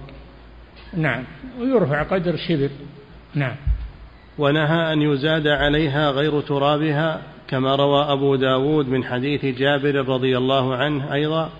نعم. 0.96 1.24
ويرفع 1.60 2.02
قدر 2.02 2.36
شبر. 2.36 2.70
نعم. 3.34 3.56
ونهى 4.38 4.92
أن 4.92 5.02
يزاد 5.02 5.46
عليها 5.46 6.10
غير 6.10 6.40
ترابها 6.40 7.22
كما 7.48 7.76
روى 7.76 8.12
أبو 8.12 8.36
داود 8.36 8.88
من 8.88 9.04
حديث 9.04 9.44
جابر 9.44 9.94
رضي 9.94 10.38
الله 10.38 10.76
عنه 10.76 11.14
أيضا 11.14 11.50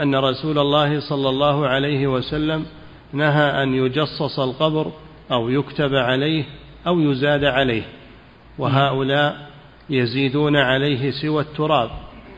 أن 0.00 0.14
رسول 0.14 0.58
الله 0.58 1.00
صلى 1.00 1.28
الله 1.28 1.66
عليه 1.66 2.06
وسلم 2.06 2.66
نهى 3.12 3.62
أن 3.62 3.74
يجصص 3.74 4.40
القبر 4.40 4.92
أو 5.32 5.48
يكتب 5.48 5.94
عليه 5.94 6.44
أو 6.86 7.00
يزاد 7.00 7.44
عليه. 7.44 7.82
وهؤلاء 8.58 9.48
يزيدون 9.90 10.56
عليه 10.56 11.10
سوى 11.10 11.42
التراب 11.42 11.90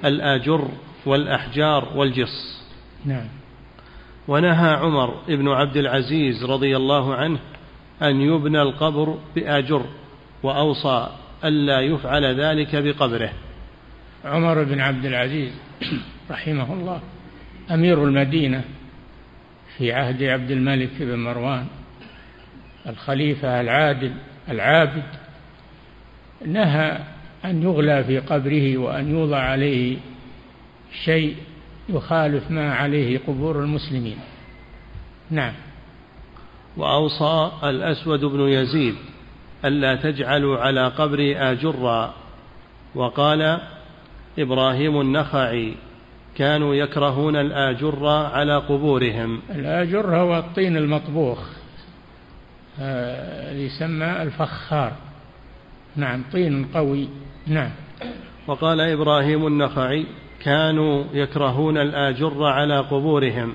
الآجر 0.04 0.68
والأحجار 1.06 1.88
والجص. 1.96 2.62
نعم. 3.04 3.39
ونهى 4.28 4.70
عمر 4.70 5.14
بن 5.28 5.48
عبد 5.48 5.76
العزيز 5.76 6.44
رضي 6.44 6.76
الله 6.76 7.14
عنه 7.14 7.38
أن 8.02 8.20
يبنى 8.20 8.62
القبر 8.62 9.18
بآجر 9.34 9.84
وأوصى 10.42 11.08
ألا 11.44 11.80
يفعل 11.80 12.40
ذلك 12.40 12.76
بقبره. 12.76 13.32
عمر 14.24 14.64
بن 14.64 14.80
عبد 14.80 15.04
العزيز 15.04 15.52
رحمه 16.30 16.72
الله 16.72 17.00
أمير 17.70 18.04
المدينة 18.04 18.64
في 19.76 19.92
عهد 19.92 20.22
عبد 20.22 20.50
الملك 20.50 20.90
بن 21.00 21.18
مروان 21.18 21.66
الخليفة 22.86 23.60
العادل 23.60 24.12
العابد 24.48 25.02
نهى 26.46 26.98
أن 27.44 27.62
يغلى 27.62 28.04
في 28.04 28.18
قبره 28.18 28.78
وأن 28.78 29.10
يوضع 29.10 29.38
عليه 29.38 29.96
شيء 31.04 31.36
يخالف 31.94 32.50
ما 32.50 32.74
عليه 32.74 33.20
قبور 33.26 33.60
المسلمين. 33.60 34.16
نعم. 35.30 35.52
وأوصى 36.76 37.50
الأسود 37.64 38.24
بن 38.24 38.40
يزيد 38.40 38.94
ألا 39.64 39.96
تجعلوا 39.96 40.58
على 40.58 40.88
قبري 40.88 41.36
آجرا. 41.36 42.14
وقال 42.94 43.60
إبراهيم 44.38 45.00
النخعي 45.00 45.74
كانوا 46.36 46.74
يكرهون 46.74 47.36
الآجر 47.36 48.06
على 48.06 48.56
قبورهم. 48.56 49.40
الآجر 49.50 50.16
هو 50.16 50.38
الطين 50.38 50.76
المطبوخ 50.76 51.38
آه، 52.80 53.52
يسمى 53.52 54.22
الفخار. 54.22 54.92
نعم 55.96 56.24
طين 56.32 56.64
قوي. 56.64 57.08
نعم. 57.46 57.70
وقال 58.46 58.80
إبراهيم 58.80 59.46
النخعي 59.46 60.06
كانوا 60.40 61.04
يكرهون 61.12 61.78
الآجر 61.78 62.44
على 62.44 62.78
قبورهم. 62.78 63.54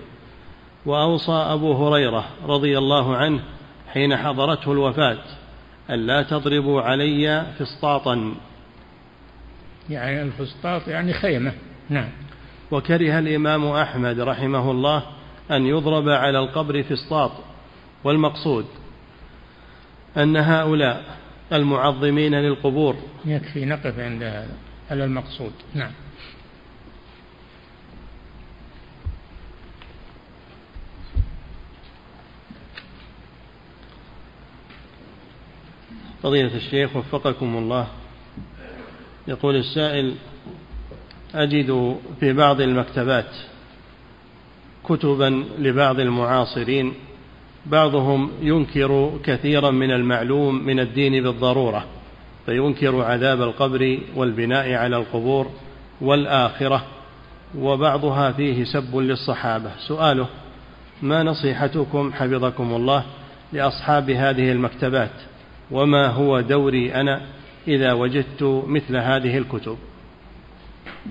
وأوصى 0.86 1.32
أبو 1.32 1.74
هريرة 1.74 2.26
رضي 2.46 2.78
الله 2.78 3.16
عنه 3.16 3.40
حين 3.88 4.18
حضرته 4.18 4.72
الوفاة 4.72 5.18
ألا 5.90 6.24
تضربوا 6.24 6.82
علي 6.82 7.46
فسطاطا. 7.60 8.36
يعني 9.90 10.22
الفسطاط 10.22 10.88
يعني 10.88 11.14
خيمة. 11.14 11.54
نعم. 11.90 12.10
وكره 12.72 13.20
الإمام 13.20 13.66
أحمد 13.66 14.20
رحمه 14.20 14.72
الله 14.72 15.04
أن 15.52 15.66
يضرب 15.66 16.10
على 16.10 16.40
القبر 16.40 16.84
فسطاط. 16.84 17.32
والمقصود 18.04 18.66
أن 20.18 20.38
هؤلاء 20.38 21.04
المعظمين 21.54 22.36
للقبور 22.36 22.96
يكفي 23.26 23.66
نقف 23.66 24.00
عند 24.00 24.24
هذا. 24.24 24.58
على 24.92 25.06
المقصود. 25.06 25.52
نعم. 25.74 25.92
فضيلة 36.26 36.56
الشيخ 36.56 36.96
وفقكم 36.96 37.58
الله. 37.58 37.88
يقول 39.28 39.56
السائل 39.56 40.16
أجد 41.36 41.98
في 42.20 42.34
بعض 42.34 42.62
المكتبات 42.62 43.36
كتبا 44.84 45.46
لبعض 45.60 46.00
المعاصرين 46.00 46.94
بعضهم 47.66 48.32
ينكر 48.42 49.12
كثيرا 49.24 49.72
من 49.72 49.92
المعلوم 49.92 50.66
من 50.66 50.80
الدين 50.80 51.24
بالضرورة 51.24 51.86
فينكر 52.46 53.02
عذاب 53.02 53.42
القبر 53.42 54.00
والبناء 54.16 54.74
على 54.74 54.98
القبور 54.98 55.50
والآخرة 56.02 56.86
وبعضها 57.58 58.32
فيه 58.32 58.64
سب 58.64 58.98
للصحابة. 58.98 59.72
سؤاله 59.88 60.28
ما 61.02 61.24
نصيحتكم 61.24 62.14
حفظكم 62.14 62.76
الله 62.76 63.04
لأصحاب 63.54 64.10
هذه 64.10 64.52
المكتبات؟ 64.52 65.35
وما 65.72 66.08
هو 66.08 66.42
دوري 66.42 66.94
أنا 66.94 67.22
إذا 67.68 67.94
وجدت 67.94 68.64
مثل 68.68 68.98
هذه 68.98 69.38
الكتب. 69.38 69.78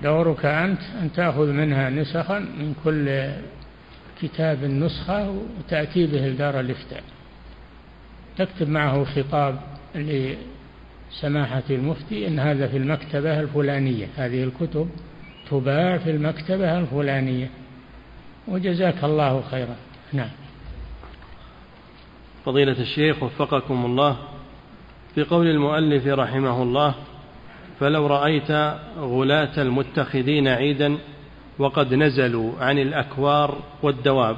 دورك 0.03 0.45
أنت 0.45 0.81
أن 1.01 1.11
تأخذ 1.11 1.51
منها 1.51 1.89
نسخا 1.89 2.39
من 2.39 2.75
كل 2.83 3.31
كتاب 4.21 4.63
النسخة 4.63 5.29
وتأتي 5.59 6.07
به 6.07 6.27
لدار 6.27 6.59
الإفتاء. 6.59 7.03
تكتب 8.37 8.69
معه 8.69 9.03
خطاب 9.03 9.59
لسماحة 9.95 11.63
المفتي 11.69 12.27
إن 12.27 12.39
هذا 12.39 12.67
في 12.67 12.77
المكتبة 12.77 13.39
الفلانية. 13.39 14.07
هذه 14.15 14.43
الكتب 14.43 14.89
تباع 15.51 15.97
في 15.97 16.11
المكتبة 16.11 16.79
الفلانية. 16.79 17.49
وجزاك 18.47 19.03
الله 19.03 19.43
خيرا. 19.51 19.75
نعم. 20.13 20.29
فضيلة 22.45 22.81
الشيخ 22.81 23.23
وفقكم 23.23 23.85
الله. 23.85 24.34
في 25.15 25.23
قول 25.23 25.47
المؤلف 25.47 26.07
رحمه 26.07 26.63
الله 26.63 26.95
فلو 27.79 28.07
رأيت 28.07 28.51
غلاة 28.97 29.61
المتخذين 29.61 30.47
عيدا 30.47 30.97
وقد 31.59 31.93
نزلوا 31.93 32.51
عن 32.59 32.79
الأكوار 32.79 33.57
والدواب. 33.83 34.37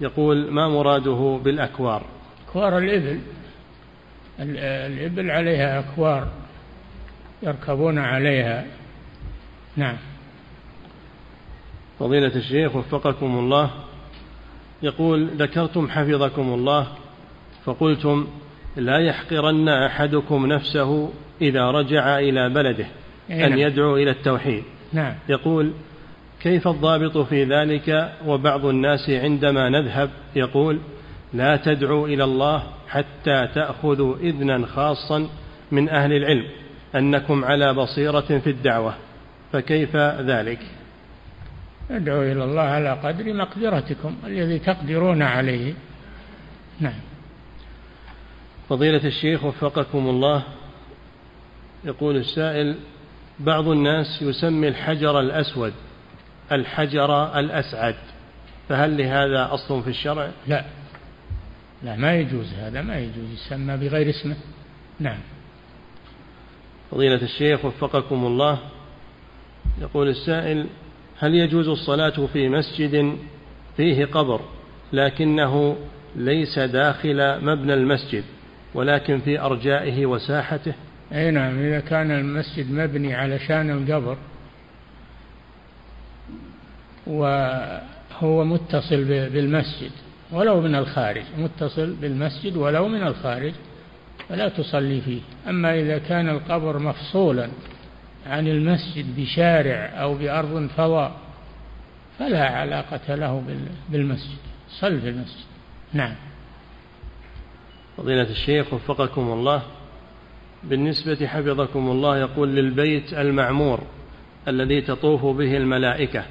يقول 0.00 0.50
ما 0.50 0.68
مراده 0.68 1.40
بالأكوار؟ 1.44 2.02
أكوار 2.48 2.78
الإبل. 2.78 3.20
الإبل 4.40 5.30
عليها 5.30 5.78
أكوار 5.78 6.28
يركبون 7.42 7.98
عليها. 7.98 8.64
نعم. 9.76 9.96
فضيلة 11.98 12.36
الشيخ 12.36 12.76
وفقكم 12.76 13.38
الله. 13.38 13.70
يقول 14.82 15.26
ذكرتم 15.26 15.88
حفظكم 15.88 16.54
الله 16.54 16.86
فقلتم 17.64 18.26
لا 18.78 18.98
يحقرن 18.98 19.68
أحدكم 19.68 20.46
نفسه 20.46 21.10
إذا 21.40 21.70
رجع 21.70 22.18
إلى 22.18 22.48
بلده 22.48 22.86
إيه، 23.30 23.46
أن 23.46 23.50
نعم. 23.50 23.58
يدعو 23.58 23.96
إلى 23.96 24.10
التوحيد. 24.10 24.62
نعم. 24.92 25.14
يقول 25.28 25.72
كيف 26.40 26.68
الضابط 26.68 27.18
في 27.18 27.44
ذلك 27.44 28.12
وبعض 28.26 28.66
الناس 28.66 29.10
عندما 29.10 29.68
نذهب؟ 29.68 30.10
يقول 30.36 30.78
لا 31.34 31.56
تدعوا 31.56 32.08
إلى 32.08 32.24
الله 32.24 32.62
حتى 32.88 33.48
تأخذوا 33.54 34.16
إذنا 34.16 34.66
خاصا 34.66 35.28
من 35.72 35.88
أهل 35.88 36.12
العلم 36.12 36.44
أنكم 36.94 37.44
على 37.44 37.74
بصيرة 37.74 38.20
في 38.20 38.50
الدعوة 38.50 38.94
فكيف 39.52 39.96
ذلك؟ 39.96 40.58
ادعوا 41.90 42.32
إلى 42.32 42.44
الله 42.44 42.62
على 42.62 42.92
قدر 42.92 43.34
مقدرتكم 43.34 44.16
الذي 44.26 44.58
تقدرون 44.58 45.22
عليه. 45.22 45.74
نعم. 46.80 47.07
فضيلة 48.68 49.04
الشيخ 49.04 49.44
وفقكم 49.44 50.08
الله 50.08 50.42
يقول 51.84 52.16
السائل 52.16 52.76
بعض 53.38 53.68
الناس 53.68 54.22
يسمي 54.22 54.68
الحجر 54.68 55.20
الأسود 55.20 55.72
الحجر 56.52 57.38
الأسعد 57.38 57.94
فهل 58.68 58.96
لهذا 58.98 59.54
أصل 59.54 59.82
في 59.82 59.90
الشرع؟ 59.90 60.30
لا 60.46 60.64
لا 61.82 61.96
ما 61.96 62.14
يجوز 62.14 62.54
هذا 62.54 62.82
ما 62.82 62.98
يجوز 62.98 63.32
يسمى 63.32 63.76
بغير 63.76 64.10
اسمه. 64.10 64.36
نعم. 65.00 65.18
فضيلة 66.90 67.22
الشيخ 67.22 67.64
وفقكم 67.64 68.26
الله 68.26 68.58
يقول 69.80 70.08
السائل 70.08 70.66
هل 71.18 71.34
يجوز 71.34 71.68
الصلاة 71.68 72.26
في 72.32 72.48
مسجد 72.48 73.18
فيه 73.76 74.04
قبر 74.04 74.40
لكنه 74.92 75.76
ليس 76.16 76.58
داخل 76.58 77.44
مبنى 77.44 77.74
المسجد؟ 77.74 78.24
ولكن 78.74 79.18
في 79.20 79.40
أرجائه 79.40 80.06
وساحته. 80.06 80.72
أي 81.12 81.30
نعم 81.30 81.58
إذا 81.58 81.80
كان 81.80 82.10
المسجد 82.10 82.72
مبني 82.72 83.14
على 83.14 83.38
شان 83.38 83.70
القبر 83.70 84.16
وهو 87.06 88.44
متصل 88.44 89.04
بالمسجد 89.04 89.90
ولو 90.32 90.60
من 90.60 90.74
الخارج 90.74 91.22
متصل 91.38 91.94
بالمسجد 91.94 92.56
ولو 92.56 92.88
من 92.88 93.02
الخارج 93.02 93.52
فلا 94.28 94.48
تصلي 94.48 95.00
فيه. 95.00 95.20
أما 95.48 95.74
إذا 95.74 95.98
كان 95.98 96.28
القبر 96.28 96.78
مفصولا 96.78 97.48
عن 98.26 98.48
المسجد 98.48 99.16
بشارع 99.16 99.90
أو 100.02 100.14
بأرض 100.14 100.66
فضاء 100.76 101.12
فلا 102.18 102.48
علاقة 102.48 103.14
له 103.14 103.42
بالمسجد 103.88 104.38
صل 104.70 105.00
في 105.00 105.08
المسجد. 105.08 105.46
نعم. 105.92 106.14
فضيلة 107.98 108.30
الشيخ 108.30 108.74
وفقكم 108.74 109.32
الله. 109.32 109.62
بالنسبة 110.62 111.26
حفظكم 111.26 111.90
الله 111.90 112.18
يقول 112.18 112.48
للبيت 112.48 113.12
المعمور 113.12 113.80
الذي 114.48 114.80
تطوف 114.80 115.24
به 115.24 115.56
الملائكة 115.56 116.24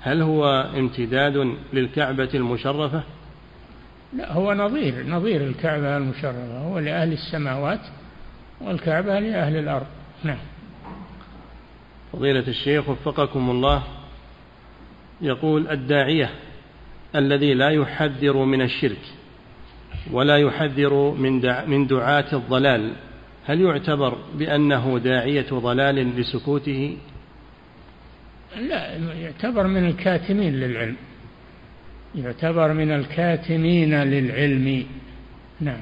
هل 0.00 0.22
هو 0.22 0.70
امتداد 0.76 1.56
للكعبة 1.72 2.28
المشرفة؟ 2.34 3.02
لا 4.16 4.32
هو 4.32 4.54
نظير 4.54 5.06
نظير 5.06 5.40
الكعبة 5.40 5.96
المشرفة 5.96 6.58
هو 6.58 6.78
لأهل 6.78 7.12
السماوات 7.12 7.80
والكعبة 8.60 9.18
لأهل 9.18 9.56
الأرض. 9.56 9.86
نعم. 10.24 10.38
فضيلة 12.12 12.48
الشيخ 12.48 12.88
وفقكم 12.88 13.50
الله 13.50 13.82
يقول 15.20 15.68
الداعية 15.68 16.30
الذي 17.14 17.54
لا 17.54 17.70
يحذر 17.70 18.36
من 18.36 18.62
الشرك 18.62 19.00
ولا 20.12 20.36
يحذر 20.36 21.10
من 21.10 21.32
من 21.70 21.86
دعاة 21.86 22.32
الضلال. 22.32 22.92
هل 23.46 23.60
يعتبر 23.60 24.18
بأنه 24.34 24.98
داعية 24.98 25.46
ضلال 25.52 26.20
لسكوته؟ 26.20 26.96
لا 28.56 28.96
يعتبر 28.96 29.66
من 29.66 29.86
الكاتمين 29.86 30.54
للعلم. 30.54 30.96
يعتبر 32.14 32.72
من 32.72 32.92
الكاتمين 32.92 34.02
للعلم. 34.02 34.86
نعم. 35.60 35.80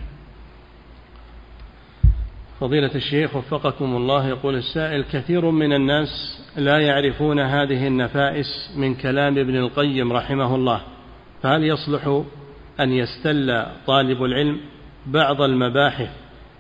فضيلة 2.60 2.94
الشيخ 2.94 3.36
وفقكم 3.36 3.96
الله 3.96 4.28
يقول 4.28 4.54
السائل 4.54 5.04
كثير 5.04 5.50
من 5.50 5.72
الناس 5.72 6.08
لا 6.56 6.78
يعرفون 6.78 7.40
هذه 7.40 7.86
النفائس 7.86 8.46
من 8.76 8.94
كلام 8.94 9.38
ابن 9.38 9.56
القيم 9.56 10.12
رحمه 10.12 10.54
الله. 10.54 10.80
فهل 11.42 11.64
يصلح 11.64 12.22
أن 12.82 12.92
يستل 12.92 13.66
طالب 13.86 14.24
العلم 14.24 14.60
بعض 15.06 15.42
المباحث 15.42 16.10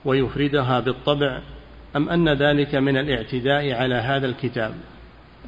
ويفردها 0.04 0.80
بالطبع 0.80 1.40
أم 1.96 2.08
أن 2.08 2.28
ذلك 2.28 2.74
من 2.74 2.96
الاعتداء 2.96 3.72
على 3.72 3.94
هذا 3.94 4.26
الكتاب؟ 4.26 4.74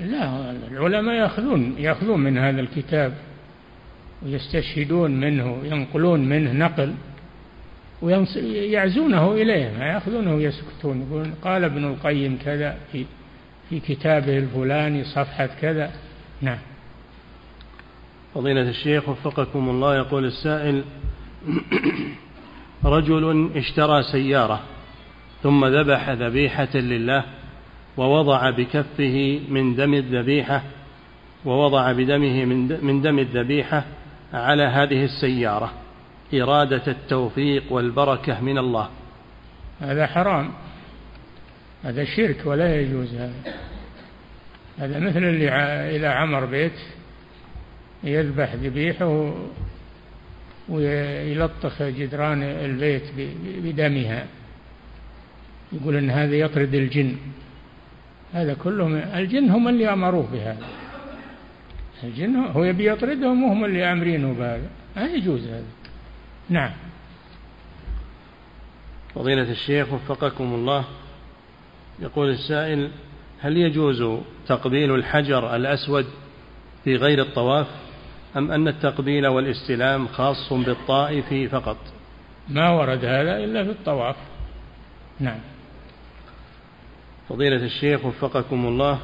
لا 0.00 0.50
العلماء 0.70 1.14
يأخذون 1.14 1.74
يأخذون 1.78 2.20
من 2.20 2.38
هذا 2.38 2.60
الكتاب 2.60 3.12
ويستشهدون 4.22 5.20
منه 5.20 5.58
ينقلون 5.64 6.28
منه 6.28 6.52
نقل 6.52 6.94
ويعزونه 8.02 9.32
إليه 9.32 9.78
ما 9.78 9.86
يأخذونه 9.86 10.34
ويسكتون 10.34 11.02
يقولون 11.02 11.34
قال 11.42 11.64
ابن 11.64 11.84
القيم 11.84 12.38
كذا 12.44 12.76
في 12.92 13.04
في 13.70 13.80
كتابه 13.80 14.38
الفلاني 14.38 15.04
صفحة 15.04 15.48
كذا. 15.60 15.90
نعم. 16.42 16.58
فضيلة 18.34 18.68
الشيخ 18.68 19.08
وفقكم 19.08 19.68
الله 19.68 19.96
يقول 19.96 20.24
السائل 20.24 20.84
رجل 22.84 23.50
اشترى 23.56 24.02
سيارة 24.02 24.60
ثم 25.42 25.64
ذبح 25.64 26.10
ذبيحة 26.10 26.76
لله 26.76 27.24
ووضع 27.96 28.50
بكفه 28.50 29.40
من 29.48 29.74
دم 29.74 29.94
الذبيحة 29.94 30.62
ووضع 31.44 31.92
بدمه 31.92 32.44
من 32.82 33.02
دم 33.02 33.18
الذبيحة 33.18 33.84
على 34.32 34.62
هذه 34.62 35.04
السيارة. 35.04 35.72
إرادة 36.34 36.82
التوفيق 36.86 37.72
والبركة 37.72 38.40
من 38.40 38.58
الله. 38.58 38.88
هذا 39.80 40.06
حرام. 40.06 40.50
هذا 41.84 42.04
شرك 42.04 42.42
ولا 42.44 42.80
يجوز 42.80 43.14
هذا. 43.14 43.54
هذا 44.78 44.98
مثل 44.98 45.24
اللي 45.24 45.48
إلى 45.96 46.06
عمر 46.06 46.44
بيت 46.44 46.72
يذبح 48.04 48.54
ذبيحه 48.54 49.34
ويلطخ 50.68 51.82
جدران 51.82 52.42
البيت 52.42 53.02
بدمها. 53.44 54.26
يقول 55.72 55.96
إن 55.96 56.10
هذا 56.10 56.34
يطرد 56.34 56.74
الجن. 56.74 57.16
هذا 58.32 58.54
كله 58.54 58.86
الجن 59.18 59.50
هم 59.50 59.68
اللي 59.68 59.92
أمروه 59.92 60.28
بهذا. 60.32 60.66
الجن 62.04 62.36
هو 62.36 62.64
يبي 62.64 62.90
يطردهم 62.90 63.42
وهم 63.44 63.64
اللي 63.64 63.92
آمرينه 63.92 64.32
بهذا. 64.32 64.70
ما 64.96 65.06
يجوز 65.06 65.46
هذا. 65.46 65.64
نعم. 66.48 66.70
فضيلة 69.14 69.50
الشيخ 69.50 69.92
وفقكم 69.92 70.54
الله. 70.54 70.84
يقول 72.00 72.30
السائل 72.30 72.90
هل 73.40 73.56
يجوز 73.56 74.20
تقبيل 74.46 74.94
الحجر 74.94 75.56
الأسود 75.56 76.06
في 76.84 76.96
غير 76.96 77.22
الطواف؟ 77.22 77.83
أم 78.36 78.50
أن 78.50 78.68
التقبيل 78.68 79.26
والاستلام 79.26 80.06
خاص 80.06 80.52
بالطائف 80.52 81.54
فقط؟ 81.54 81.76
ما 82.48 82.70
ورد 82.70 83.04
هذا 83.04 83.44
إلا 83.44 83.64
في 83.64 83.70
الطواف. 83.70 84.16
نعم. 85.20 85.38
فضيلة 87.28 87.64
الشيخ 87.64 88.04
وفقكم 88.04 88.66
الله 88.66 88.98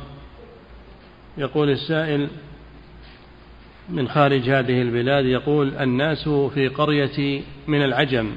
يقول 1.39 1.71
السائل 1.71 2.29
من 3.89 4.09
خارج 4.09 4.51
هذه 4.51 4.83
البلاد 4.83 5.25
يقول 5.25 5.75
الناس 5.75 6.29
في 6.29 6.69
قرية 6.69 7.43
من 7.67 7.85
العجم 7.85 8.31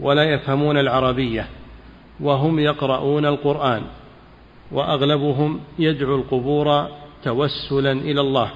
ولا 0.00 0.24
يفهمون 0.24 0.78
العربية 0.78 1.46
وهم 2.20 2.58
يقرؤون 2.58 3.26
القرآن 3.26 3.82
وأغلبهم 4.72 5.60
يدعو 5.78 6.16
القبور 6.16 6.88
توسلا 7.24 7.92
إلى 7.92 8.20
الله. 8.20 8.50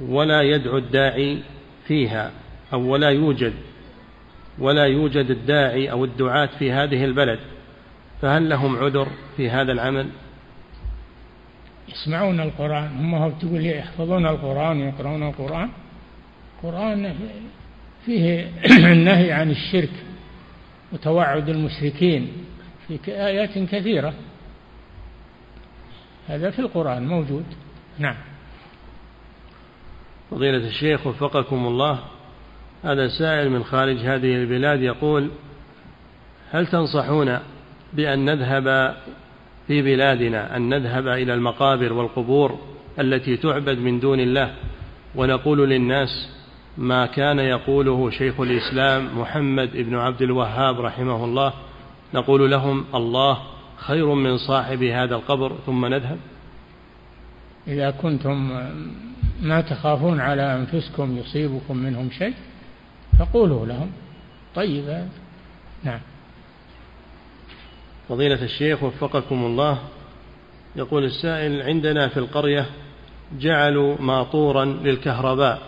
ولا 0.00 0.42
يدعو 0.42 0.78
الداعي 0.78 1.38
فيها 1.86 2.30
أو 2.72 2.80
ولا 2.80 3.10
يوجد 3.10 3.52
ولا 4.58 4.84
يوجد 4.84 5.30
الداعي 5.30 5.90
أو 5.90 6.04
الدعاة 6.04 6.48
في 6.58 6.72
هذه 6.72 7.04
البلد 7.04 7.38
فهل 8.22 8.48
لهم 8.48 8.76
عذر 8.76 9.08
في 9.36 9.50
هذا 9.50 9.72
العمل؟ 9.72 10.08
يسمعون 11.88 12.40
القرآن 12.40 12.86
هم 12.86 13.14
هو 13.14 13.30
تقول 13.30 13.66
يحفظون 13.66 14.26
القرآن 14.26 14.82
ويقرؤون 14.82 15.22
القرآن؟ 15.22 15.68
القرآن 16.56 17.14
فيه 18.06 18.48
النهي 18.92 19.32
عن 19.32 19.50
الشرك 19.50 19.92
وتوعد 20.92 21.48
المشركين 21.48 22.32
في 22.88 22.98
آيات 23.08 23.58
كثيرة. 23.58 24.14
هذا 26.28 26.50
في 26.50 26.58
القرآن 26.58 27.08
موجود. 27.08 27.44
نعم. 27.98 28.29
فضيلة 30.30 30.68
الشيخ 30.68 31.06
وفقكم 31.06 31.66
الله 31.66 31.98
هذا 32.84 33.08
سائل 33.08 33.50
من 33.50 33.64
خارج 33.64 33.96
هذه 33.96 34.36
البلاد 34.36 34.82
يقول 34.82 35.30
هل 36.50 36.66
تنصحون 36.66 37.38
بأن 37.92 38.24
نذهب 38.24 38.96
في 39.66 39.82
بلادنا 39.82 40.56
أن 40.56 40.68
نذهب 40.68 41.08
إلى 41.08 41.34
المقابر 41.34 41.92
والقبور 41.92 42.58
التي 42.98 43.36
تعبد 43.36 43.78
من 43.78 44.00
دون 44.00 44.20
الله؟ 44.20 44.54
ونقول 45.14 45.70
للناس 45.70 46.28
ما 46.78 47.06
كان 47.06 47.38
يقوله 47.38 48.10
شيخ 48.10 48.40
الإسلام 48.40 49.20
محمد 49.20 49.76
بن 49.76 49.94
عبد 49.94 50.22
الوهاب 50.22 50.80
رحمه 50.80 51.24
الله 51.24 51.52
نقول 52.14 52.50
لهم 52.50 52.84
الله 52.94 53.38
خير 53.76 54.14
من 54.14 54.36
صاحب 54.38 54.82
هذا 54.82 55.14
القبر 55.14 55.52
ثم 55.66 55.86
نذهب؟ 55.86 56.18
إذا 57.68 57.90
كنتم 57.90 58.50
ما 59.40 59.60
تخافون 59.60 60.20
على 60.20 60.54
أنفسكم 60.56 61.18
يصيبكم 61.18 61.76
منهم 61.76 62.10
شيء؟ 62.10 62.34
فقولوا 63.18 63.66
لهم. 63.66 63.90
طيب. 64.54 65.06
نعم. 65.84 66.00
فضيلة 68.08 68.42
الشيخ 68.42 68.82
وفقكم 68.82 69.44
الله 69.44 69.78
يقول 70.76 71.04
السائل 71.04 71.62
عندنا 71.62 72.08
في 72.08 72.16
القرية 72.16 72.66
جعلوا 73.38 73.96
ماطورا 74.00 74.64
للكهرباء 74.64 75.62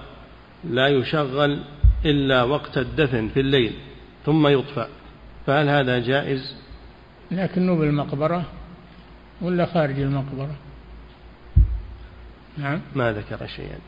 لا 0.65 0.89
يشغل 0.89 1.63
إلا 2.05 2.43
وقت 2.43 2.79
الدفن 2.79 3.29
في 3.29 3.41
الليل 3.41 3.73
ثم 4.27 4.47
يطفأ. 4.47 4.89
فهل 5.47 5.69
هذا 5.69 5.99
جائز؟ 5.99 6.57
لكنه 7.31 7.77
بالمقبرة 7.79 8.45
ولا 9.43 9.67
خارج 9.67 10.01
المقبرة؟ 10.01 10.57
نعم. 12.59 12.81
ما 12.95 13.13
ذكر 13.13 13.47
شيئا. 13.47 13.79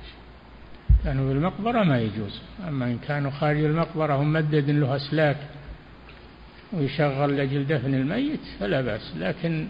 كانوا 1.05 1.29
بالمقبرة 1.29 1.83
ما 1.83 2.01
يجوز. 2.01 2.41
أما 2.69 2.87
إن 2.87 2.99
كانوا 2.99 3.31
خارج 3.31 3.65
المقبرة 3.65 4.15
هم 4.15 4.33
مدد 4.33 4.71
له 4.71 4.97
أسلاك 4.97 5.37
ويشغل 6.73 7.37
لأجل 7.37 7.67
دفن 7.67 7.95
الميت 7.95 8.41
فلا 8.61 8.81
بأس. 8.81 9.15
لكن 9.17 9.67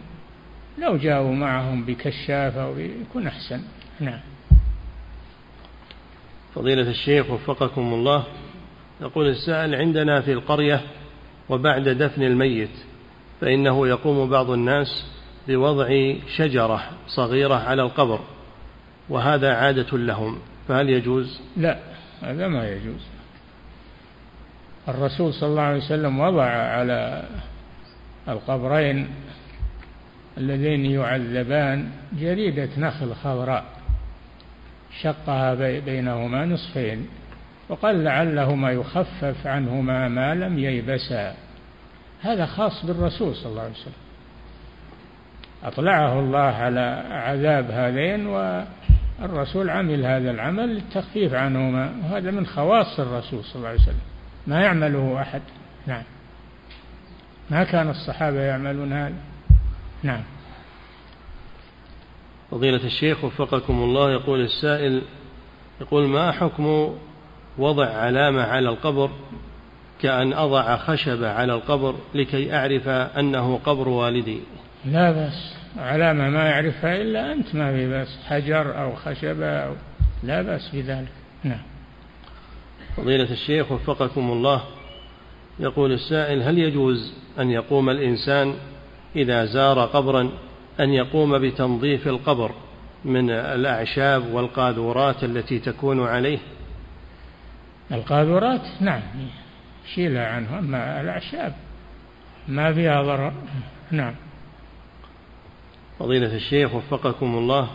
لو 0.79 0.97
جاءوا 0.97 1.35
معهم 1.35 1.85
بكشاف 1.85 2.57
أو 2.57 2.79
يكون 2.79 3.27
أحسن. 3.27 3.61
نعم. 4.01 4.21
فضيلة 6.55 6.91
الشيخ 6.91 7.31
وفقكم 7.31 7.95
الله 7.95 8.25
يقول 9.01 9.29
السائل 9.29 9.75
عندنا 9.75 10.21
في 10.21 10.33
القرية 10.33 10.81
وبعد 11.49 11.89
دفن 11.89 12.23
الميت 12.23 12.71
فإنه 13.41 13.89
يقوم 13.89 14.31
بعض 14.31 14.51
الناس 14.51 15.07
بوضع 15.49 16.15
شجرة 16.37 16.91
صغيرة 17.09 17.55
على 17.55 17.83
القبر. 17.83 18.21
وهذا 19.09 19.55
عادة 19.55 19.99
لهم 19.99 20.39
فهل 20.69 20.91
يجوز؟ 20.91 21.41
لا 21.57 21.79
هذا 22.23 22.49
ما 22.49 22.69
يجوز. 22.69 23.01
الرسول 24.89 25.35
صلى 25.35 25.49
الله 25.49 25.63
عليه 25.63 25.85
وسلم 25.85 26.21
وضع 26.21 26.45
على 26.45 27.25
القبرين 28.29 29.09
اللذين 30.39 30.87
يعذبان 30.87 31.91
جريدة 32.13 32.69
نخل 32.79 33.15
خضراء 33.15 33.65
شقها 35.03 35.55
بينهما 35.81 36.45
نصفين 36.47 37.07
وقال 37.69 38.05
لعلهما 38.05 38.71
يخفف 38.71 39.47
عنهما 39.47 40.09
ما 40.09 40.35
لم 40.35 40.59
ييبسا. 40.59 41.35
هذا 42.23 42.47
خاص 42.47 42.87
بالرسول 42.87 43.37
صلى 43.37 43.51
الله 43.51 43.63
عليه 43.63 43.73
وسلم. 43.73 43.93
أطلعه 45.65 46.21
الله 46.21 46.39
على 46.39 47.05
عذاب 47.11 47.71
هذين 47.71 48.27
والرسول 49.23 49.71
عمل 49.71 50.07
هذا 50.07 50.31
العمل 50.31 50.69
للتخفيف 50.69 51.35
عنهما 51.35 51.93
وهذا 52.03 52.31
من 52.31 52.47
خواص 52.47 53.01
الرسول 53.01 53.45
صلى 53.45 53.57
الله 53.57 53.69
عليه 53.69 53.81
وسلم. 53.81 54.01
ما 54.47 54.61
يعمله 54.61 55.21
أحد. 55.21 55.43
نعم. 55.87 56.03
ما 57.51 57.65
كان 57.65 57.91
الصحابة 57.91 58.41
يعملون 58.41 58.93
هذا؟ 58.93 59.15
نعم. 60.03 60.23
فضيلة 62.51 62.85
الشيخ 62.85 63.25
وفقكم 63.25 63.83
الله 63.83 64.13
يقول 64.13 64.41
السائل 64.41 65.03
يقول 65.81 66.09
ما 66.09 66.33
حكم 66.33 66.95
وضع 67.59 67.87
علامة 67.87 68.43
على 68.43 68.69
القبر 68.69 69.11
كأن 70.03 70.33
أضع 70.33 70.77
خشبة 70.77 71.31
على 71.31 71.55
القبر 71.55 71.95
لكي 72.15 72.57
أعرف 72.57 72.89
أنه 72.89 73.61
قبر 73.65 73.89
والدي؟ 73.89 74.41
لا 74.85 75.13
بأس. 75.13 75.64
علامة 75.77 76.31
ما 76.31 76.47
يعرفها 76.47 76.97
إلا 76.97 77.33
أنت 77.33 77.55
ما 77.55 77.73
في 77.73 77.89
بأس. 77.89 78.19
حجر 78.29 78.83
أو 78.83 78.95
خشبة 78.95 79.47
أو 79.47 79.75
لا 80.23 80.43
بأس 80.43 80.71
بذلك. 80.75 81.13
نعم. 81.45 81.63
فضيلة 82.97 83.33
الشيخ 83.33 83.73
وفقكم 83.73 84.31
الله 84.31 84.63
يقول 85.59 85.93
السائل 85.93 86.43
هل 86.43 86.59
يجوز 86.59 87.15
أن 87.39 87.51
يقوم 87.51 87.91
الإنسان 87.91 88.55
إذا 89.17 89.45
زار 89.45 89.81
قبرا 89.81 90.31
أن 90.81 90.91
يقوم 90.91 91.39
بتنظيف 91.39 92.09
القبر 92.09 92.51
من 93.05 93.31
الأعشاب 93.31 94.27
والقاذورات 94.33 95.25
التي 95.25 95.59
تكون 95.59 96.07
عليه؟ 96.07 96.39
القاذورات؟ 97.93 98.61
نعم. 98.81 99.01
شيلها 99.95 100.27
عنه 100.27 100.59
أما 100.59 101.01
الأعشاب. 101.01 101.55
ما 102.49 102.73
فيها 102.73 103.03
ضرر. 103.03 103.33
نعم. 103.91 104.15
فضيلة 105.99 106.37
الشيخ 106.37 106.75
وفقكم 106.75 107.39
الله 107.39 107.69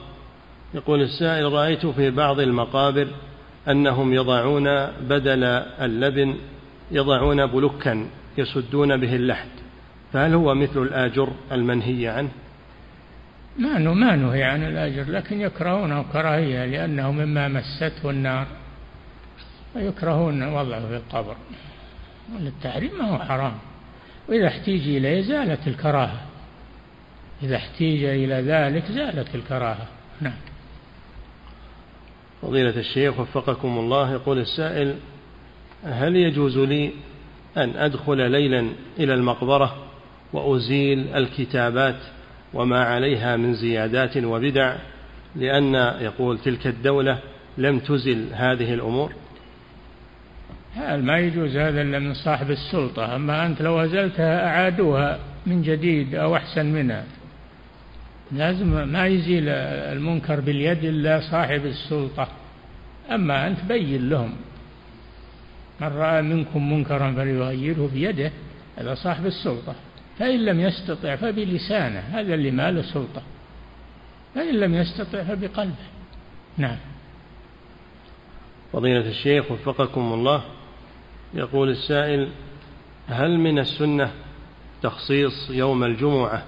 يقول 0.73 1.01
السائل 1.01 1.51
رأيت 1.51 1.85
في 1.85 2.11
بعض 2.11 2.39
المقابر 2.39 3.07
أنهم 3.67 4.13
يضعون 4.13 4.85
بدل 4.85 5.43
اللبن 5.81 6.35
يضعون 6.91 7.45
بلكا 7.45 8.07
يسدون 8.37 8.97
به 8.97 9.15
اللحد 9.15 9.49
فهل 10.13 10.33
هو 10.33 10.55
مثل 10.55 10.81
الآجر 10.81 11.29
المنهي 11.51 12.07
عنه؟ 12.07 12.29
ما 13.57 13.77
ما 13.77 14.15
نهي 14.15 14.43
عن 14.43 14.63
الأجر 14.63 15.11
لكن 15.11 15.41
يكرهونه 15.41 16.05
كراهية 16.13 16.65
لأنه 16.65 17.11
مما 17.11 17.47
مسته 17.47 18.09
النار 18.09 18.47
ويكرهون 19.75 20.43
وضعه 20.43 20.87
في 20.87 20.95
القبر. 20.95 21.35
التحريم 22.39 22.91
ما 22.99 23.09
هو 23.09 23.19
حرام. 23.19 23.53
وإذا 24.29 24.47
احتيج 24.47 24.81
إليه 24.81 25.21
زالت 25.21 25.67
الكراهة. 25.67 26.28
إذا 27.43 27.55
احتيج 27.55 28.03
إلى 28.03 28.35
ذلك 28.35 28.83
زالت 28.91 29.35
الكراهة. 29.35 29.87
نعم. 30.21 30.33
فضيلة 32.41 32.79
الشيخ 32.79 33.19
وفقكم 33.19 33.77
الله 33.77 34.11
يقول 34.11 34.39
السائل 34.39 34.95
هل 35.83 36.15
يجوز 36.15 36.57
لي 36.57 36.91
أن 37.57 37.69
أدخل 37.69 38.31
ليلا 38.31 38.69
إلى 38.99 39.13
المقبرة 39.13 39.75
وأزيل 40.33 41.15
الكتابات 41.15 41.99
وما 42.53 42.83
عليها 42.83 43.35
من 43.35 43.53
زيادات 43.53 44.17
وبدع؟ 44.17 44.75
لأن 45.35 45.73
يقول 46.01 46.39
تلك 46.39 46.67
الدولة 46.67 47.19
لم 47.57 47.79
تزل 47.79 48.25
هذه 48.33 48.73
الأمور. 48.73 49.13
ما 50.77 51.17
يجوز 51.17 51.57
هذا 51.57 51.81
إلا 51.81 51.99
من 51.99 52.13
صاحب 52.13 52.51
السلطة. 52.51 53.15
أما 53.15 53.45
أنت 53.45 53.61
لو 53.61 53.79
أزلتها 53.79 54.47
أعادوها 54.47 55.19
من 55.45 55.61
جديد 55.61 56.15
أو 56.15 56.35
أحسن 56.35 56.65
منها. 56.65 57.03
لازم 58.31 58.87
ما 58.87 59.07
يزيل 59.07 59.49
المنكر 59.49 60.39
باليد 60.39 60.83
إلا 60.83 61.19
صاحب 61.31 61.65
السلطة. 61.65 62.27
أما 63.11 63.47
أنت 63.47 63.63
بين 63.63 64.09
لهم 64.09 64.35
من 65.81 65.87
رأى 65.87 66.21
منكم 66.21 66.73
منكرا 66.73 67.11
فليغيره 67.11 67.89
بيده 67.93 68.31
هذا 68.77 68.95
صاحب 68.95 69.25
السلطة. 69.25 69.75
فإن 70.19 70.45
لم 70.45 70.59
يستطع 70.59 71.15
فبلسانه 71.15 71.99
هذا 71.99 72.33
اللي 72.33 72.51
ما 72.51 72.71
له 72.71 72.81
سلطة. 72.81 73.21
فإن 74.35 74.59
لم 74.59 74.73
يستطع 74.73 75.23
فبقلبه. 75.23 75.73
نعم. 76.57 76.77
فضيلة 78.73 79.09
الشيخ 79.09 79.51
وفقكم 79.51 80.13
الله 80.13 80.43
يقول 81.33 81.69
السائل 81.69 82.29
هل 83.07 83.39
من 83.39 83.59
السنة 83.59 84.11
تخصيص 84.81 85.49
يوم 85.49 85.83
الجمعة 85.83 86.43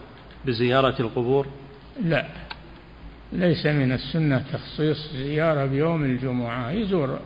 بزيارة 0.45 0.95
القبور؟ 0.99 1.47
لا. 2.03 2.25
ليس 3.33 3.65
من 3.65 3.91
السنة 3.91 4.43
تخصيص 4.53 5.11
زيارة 5.13 5.65
بيوم 5.65 6.03
الجمعة. 6.03 6.71
يزور 6.71 7.19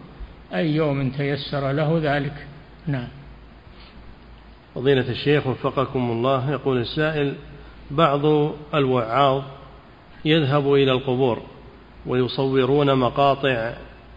أي 0.54 0.76
يوم 0.76 1.10
تيسر 1.10 1.72
له 1.72 2.00
ذلك. 2.04 2.48
نعم. 2.88 3.08
فضيلة 4.76 5.10
الشيخ 5.10 5.48
وفقكم 5.48 6.12
الله 6.12 6.52
يقول 6.52 6.78
السائل 6.78 7.36
بعض 7.92 8.26
الوعاظ 8.74 9.44
يذهب 10.26 10.74
إلى 10.74 10.92
القبور 10.92 11.42
ويصورون 12.06 12.96
مقاطع 12.96 13.74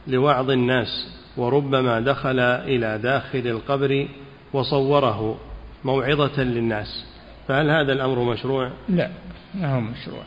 لوعظ 0.07 0.51
الناس 0.51 1.19
وربما 1.37 2.01
دخل 2.01 2.41
إلى 2.41 2.99
داخل 2.99 3.47
القبر 3.47 4.09
وصوره 4.53 5.39
موعظة 5.85 6.43
للناس. 6.43 7.05
فهل 7.49 7.71
هذا 7.71 7.93
الأمر 7.93 8.33
مشروع؟ 8.33 8.71
لا 8.89 9.11
ما 9.55 9.75
هو 9.75 9.81
مشروع. 9.81 10.23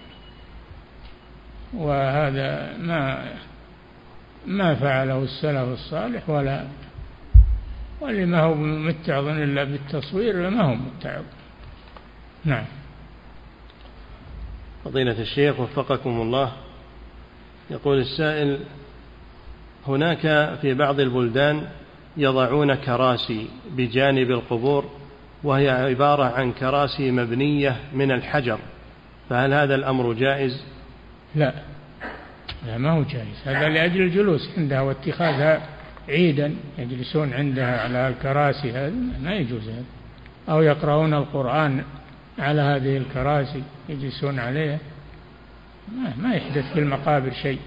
وهذا 1.74 2.78
ما 2.78 3.32
ما 4.48 4.76
فعله 4.76 5.24
السلف 5.24 5.68
الصالح 5.68 6.30
ولا 6.30 6.68
واللي 8.02 8.26
ما 8.26 8.42
هو 8.42 8.56
متعظ 8.56 9.28
إلا 9.28 9.64
بالتصوير 9.64 10.50
ما 10.50 10.62
هو 10.62 10.76
متعظ 10.76 11.24
نعم 12.46 12.66
فضيلة 14.86 15.22
الشيخ 15.22 15.60
وفقكم 15.60 16.22
الله 16.22 16.52
يقول 17.70 18.00
السائل 18.00 18.60
هناك 19.88 20.56
في 20.62 20.74
بعض 20.74 21.00
البلدان 21.00 21.68
يضعون 22.18 22.76
كراسي 22.76 23.48
بجانب 23.72 24.32
القبور 24.32 24.90
وهي 25.44 25.70
عبارة 25.70 26.24
عن 26.24 26.52
كراسي 26.52 27.12
مبنية 27.12 27.76
من 27.94 28.12
الحجر 28.12 28.60
فهل 29.30 29.54
هذا 29.54 29.76
الأمر 29.76 30.14
جائز؟ 30.14 30.64
لا. 31.36 31.54
لا 32.66 32.78
ما 32.78 32.92
هو 32.92 33.04
جائز. 33.04 33.42
هذا 33.46 33.70
لأجل 33.70 34.02
الجلوس 34.02 34.50
عندها 34.58 34.82
واتخاذها 34.82 35.62
عيدا 36.10 36.56
يجلسون 36.78 37.34
عندها 37.34 37.84
على 37.84 38.08
الكراسي 38.08 38.72
هذا 38.72 38.94
ما 39.24 39.36
يجوز 39.36 39.70
هذا. 39.70 39.84
أو 40.50 40.62
يقرؤون 40.62 41.14
القرآن 41.14 41.84
على 42.40 42.62
هذه 42.62 42.98
الكراسي 42.98 43.64
يجلسون 43.90 44.40
عليها. 44.40 44.80
ما, 45.92 46.14
ما 46.18 46.36
يحدث 46.36 46.74
في 46.74 46.80
المقابر 46.80 47.32
شيء. 47.32 47.60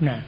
نعم. 0.00 0.22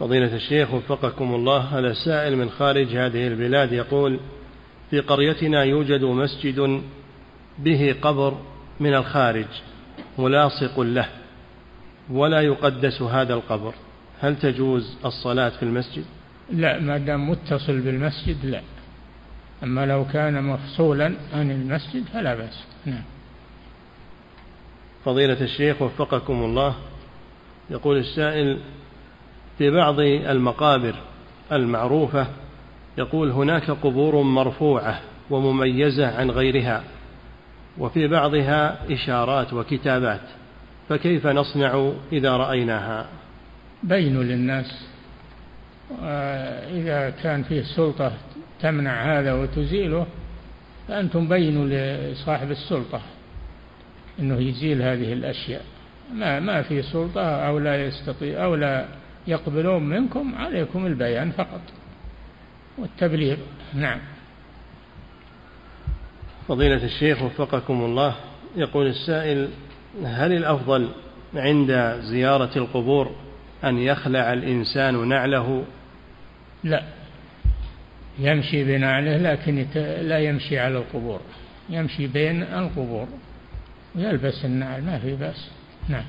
فضيلة 0.00 0.34
الشيخ 0.34 0.74
وفقكم 0.74 1.34
الله 1.34 1.58
هذا 1.58 1.92
سائل 1.92 2.36
من 2.36 2.50
خارج 2.50 2.96
هذه 2.96 3.26
البلاد 3.26 3.72
يقول 3.72 4.20
في 4.90 5.00
قريتنا 5.00 5.62
يوجد 5.62 6.04
مسجد 6.04 6.82
به 7.58 7.96
قبر 8.02 8.38
من 8.80 8.94
الخارج. 8.94 9.46
ملاصق 10.18 10.80
له 10.80 11.08
ولا 12.10 12.40
يقدس 12.40 13.02
هذا 13.02 13.34
القبر. 13.34 13.74
هل 14.20 14.36
تجوز 14.36 14.96
الصلاة 15.04 15.48
في 15.48 15.62
المسجد؟ 15.62 16.04
لا 16.52 16.78
ما 16.80 16.98
دام 16.98 17.30
متصل 17.30 17.80
بالمسجد 17.80 18.46
لا. 18.46 18.60
أما 19.62 19.86
لو 19.86 20.04
كان 20.12 20.42
مفصولا 20.44 21.14
عن 21.34 21.50
المسجد 21.50 22.04
فلا 22.12 22.34
بأس. 22.34 22.64
نعم. 22.86 23.02
فضيلة 25.04 25.40
الشيخ 25.40 25.82
وفقكم 25.82 26.42
الله 26.44 26.74
يقول 27.70 27.96
السائل 27.98 28.58
في 29.58 29.70
بعض 29.70 30.00
المقابر 30.00 30.94
المعروفة 31.52 32.26
يقول 32.98 33.30
هناك 33.30 33.70
قبور 33.70 34.22
مرفوعة 34.22 35.00
ومميزة 35.30 36.16
عن 36.16 36.30
غيرها. 36.30 36.84
وفي 37.78 38.08
بعضها 38.08 38.78
إشارات 38.92 39.52
وكتابات 39.52 40.20
فكيف 40.88 41.26
نصنع 41.26 41.92
إذا 42.12 42.36
رأيناها؟ 42.36 43.06
بينوا 43.82 44.22
للناس 44.22 44.86
إذا 46.72 47.10
كان 47.22 47.42
فيه 47.42 47.62
سلطة 47.62 48.12
تمنع 48.60 49.18
هذا 49.18 49.32
وتزيله 49.32 50.06
فأنتم 50.88 51.28
بينوا 51.28 51.66
لصاحب 51.66 52.50
السلطة 52.50 53.00
أنه 54.20 54.40
يزيل 54.40 54.82
هذه 54.82 55.12
الأشياء. 55.12 55.62
ما 56.14 56.40
ما 56.40 56.62
في 56.62 56.82
سلطة 56.82 57.22
أو 57.22 57.58
لا 57.58 57.86
يستطيع 57.86 58.44
أو 58.44 58.54
لا 58.54 58.86
يقبلون 59.26 59.82
منكم 59.88 60.34
عليكم 60.34 60.86
البيان 60.86 61.30
فقط 61.30 61.60
والتبليغ. 62.78 63.36
نعم. 63.74 63.98
فضيلة 66.48 66.84
الشيخ 66.84 67.22
وفقكم 67.22 67.84
الله 67.84 68.14
يقول 68.56 68.86
السائل 68.86 69.48
هل 70.04 70.32
الأفضل 70.32 70.88
عند 71.34 72.00
زيارة 72.00 72.58
القبور 72.58 73.10
أن 73.64 73.78
يخلع 73.78 74.32
الإنسان 74.32 75.08
نعله؟ 75.08 75.64
لا 76.64 76.82
يمشي 78.18 78.64
بنعله 78.64 79.16
لكن 79.16 79.66
لا 80.02 80.18
يمشي 80.18 80.58
على 80.58 80.78
القبور 80.78 81.20
يمشي 81.70 82.06
بين 82.06 82.42
القبور 82.42 83.06
يلبس 83.94 84.44
النعل 84.44 84.82
ما 84.82 84.98
في 84.98 85.16
بأس. 85.16 85.50
نعم. 85.88 86.04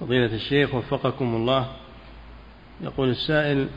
فضيلة 0.00 0.34
الشيخ 0.34 0.74
وفقكم 0.74 1.34
الله 1.34 1.68
يقول 2.80 3.08
السائل 3.08 3.68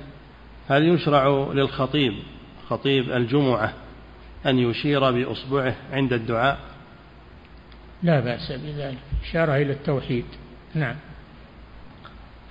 هل 0.69 0.87
يشرع 0.87 1.51
للخطيب 1.53 2.13
خطيب 2.69 3.11
الجمعة 3.11 3.73
أن 4.45 4.59
يشير 4.59 5.11
بإصبعه 5.11 5.75
عند 5.91 6.13
الدعاء؟ 6.13 6.59
لا 8.03 8.19
بأس 8.19 8.51
بذلك. 8.51 8.97
إشارة 9.23 9.55
إلى 9.55 9.73
التوحيد. 9.73 10.25
نعم. 10.75 10.95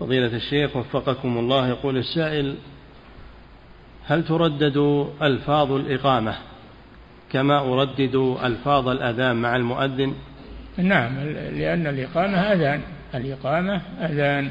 فضيلة 0.00 0.36
الشيخ 0.36 0.76
وفقكم 0.76 1.38
الله 1.38 1.68
يقول 1.68 1.96
السائل 1.96 2.56
هل 4.06 4.24
تردد 4.24 5.06
ألفاظ 5.22 5.72
الإقامة 5.72 6.34
كما 7.32 7.58
أردد 7.58 8.36
ألفاظ 8.44 8.88
الأذان 8.88 9.36
مع 9.36 9.56
المؤذن؟ 9.56 10.14
نعم 10.76 11.20
لأن 11.30 11.86
الإقامة 11.86 12.38
أذان. 12.38 12.80
الإقامة 13.14 13.82
أذان. 14.00 14.50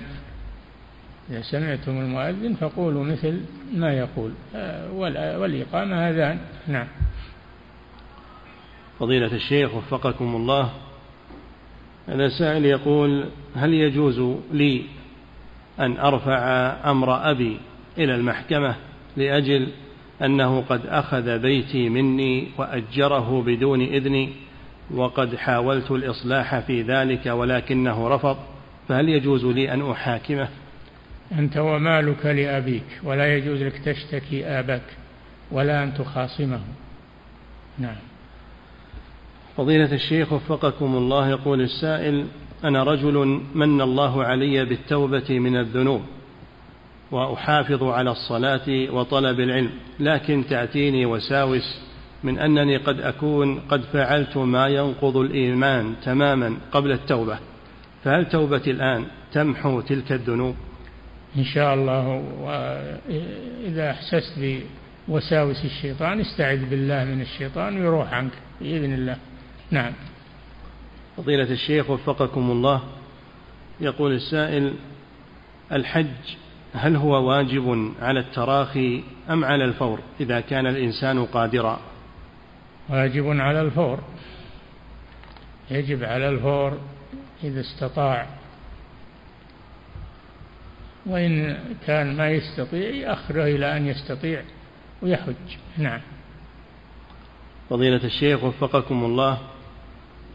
إذا 1.29 1.41
سمعتم 1.41 1.91
المؤذن 1.91 2.53
فقولوا 2.53 3.03
مثل 3.03 3.41
ما 3.73 3.93
يقول. 3.93 4.31
والإقامة 5.39 6.09
أذان. 6.09 6.39
نعم. 6.67 6.87
فضيلة 8.99 9.33
الشيخ 9.33 9.75
وفقكم 9.75 10.35
الله. 10.35 10.69
هذا 12.07 12.29
سائل 12.29 12.65
يقول 12.65 13.25
هل 13.55 13.73
يجوز 13.73 14.37
لي 14.51 14.83
أن 15.79 15.97
أرفع 15.97 16.37
أمر 16.91 17.31
أبي 17.31 17.59
إلى 17.97 18.15
المحكمة 18.15 18.75
لأجل 19.17 19.67
أنه 20.21 20.61
قد 20.61 20.85
أخذ 20.85 21.39
بيتي 21.39 21.89
مني 21.89 22.47
وأجره 22.57 23.43
بدون 23.45 23.81
إذني 23.81 24.29
وقد 24.91 25.35
حاولت 25.35 25.91
الإصلاح 25.91 26.59
في 26.59 26.81
ذلك 26.81 27.25
ولكنه 27.25 28.07
رفض 28.07 28.37
فهل 28.87 29.09
يجوز 29.09 29.45
لي 29.45 29.73
أن 29.73 29.91
أحاكمه؟ 29.91 30.49
أنت 31.31 31.57
ومالك 31.57 32.25
لأبيك 32.25 32.83
ولا 33.03 33.37
يجوز 33.37 33.61
لك 33.61 33.77
تشتكي 33.85 34.45
آباك 34.45 34.83
ولا 35.51 35.83
أن 35.83 35.93
تخاصمه. 35.93 36.61
نعم. 37.79 38.08
فضيلة 39.59 39.93
الشيخ 39.93 40.33
وفقكم 40.33 40.95
الله 40.95 41.29
يقول 41.29 41.61
السائل 41.61 42.25
أنا 42.63 42.83
رجل 42.83 43.41
من 43.55 43.81
الله 43.81 44.23
علي 44.23 44.65
بالتوبة 44.65 45.39
من 45.39 45.57
الذنوب 45.57 46.01
وأحافظ 47.11 47.83
على 47.83 48.11
الصلاة 48.11 48.91
وطلب 48.91 49.39
العلم 49.39 49.69
لكن 49.99 50.43
تأتيني 50.49 51.05
وساوس 51.05 51.79
من 52.23 52.39
أنني 52.39 52.77
قد 52.77 52.99
أكون 52.99 53.59
قد 53.59 53.81
فعلت 53.81 54.37
ما 54.37 54.67
ينقض 54.67 55.17
الإيمان 55.17 55.95
تماما 56.03 56.57
قبل 56.71 56.91
التوبة 56.91 57.39
فهل 58.03 58.25
توبتي 58.25 58.71
الآن 58.71 59.05
تمحو 59.33 59.81
تلك 59.81 60.11
الذنوب؟ 60.11 60.55
إن 61.37 61.43
شاء 61.43 61.73
الله 61.73 62.07
وإذا 62.41 63.91
أحسست 63.91 64.61
بوساوس 65.07 65.65
الشيطان 65.65 66.19
استعذ 66.19 66.69
بالله 66.69 67.03
من 67.03 67.21
الشيطان 67.21 67.77
ويروح 67.77 68.13
عنك 68.13 68.31
بإذن 68.61 68.93
الله. 68.93 69.17
نعم. 69.71 69.93
فضيلة 71.17 71.51
الشيخ 71.51 71.89
وفقكم 71.89 72.51
الله 72.51 72.83
يقول 73.81 74.13
السائل 74.13 74.73
الحج 75.71 76.35
هل 76.73 76.95
هو 76.95 77.29
واجب 77.29 77.93
على 78.01 78.19
التراخي 78.19 79.03
أم 79.29 79.45
على 79.45 79.65
الفور 79.65 79.99
إذا 80.19 80.39
كان 80.39 80.67
الإنسان 80.67 81.25
قادرا؟ 81.25 81.79
واجب 82.89 83.27
على 83.27 83.61
الفور. 83.61 83.99
يجب 85.71 86.03
على 86.03 86.29
الفور 86.29 86.77
إذا 87.43 87.59
استطاع. 87.61 88.27
وإن 91.05 91.57
كان 91.87 92.17
ما 92.17 92.31
يستطيع 92.31 92.89
يأخره 92.89 93.43
إلى 93.43 93.77
أن 93.77 93.87
يستطيع 93.87 94.43
ويحج. 95.01 95.35
نعم. 95.77 96.01
فضيلة 97.69 98.03
الشيخ 98.03 98.43
وفقكم 98.43 99.03
الله 99.03 99.37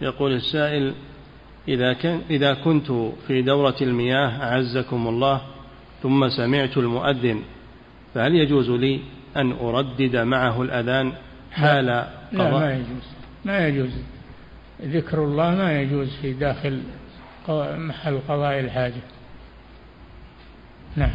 يقول 0.00 0.32
السائل 0.32 0.94
إذا, 1.68 1.92
كان 1.92 2.20
إذا 2.30 2.54
كنت 2.54 2.92
في 3.26 3.42
دورة 3.42 3.76
المياه 3.82 4.42
أعزكم 4.42 5.08
الله 5.08 5.40
ثم 6.02 6.28
سمعت 6.28 6.76
المؤذن 6.76 7.42
فهل 8.14 8.34
يجوز 8.34 8.70
لي 8.70 9.00
أن 9.36 9.52
أردد 9.52 10.16
معه 10.16 10.62
الأذان 10.62 11.12
حال 11.52 11.86
لا, 11.86 12.08
لا 12.32 12.50
ما 12.50 12.74
يجوز 12.74 13.14
ما 13.44 13.68
يجوز. 13.68 13.90
ذكر 14.82 15.24
الله 15.24 15.54
ما 15.54 15.80
يجوز 15.80 16.08
في 16.22 16.32
داخل 16.32 16.82
محل 17.48 18.18
قضاء 18.28 18.60
الحاجة. 18.60 19.02
نعم. 20.96 21.14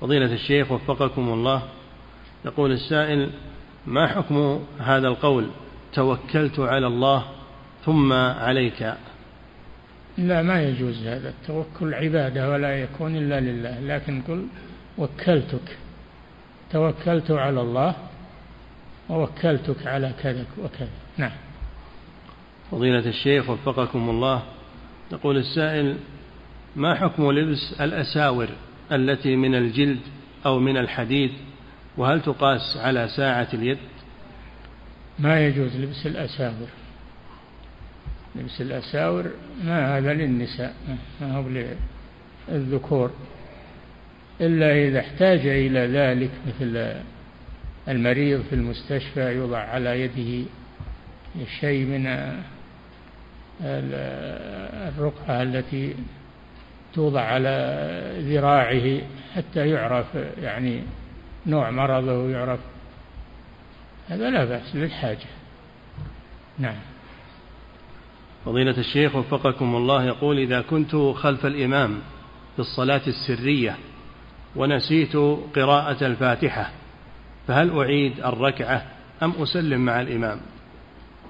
فضيلة 0.00 0.32
الشيخ 0.32 0.72
وفقكم 0.72 1.28
الله 1.28 1.62
يقول 2.44 2.72
السائل 2.72 3.30
ما 3.86 4.06
حكم 4.06 4.60
هذا 4.78 5.08
القول؟ 5.08 5.46
توكلت 5.92 6.60
على 6.60 6.86
الله 6.86 7.24
ثم 7.84 8.12
عليك. 8.12 8.94
لا 10.18 10.42
ما 10.42 10.62
يجوز 10.62 11.06
هذا. 11.06 11.28
التوكل 11.28 11.94
عبادة 11.94 12.50
ولا 12.50 12.82
يكون 12.82 13.16
إلا 13.16 13.40
لله. 13.40 13.80
لكن 13.80 14.22
قل 14.22 14.46
وكلتك. 14.98 15.76
توكلت 16.70 17.30
على 17.30 17.60
الله 17.60 17.94
ووكلتك 19.08 19.86
على 19.86 20.12
كذا 20.22 20.44
وكذا. 20.64 20.88
نعم. 21.16 21.32
فضيلة 22.70 23.08
الشيخ 23.08 23.50
وفقكم 23.50 24.10
الله 24.10 24.42
يقول 25.12 25.36
السائل 25.36 25.96
ما 26.76 26.94
حكم 26.94 27.30
لبس 27.30 27.80
الأساور 27.80 28.48
التي 28.92 29.36
من 29.36 29.54
الجلد 29.54 30.00
أو 30.46 30.58
من 30.58 30.76
الحديد؟ 30.76 31.30
وهل 31.96 32.22
تقاس 32.22 32.76
على 32.76 33.08
ساعة 33.16 33.48
اليد؟ 33.54 33.78
ما 35.18 35.46
يجوز 35.46 35.76
لبس 35.76 36.06
الأساور. 36.06 36.68
لبس 38.34 38.60
الأساور 38.60 39.30
ما 39.64 39.98
هذا 39.98 40.14
للنساء؟ 40.14 40.74
ما 41.20 41.36
هو 41.36 41.44
للذكور. 42.48 43.10
إلا 44.40 44.88
إذا 44.88 45.00
احتاج 45.00 45.46
إلى 45.46 45.80
ذلك 45.80 46.30
مثل 46.46 46.94
المريض 47.88 48.42
في 48.42 48.54
المستشفى 48.54 49.34
يوضع 49.34 49.58
على 49.58 50.00
يده 50.00 50.46
شيء 51.60 51.86
من 51.86 52.06
الرقعة 54.88 55.42
التي 55.42 55.94
توضع 56.94 57.20
على 57.20 57.54
ذراعه 58.18 59.00
حتى 59.34 59.68
يعرف 59.68 60.06
يعني 60.42 60.82
نوع 61.46 61.70
مرضه 61.70 62.18
ويعرف. 62.18 62.60
هذا 64.08 64.30
لا 64.30 64.44
بأس 64.44 64.76
للحاجة. 64.76 65.26
نعم. 66.58 66.76
فضيلة 68.44 68.78
الشيخ 68.78 69.16
وفقكم 69.16 69.76
الله 69.76 70.04
يقول 70.04 70.38
إذا 70.38 70.60
كنت 70.60 70.96
خلف 70.96 71.46
الإمام 71.46 71.98
في 72.56 72.58
الصلاة 72.58 73.02
السرية 73.06 73.76
ونسيت 74.56 75.16
قراءة 75.56 76.06
الفاتحة 76.06 76.70
فهل 77.48 77.78
أعيد 77.78 78.20
الركعة 78.20 78.86
أم 79.22 79.30
أسلم 79.30 79.84
مع 79.84 80.00
الإمام؟ 80.00 80.40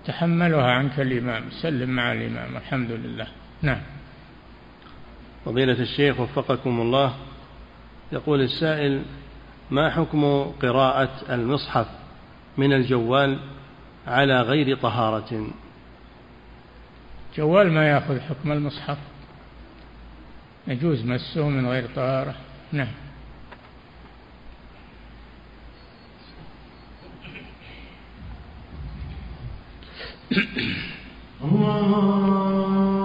تحملها 0.07 0.73
عنك 0.73 1.01
الإمام 1.01 1.45
سلم 1.63 1.91
مع 1.91 2.13
الإمام 2.13 2.57
الحمد 2.57 2.91
لله. 2.91 3.27
نعم. 3.63 3.81
فضيلة 5.45 5.81
الشيخ 5.83 6.21
وفقكم 6.21 6.81
الله 6.81 7.15
يقول 8.13 8.41
السائل 8.41 9.03
ما 9.71 9.91
حكم 9.91 10.45
قراءة 10.63 11.11
المصحف 11.31 11.87
من 12.59 12.73
الجوال 12.73 13.39
على 14.07 14.41
غير 14.41 14.77
طهارة؟ 14.77 15.47
جوال 17.37 17.73
ما 17.73 17.89
يأخذ 17.89 18.21
حكم 18.21 18.53
المصحف. 18.53 18.99
يجوز 20.67 21.05
مسه 21.05 21.49
من 21.49 21.67
غير 21.67 21.89
طهارة. 21.97 22.35
نعم. 22.73 22.89
الله 31.45 33.04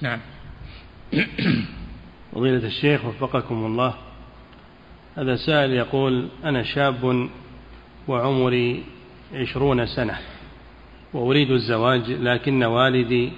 نعم. 0.00 0.18
فضيلة 2.32 2.66
الشيخ 2.66 3.04
وفقكم 3.04 3.66
الله 3.66 3.94
هذا 5.16 5.36
سائل 5.36 5.72
يقول 5.72 6.28
أنا 6.44 6.62
شاب 6.62 7.28
وعمري 8.08 8.84
عشرون 9.34 9.86
سنة 9.86 10.18
وأريد 11.12 11.50
الزواج 11.50 12.10
لكن 12.10 12.64
والدي 12.64 13.32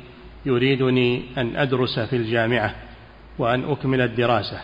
يريدني 0.47 1.23
أن 1.39 1.57
أدرس 1.57 1.99
في 1.99 2.17
الجامعة 2.17 2.75
وأن 3.39 3.71
أكمل 3.71 4.01
الدراسة 4.01 4.61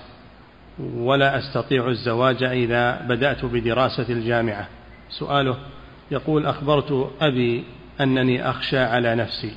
ولا 0.78 1.38
أستطيع 1.38 1.88
الزواج 1.88 2.42
إذا 2.42 3.06
بدأت 3.08 3.44
بدراسة 3.44 4.12
الجامعة. 4.12 4.68
سؤاله 5.10 5.56
يقول 6.10 6.46
أخبرت 6.46 7.12
أبي 7.20 7.64
أنني 8.00 8.50
أخشى 8.50 8.78
على 8.78 9.14
نفسي 9.14 9.54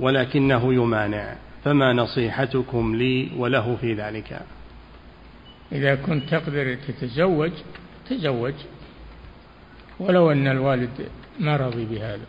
ولكنه 0.00 0.74
يمانع. 0.74 1.36
فما 1.64 1.92
نصيحتكم 1.92 2.96
لي 2.96 3.30
وله 3.36 3.76
في 3.76 3.94
ذلك؟ 3.94 4.40
إذا 5.72 5.94
كنت 5.94 6.30
تقدر 6.30 6.74
تتزوج 6.74 7.52
تزوج. 8.08 8.54
ولو 10.00 10.32
أن 10.32 10.48
الوالد 10.48 11.08
ما 11.40 11.56
رضي 11.56 11.84
بهذا. 11.84 12.26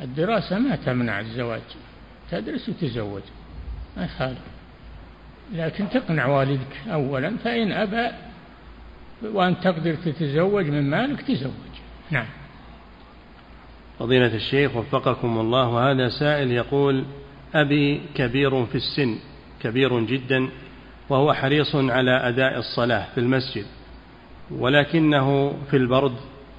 الدراسة 0.00 0.58
ما 0.58 0.76
تمنع 0.76 1.20
الزواج. 1.20 1.62
تدرس 2.30 2.68
وتزوج. 2.68 3.22
ما 3.96 4.04
يخالف. 4.04 4.38
لكن 5.52 5.88
تقنع 5.88 6.26
والدك 6.26 6.76
أولا 6.92 7.36
فإن 7.36 7.72
أبى 7.72 8.16
وأن 9.22 9.60
تقدر 9.60 9.94
تتزوج 9.94 10.66
من 10.66 10.90
مالك 10.90 11.22
تزوج. 11.22 11.74
نعم. 12.10 12.26
فضيلة 13.98 14.34
الشيخ 14.34 14.76
وفقكم 14.76 15.38
الله 15.38 15.68
وهذا 15.68 16.08
سائل 16.08 16.50
يقول 16.50 17.04
أبي 17.54 18.00
كبير 18.14 18.66
في 18.66 18.74
السن 18.74 19.18
كبير 19.62 20.00
جدا 20.00 20.48
وهو 21.08 21.32
حريص 21.32 21.74
على 21.74 22.28
أداء 22.28 22.58
الصلاة 22.58 23.06
في 23.14 23.20
المسجد 23.20 23.66
ولكنه 24.50 25.56
في 25.70 25.76
البرد 25.76 26.16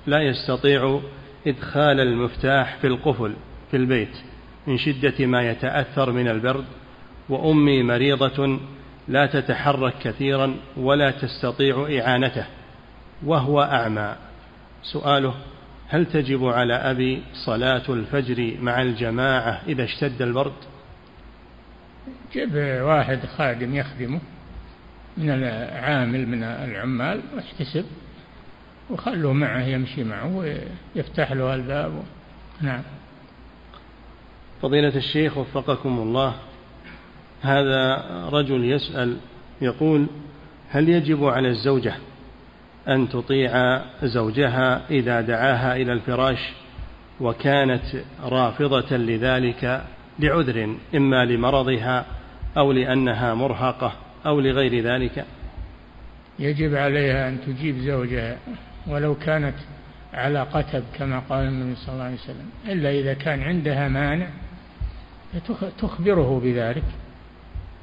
لا 0.07 0.21
يستطيع 0.21 0.99
إدخال 1.47 1.99
المفتاح 1.99 2.77
في 2.81 2.87
القفل 2.87 3.33
في 3.71 3.77
البيت 3.77 4.17
من 4.67 4.77
شدة 4.77 5.25
ما 5.25 5.49
يتأثر 5.49 6.11
من 6.11 6.27
البرد 6.27 6.65
وأمي 7.29 7.83
مريضة 7.83 8.59
لا 9.07 9.25
تتحرك 9.25 9.93
كثيرا 10.01 10.55
ولا 10.77 11.11
تستطيع 11.11 11.87
إعانته 11.99 12.45
وهو 13.25 13.61
أعمى. 13.61 14.15
سؤاله 14.83 15.33
هل 15.87 16.05
تجب 16.05 16.45
على 16.45 16.73
أبي 16.73 17.21
صلاة 17.45 17.83
الفجر 17.89 18.57
مع 18.61 18.81
الجماعة 18.81 19.61
إذا 19.67 19.83
اشتد 19.83 20.21
البرد؟ 20.21 20.53
جيب 22.33 22.55
واحد 22.81 23.25
خادم 23.25 23.75
يخدمه 23.75 24.19
من 25.17 25.29
العامل 25.29 26.27
من 26.27 26.43
العمال 26.43 27.21
واحتسب 27.35 27.85
وخلوه 28.89 29.33
معه 29.33 29.61
يمشي 29.61 30.03
معه 30.03 30.35
ويفتح 30.35 31.31
له 31.31 31.55
الباب. 31.55 32.03
نعم. 32.61 32.81
فضيلة 34.61 34.95
الشيخ 34.95 35.37
وفقكم 35.37 35.99
الله 35.99 36.35
هذا 37.41 38.03
رجل 38.29 38.65
يسأل 38.71 39.17
يقول 39.61 40.07
هل 40.69 40.89
يجب 40.89 41.25
على 41.25 41.47
الزوجة 41.47 41.95
أن 42.87 43.09
تطيع 43.09 43.81
زوجها 44.03 44.81
إذا 44.89 45.21
دعاها 45.21 45.75
إلى 45.75 45.93
الفراش 45.93 46.39
وكانت 47.21 47.83
رافضة 48.23 48.97
لذلك 48.97 49.85
لعذر 50.19 50.77
إما 50.95 51.25
لمرضها 51.25 52.05
أو 52.57 52.71
لأنها 52.71 53.33
مرهقة 53.33 53.93
أو 54.25 54.39
لغير 54.39 54.83
ذلك. 54.83 55.25
يجب 56.39 56.75
عليها 56.75 57.29
أن 57.29 57.41
تجيب 57.41 57.77
زوجها 57.77 58.37
ولو 58.87 59.15
كانت 59.15 59.55
على 60.13 60.41
قتب 60.41 60.83
كما 60.97 61.19
قال 61.19 61.47
النبي 61.47 61.75
صلى 61.75 61.93
الله 61.93 62.03
عليه 62.03 62.15
وسلم. 62.15 62.49
إلا 62.67 62.89
إذا 62.89 63.13
كان 63.13 63.41
عندها 63.41 63.87
مانع 63.87 64.27
تخبره 65.79 66.39
بذلك 66.43 66.83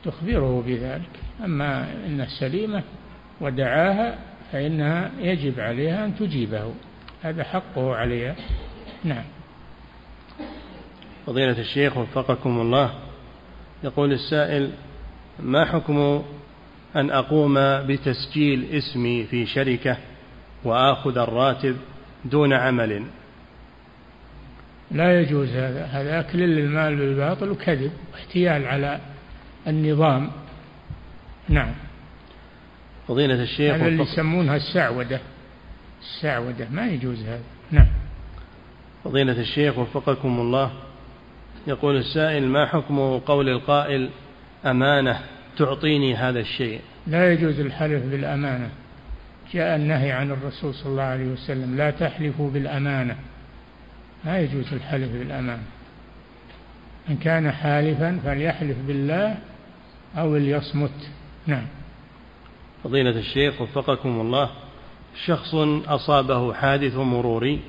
تخبره 0.04 0.62
بذلك. 0.66 1.10
أما 1.44 1.92
إن 2.06 2.26
سليمة 2.40 2.82
ودعاها 3.40 4.18
فإنها 4.52 5.10
يجب 5.18 5.60
عليها 5.60 6.04
أن 6.04 6.16
تجيبه. 6.16 6.74
هذا 7.22 7.44
حقه 7.44 7.94
عليها. 7.96 8.34
نعم. 9.04 9.24
فضيلة 11.26 11.58
الشيخ 11.58 11.96
وفقكم 11.96 12.60
الله. 12.60 12.94
يقول 13.84 14.12
السائل 14.12 14.70
ما 15.40 15.64
حكم 15.64 16.22
أن 16.96 17.10
أقوم 17.10 17.54
بتسجيل 17.86 18.64
اسمي 18.72 19.24
في 19.24 19.46
شركة 19.46 19.96
وآخذ 20.64 21.18
الراتب 21.18 21.76
دون 22.24 22.52
عمل؟ 22.52 23.02
لا 24.90 25.20
يجوز 25.20 25.48
هذا. 25.48 25.84
هذا 25.84 26.20
أكل 26.20 26.38
للمال 26.38 26.96
بالباطل 26.96 27.50
وكذب 27.50 27.92
واحتيال 28.12 28.66
على 28.66 29.00
النظام. 29.66 30.30
نعم. 31.48 31.74
فضيلة 33.08 33.42
الشيخ 33.42 33.74
هذا 33.74 33.88
اللي 33.88 34.02
يسمونها 34.02 34.56
السعودة. 34.56 35.20
السعودة 36.00 36.68
ما 36.70 36.86
يجوز 36.86 37.22
هذا. 37.22 37.42
نعم. 37.70 37.88
فضيلة 39.04 39.40
الشيخ 39.40 39.78
وفقكم 39.78 40.40
الله 40.40 40.72
يقول 41.66 41.96
السائل 41.96 42.48
ما 42.48 42.66
حكم 42.66 43.18
قول 43.18 43.48
القائل 43.48 44.10
أمانة 44.66 45.20
تعطيني 45.58 46.14
هذا 46.14 46.40
الشيء؟ 46.40 46.80
لا 47.06 47.32
يجوز 47.32 47.60
الحلف 47.60 48.04
بالأمانة. 48.04 48.70
جاء 49.52 49.76
النهي 49.76 50.12
عن 50.12 50.30
الرسول 50.30 50.74
صلى 50.74 50.92
الله 50.92 51.02
عليه 51.02 51.26
وسلم 51.26 51.76
لا 51.76 51.90
تحلفوا 51.90 52.50
بالأمانة. 52.50 53.16
لا 54.24 54.40
يجوز 54.40 54.72
الحلف 54.72 55.12
بالأمانة. 55.12 55.62
إن 57.10 57.16
كان 57.16 57.50
حالفا 57.50 58.20
فليحلف 58.24 58.76
بالله 58.86 59.38
أو 60.18 60.36
ليصمت. 60.36 61.08
نعم. 61.46 61.66
فضيلة 62.84 63.18
الشيخ 63.18 63.60
وفقكم 63.60 64.20
الله 64.20 64.50
شخص 65.26 65.54
أصابه 65.88 66.54
حادث 66.54 66.96
مروري 66.96 67.60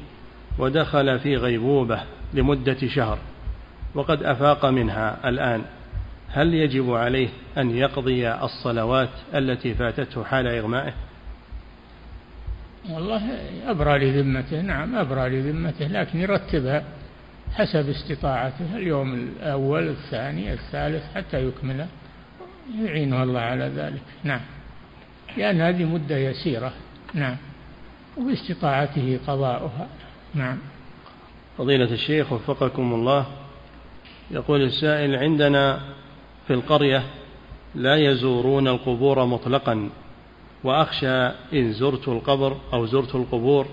ودخل 0.59 1.19
في 1.19 1.35
غيبوبة 1.35 2.03
لمدة 2.33 2.87
شهر. 2.87 3.17
وقد 3.95 4.23
أفاق 4.23 4.65
منها 4.65 5.29
الآن. 5.29 5.61
هل 6.29 6.53
يجب 6.53 6.93
عليه 6.93 7.29
أن 7.57 7.71
يقضي 7.71 8.29
الصلوات 8.31 9.09
التي 9.35 9.73
فاتته 9.73 10.23
حال 10.23 10.47
إغمائه؟ 10.47 10.93
والله 12.89 13.21
أبرى 13.67 13.99
لذمته 13.99 14.61
نعم 14.61 14.95
أبرى 14.95 15.29
لذمته 15.29 15.87
لكن 15.87 16.19
يرتبها 16.19 16.83
حسب 17.53 17.89
استطاعته 17.89 18.75
اليوم 18.75 19.13
الأول 19.13 19.87
الثاني 19.87 20.53
الثالث 20.53 21.03
حتى 21.15 21.47
يكمله. 21.47 21.87
يعينه 22.81 23.23
الله 23.23 23.39
على 23.39 23.71
ذلك 23.75 24.01
نعم. 24.23 24.41
لأن 25.37 25.61
هذه 25.61 25.83
مدة 25.83 26.17
يسيرة 26.17 26.73
نعم. 27.13 27.37
وباستطاعته 28.17 29.19
قضاؤها 29.27 29.87
نعم. 30.33 30.57
فضيلة 31.57 31.93
الشيخ 31.93 32.31
وفقكم 32.31 32.93
الله 32.93 33.25
يقول 34.33 34.61
السائل 34.61 35.15
عندنا 35.15 35.79
في 36.47 36.53
القرية 36.53 37.03
لا 37.75 37.95
يزورون 37.95 38.67
القبور 38.67 39.25
مطلقا 39.25 39.89
وأخشى 40.63 41.25
إن 41.53 41.73
زرت 41.73 42.07
القبر 42.07 42.57
أو 42.73 42.85
زرت 42.85 43.15
القبور 43.15 43.67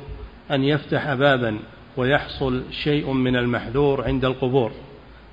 أن 0.50 0.64
يفتح 0.64 1.14
بابا 1.14 1.58
ويحصل 1.96 2.62
شيء 2.70 3.12
من 3.12 3.36
المحذور 3.36 4.04
عند 4.04 4.24
القبور. 4.24 4.72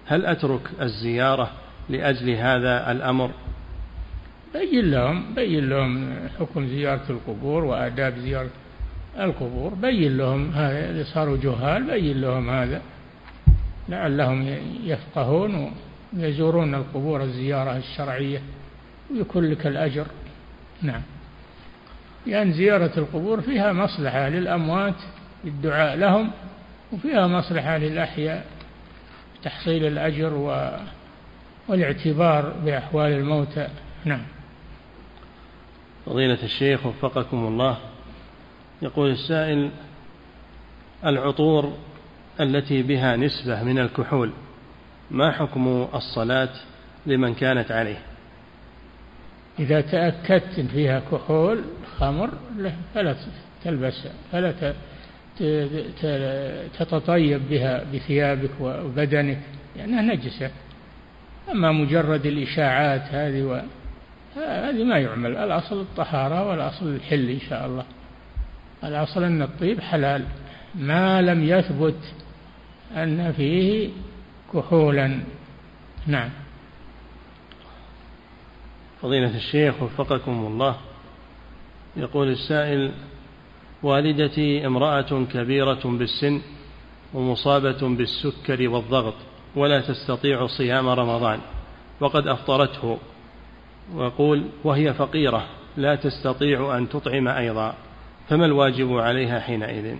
هل 0.05 0.25
أترك 0.25 0.61
الزيارة 0.82 1.51
لأجل 1.89 2.30
هذا 2.30 2.91
الأمر؟ 2.91 3.32
بين 4.53 4.91
لهم 4.91 5.34
بين 5.36 5.69
لهم 5.69 6.15
حكم 6.39 6.67
زيارة 6.67 7.05
القبور 7.09 7.63
وآداب 7.63 8.17
زيارة 8.17 8.49
القبور 9.19 9.73
بين 9.73 10.17
لهم 10.17 10.51
هذا 10.51 11.03
صاروا 11.03 11.38
جهال 11.38 11.84
بين 11.84 12.21
لهم 12.21 12.49
هذا. 12.49 12.82
لعلهم 13.89 14.57
يفقهون 14.83 15.71
ويزورون 16.17 16.75
القبور 16.75 17.23
الزيارة 17.23 17.77
الشرعية 17.77 18.41
ويكون 19.11 19.51
لك 19.51 19.67
الأجر. 19.67 20.05
نعم. 20.81 21.01
لأن 22.25 22.53
زيارة 22.53 22.91
القبور 22.97 23.41
فيها 23.41 23.73
مصلحة 23.73 24.29
للأموات 24.29 24.95
الدعاء 25.45 25.97
لهم 25.97 26.31
وفيها 26.93 27.27
مصلحة 27.27 27.77
للأحياء 27.77 28.45
تحصيل 29.43 29.85
الأجر 29.85 30.33
و... 30.33 30.71
والاعتبار 31.67 32.53
بأحوال 32.65 33.11
الموتى. 33.11 33.67
نعم. 34.05 34.21
فضيلة 36.05 36.43
الشيخ 36.43 36.85
وفقكم 36.85 37.38
الله 37.38 37.77
يقول 38.81 39.09
السائل 39.11 39.71
العطور 41.05 41.73
التي 42.39 42.83
بها 42.83 43.15
نسبة 43.15 43.63
من 43.63 43.79
الكحول. 43.79 44.31
ما 45.11 45.31
حكم 45.31 45.88
الصلاة 45.93 46.49
لمن 47.05 47.33
كانت 47.33 47.71
عليه؟ 47.71 47.97
إذا 49.59 49.81
تأكدت 49.81 50.59
إن 50.59 50.67
فيها 50.67 50.99
كحول 51.11 51.61
خمر 51.97 52.29
فلا 52.95 53.15
تلبسها 53.63 54.11
فلا 54.31 54.73
تتطيب 56.79 57.49
بها 57.49 57.83
بثيابك 57.93 58.51
وبدنك 58.59 59.39
لأنها 59.75 60.01
نجسة. 60.01 60.51
أما 61.51 61.71
مجرد 61.71 62.25
الإشاعات 62.25 63.01
هذه 63.01 63.41
و... 63.41 63.62
هذه 64.36 64.83
ما 64.83 64.97
يعمل. 64.97 65.37
الأصل 65.37 65.82
الطهارة 65.82 66.49
والأصل 66.49 66.95
الحل 66.95 67.29
إن 67.29 67.39
شاء 67.49 67.66
الله. 67.66 67.86
الأصل 68.83 69.24
أن 69.24 69.41
الطيب 69.41 69.79
حلال. 69.79 70.24
ما 70.75 71.21
لم 71.21 71.43
يثبت 71.43 72.13
أن 72.96 73.32
فيه 73.32 73.89
كحولا. 74.54 75.20
نعم. 76.08 76.30
فضيلة 79.01 79.36
الشيخ 79.36 79.84
وفقكم 79.84 80.32
الله 80.32 80.76
يقول 81.97 82.28
السائل 82.28 82.92
والدتي 83.84 84.68
امرأة 84.68 85.26
كبيرة 85.34 85.82
بالسن 85.84 86.42
ومصابة 87.14 87.96
بالسكر 87.96 88.70
والضغط 88.70 89.16
ولا 89.55 89.82
تستطيع 89.82 90.47
صيام 90.47 90.89
رمضان 90.89 91.39
وقد 92.00 92.28
أفطرته. 92.28 92.97
ويقول 93.93 94.43
وهي 94.64 94.93
فقيرة 94.93 95.47
لا 95.78 95.96
تستطيع 95.96 96.78
أن 96.78 96.89
تطعم 96.89 97.28
أيضا 97.28 97.76
فما 98.30 98.46
الواجب 98.46 98.93
عليها 98.93 99.39
حينئذ؟ 99.39 99.97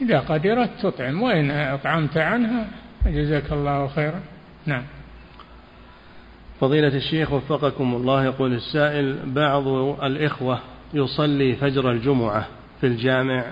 إذا 0.00 0.20
قدرت 0.20 0.70
تطعم 0.82 1.22
وإن 1.22 1.50
أطعمت 1.50 2.16
عنها 2.16 2.66
جزاك 3.06 3.52
الله 3.52 3.88
خيرا. 3.88 4.20
نعم. 4.66 4.82
فضيلة 6.60 6.96
الشيخ 6.96 7.32
وفقكم 7.32 7.94
الله 7.94 8.24
يقول 8.24 8.52
السائل 8.52 9.16
بعض 9.26 9.68
الإخوة 10.02 10.60
يصلي 10.94 11.56
فجر 11.56 11.90
الجمعة 11.90 12.46
في 12.80 12.86
الجامع 12.86 13.44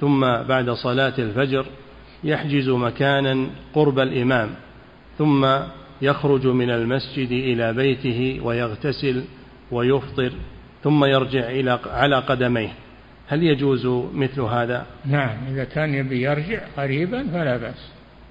ثم 0.00 0.20
بعد 0.20 0.70
صلاة 0.70 1.14
الفجر 1.18 1.66
يحجز 2.24 2.68
مكانا 2.68 3.46
قرب 3.74 3.98
الإمام 3.98 4.50
ثم 5.18 5.46
يخرج 6.02 6.46
من 6.46 6.70
المسجد 6.70 7.30
إلى 7.30 7.72
بيته 7.72 8.40
ويغتسل 8.42 9.24
ويفطر 9.70 10.32
ثم 10.84 11.04
يرجع 11.04 11.50
إلى 11.50 11.78
على 11.86 12.16
قدميه. 12.16 12.72
هل 13.28 13.42
يجوز 13.42 13.86
مثل 14.14 14.40
هذا؟ 14.40 14.86
نعم 15.04 15.36
إذا 15.48 15.64
كان 15.64 15.94
يبي 15.94 16.22
يرجع 16.22 16.60
قريبا 16.76 17.28
فلا 17.28 17.56
بأس. 17.56 17.88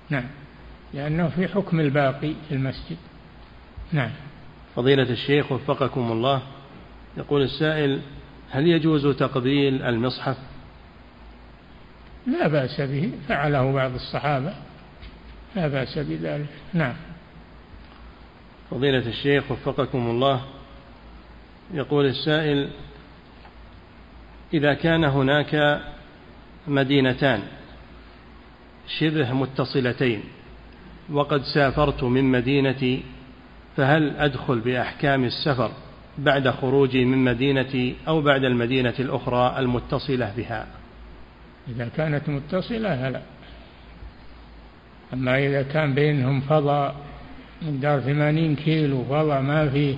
نعم 0.10 0.28
لأنه 0.94 1.30
في 1.30 1.48
حكم 1.48 1.80
الباقي 1.80 2.34
في 2.50 2.56
المسجد. 2.56 2.98
نعم. 3.92 4.12
فضيلة 4.76 5.10
الشيخ 5.10 5.52
وفقكم 5.52 6.12
الله 6.12 6.42
يقول 7.18 7.42
السائل 7.42 8.02
هل 8.52 8.68
يجوز 8.68 9.08
تقبيل 9.08 9.82
المصحف؟ 9.82 10.38
لا 12.28 12.48
بأس 12.48 12.82
به 12.82 13.12
فعله 13.28 13.72
بعض 13.72 13.94
الصحابة. 13.94 14.54
لا 15.56 15.68
بأس 15.68 15.98
بذلك. 15.98 16.50
نعم. 16.74 16.96
فضيلة 18.72 19.08
الشيخ 19.08 19.52
وفقكم 19.52 20.10
الله 20.10 20.42
يقول 21.74 22.06
السائل 22.06 22.70
إذا 24.54 24.74
كان 24.74 25.04
هناك 25.04 25.82
مدينتان 26.68 27.40
شبه 29.00 29.34
متصلتين 29.34 30.24
وقد 31.12 31.42
سافرت 31.42 32.04
من 32.04 32.24
مدينتي 32.24 33.04
فهل 33.78 34.18
أدخل 34.18 34.60
بأحكام 34.60 35.24
السفر 35.24 35.72
بعد 36.18 36.50
خروجي 36.50 37.06
من 37.06 37.18
مدينتي 37.18 37.96
أو 38.08 38.22
بعد 38.22 38.44
المدينة 38.44 38.94
الأخرى 39.00 39.56
المتصلة 39.60 40.34
بها؟ 40.38 40.68
إذا 41.68 41.90
كانت 41.98 42.30
متصلة 42.30 43.10
لا 43.10 43.22
أما 45.14 45.38
إذا 45.38 45.64
كان 45.64 45.94
بينهم 45.94 46.42
فضاء 46.42 46.96
مقدار 47.62 48.00
ثمانين 48.00 48.56
كيلو 48.56 49.04
فضاء 49.04 49.42
ما 49.42 49.70
في 49.70 49.96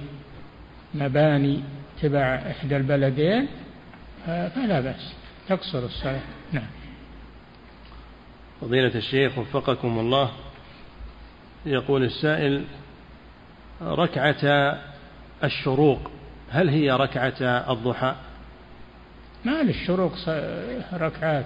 مباني 0.96 1.60
تبع 2.02 2.36
إحدى 2.52 2.78
البلدين 2.78 3.48
فلا 4.28 4.80
بأس. 4.80 5.14
تقصر 5.48 5.86
الصلاة. 5.86 6.22
نعم. 6.52 6.68
فضيلة 8.62 8.96
الشيخ 8.96 9.38
وفقكم 9.38 10.00
الله 10.00 10.32
يقول 11.66 12.04
السائل 12.04 12.64
ركعة 13.82 14.78
الشروق 15.44 16.12
هل 16.50 16.70
هي 16.70 16.92
ركعة 16.92 17.42
الضحى؟ 17.72 18.16
ما 19.46 19.64
للشروق 19.64 20.14
ركعات؟ 20.94 21.46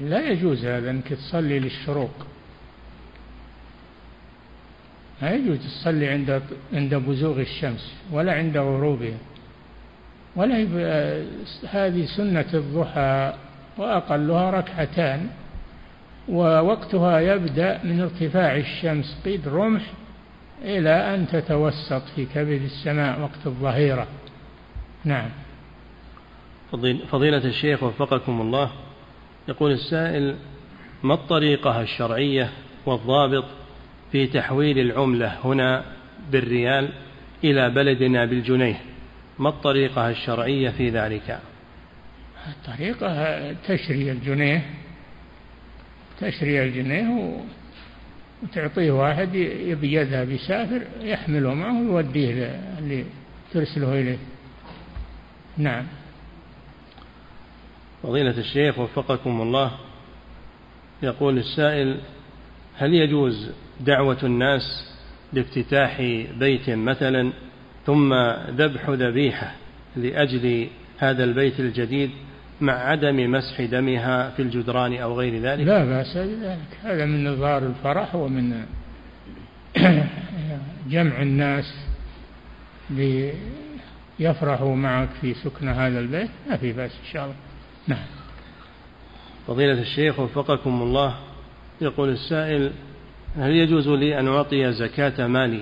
لا 0.00 0.30
يجوز 0.30 0.64
هذا 0.64 0.90
أنك 0.90 1.08
تصلي 1.08 1.58
للشروق. 1.58 2.26
ما 5.22 5.30
يجوز 5.30 5.58
تصلي 5.58 6.08
عند 6.08 6.42
عند 6.72 6.94
بزوغ 6.94 7.40
الشمس 7.40 7.94
ولا 8.12 8.32
عند 8.32 8.56
غروبها. 8.56 9.18
ولا 10.36 10.66
هذه 11.70 12.06
سنة 12.16 12.46
الضحى 12.54 13.34
وأقلها 13.78 14.50
ركعتان 14.50 15.28
ووقتها 16.28 17.20
يبدأ 17.20 17.80
من 17.84 18.00
ارتفاع 18.00 18.56
الشمس 18.56 19.18
قيد 19.24 19.48
رمح 19.48 19.82
إلى 20.62 21.14
أن 21.14 21.26
تتوسط 21.28 22.02
في 22.16 22.24
كبد 22.24 22.62
السماء 22.62 23.20
وقت 23.20 23.46
الظهيرة. 23.46 24.06
نعم. 25.04 25.28
فضيلة 27.10 27.44
الشيخ 27.44 27.82
وفقكم 27.82 28.40
الله 28.40 28.70
يقول 29.48 29.72
السائل 29.72 30.36
ما 31.02 31.14
الطريقة 31.14 31.80
الشرعية 31.80 32.50
والضابط 32.86 33.44
في 34.12 34.26
تحويل 34.26 34.78
العملة 34.78 35.38
هنا 35.44 35.84
بالريال 36.32 36.88
إلى 37.44 37.70
بلدنا 37.70 38.24
بالجنيه؟ 38.24 38.80
ما 39.38 39.48
الطريقة 39.48 40.10
الشرعية 40.10 40.70
في 40.70 40.90
ذلك؟ 40.90 41.40
الطريقة 42.48 43.52
تشري 43.52 44.12
الجنيه 44.12 44.62
تشري 46.20 46.62
الجنيه 46.62 47.38
وتعطيه 48.42 48.90
واحد 48.90 49.34
يبي 49.34 49.92
يذهب 49.92 50.30
يسافر 50.30 50.82
يحمله 51.00 51.54
معه 51.54 51.90
ويوديه 51.90 52.46
اللي 52.78 53.04
ترسله 53.52 53.92
إليه. 54.00 54.18
نعم. 55.58 55.86
فضيلة 58.02 58.38
الشيخ 58.38 58.78
وفقكم 58.78 59.40
الله 59.40 59.72
يقول 61.02 61.38
السائل 61.38 62.00
هل 62.76 62.94
يجوز 62.94 63.50
دعوة 63.80 64.18
الناس 64.22 64.62
لافتتاح 65.32 66.00
بيت 66.38 66.70
مثلا؟ 66.70 67.32
ثم 67.86 68.14
ذبح 68.50 68.90
ذبيحة 68.90 69.52
لأجل 69.96 70.68
هذا 70.98 71.24
البيت 71.24 71.60
الجديد 71.60 72.10
مع 72.60 72.72
عدم 72.72 73.30
مسح 73.30 73.60
دمها 73.60 74.30
في 74.30 74.42
الجدران 74.42 74.96
أو 74.96 75.18
غير 75.18 75.40
ذلك؟ 75.40 75.66
لا 75.66 75.84
بأس 75.84 76.16
بذلك. 76.16 76.78
هذا 76.82 77.04
من 77.04 77.28
نظار 77.28 77.66
الفرح 77.66 78.14
ومن 78.14 78.64
جمع 80.90 81.22
الناس 81.22 81.74
ليفرحوا 84.20 84.76
معك 84.76 85.08
في 85.20 85.34
سكن 85.34 85.68
هذا 85.68 86.00
البيت. 86.00 86.30
ما 86.50 86.56
في 86.56 86.72
بأس 86.72 86.90
إن 86.90 87.12
شاء 87.12 87.24
الله. 87.24 87.36
نعم. 87.88 88.06
فضيلة 89.46 89.80
الشيخ 89.80 90.20
وفقكم 90.20 90.82
الله 90.82 91.14
يقول 91.80 92.08
السائل 92.08 92.72
هل 93.36 93.50
يجوز 93.50 93.88
لي 93.88 94.20
أن 94.20 94.28
أعطي 94.28 94.72
زكاة 94.72 95.26
مالي 95.26 95.60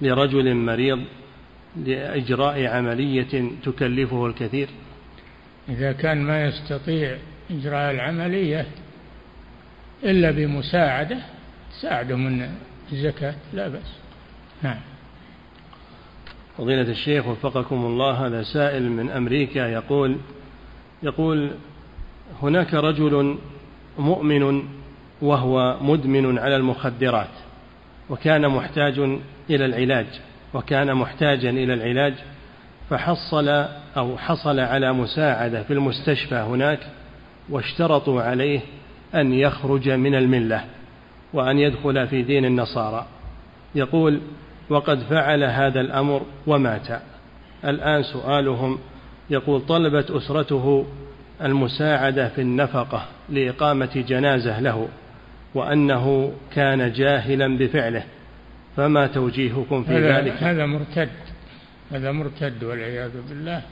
لرجل 0.00 0.54
مريض 0.54 1.00
لإجراء 1.84 2.66
عملية 2.66 3.50
تكلفه 3.64 4.26
الكثير؟ 4.26 4.68
إذا 5.68 5.92
كان 5.92 6.22
ما 6.22 6.44
يستطيع 6.44 7.16
إجراء 7.50 7.90
العملية 7.90 8.66
إلا 10.04 10.30
بمساعدة 10.30 11.18
تساعده 11.72 12.16
من 12.16 12.48
الزكاة 12.92 13.34
لا 13.52 13.68
بأس. 13.68 13.96
نعم. 14.62 14.80
فضيلة 16.58 16.90
الشيخ 16.90 17.26
وفقكم 17.26 17.76
الله 17.76 18.26
هذا 18.26 18.42
سائل 18.42 18.90
من 18.90 19.10
أمريكا 19.10 19.58
يقول 19.58 20.16
يقول 21.02 21.50
هناك 22.42 22.74
رجل 22.74 23.38
مؤمن 23.98 24.62
وهو 25.22 25.78
مدمن 25.80 26.38
على 26.38 26.56
المخدرات 26.56 27.30
وكان 28.10 28.48
محتاج 28.48 28.98
إلى 29.50 29.64
العلاج. 29.64 30.06
وكان 30.56 30.94
محتاجا 30.94 31.50
إلى 31.50 31.74
العلاج 31.74 32.14
فحصل 32.90 33.48
أو 33.96 34.18
حصل 34.18 34.60
على 34.60 34.92
مساعدة 34.92 35.62
في 35.62 35.72
المستشفى 35.72 36.34
هناك 36.34 36.78
واشترطوا 37.48 38.22
عليه 38.22 38.60
أن 39.14 39.32
يخرج 39.32 39.88
من 39.88 40.14
الملة 40.14 40.64
وأن 41.32 41.58
يدخل 41.58 42.06
في 42.06 42.22
دين 42.22 42.44
النصارى. 42.44 43.06
يقول 43.74 44.20
وقد 44.70 44.98
فعل 44.98 45.44
هذا 45.44 45.80
الأمر 45.80 46.22
ومات. 46.46 46.88
الآن 47.64 48.02
سؤالهم 48.02 48.78
يقول 49.30 49.60
طلبت 49.60 50.10
أسرته 50.10 50.86
المساعدة 51.42 52.28
في 52.28 52.40
النفقة 52.40 53.04
لإقامة 53.28 54.04
جنازة 54.08 54.60
له 54.60 54.88
وأنه 55.54 56.32
كان 56.54 56.92
جاهلا 56.92 57.58
بفعله. 57.58 58.02
فما 58.76 59.06
توجيهكم 59.06 59.84
في 59.84 59.92
هذا 59.92 60.20
ذلك؟ 60.20 60.32
هذا 60.32 60.66
مرتد. 60.66 61.08
هذا 61.92 62.12
مرتد 62.12 62.64
والعياذ 62.64 63.10
بالله. 63.28 63.62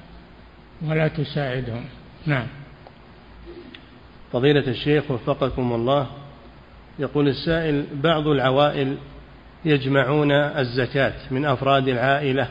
ولا 0.82 1.08
تساعدهم. 1.08 1.84
نعم. 2.26 2.46
فضيلة 4.32 4.68
الشيخ 4.68 5.10
وفقكم 5.10 5.72
الله 5.72 6.06
يقول 6.98 7.28
السائل 7.28 7.84
بعض 7.94 8.28
العوائل 8.28 8.96
يجمعون 9.64 10.32
الزكاة 10.32 11.14
من 11.30 11.44
أفراد 11.44 11.88
العائلة 11.88 12.48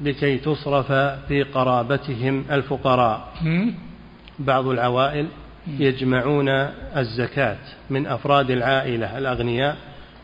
لكي 0.00 0.38
تصرف 0.38 0.92
في 1.28 1.42
قرابتهم 1.42 2.44
الفقراء. 2.50 3.32
بعض 4.38 4.66
العوائل 4.66 5.26
يجمعون 5.78 6.48
الزكاة 6.96 7.58
من 7.90 8.06
أفراد 8.06 8.50
العائلة 8.50 9.18
الأغنياء 9.18 9.76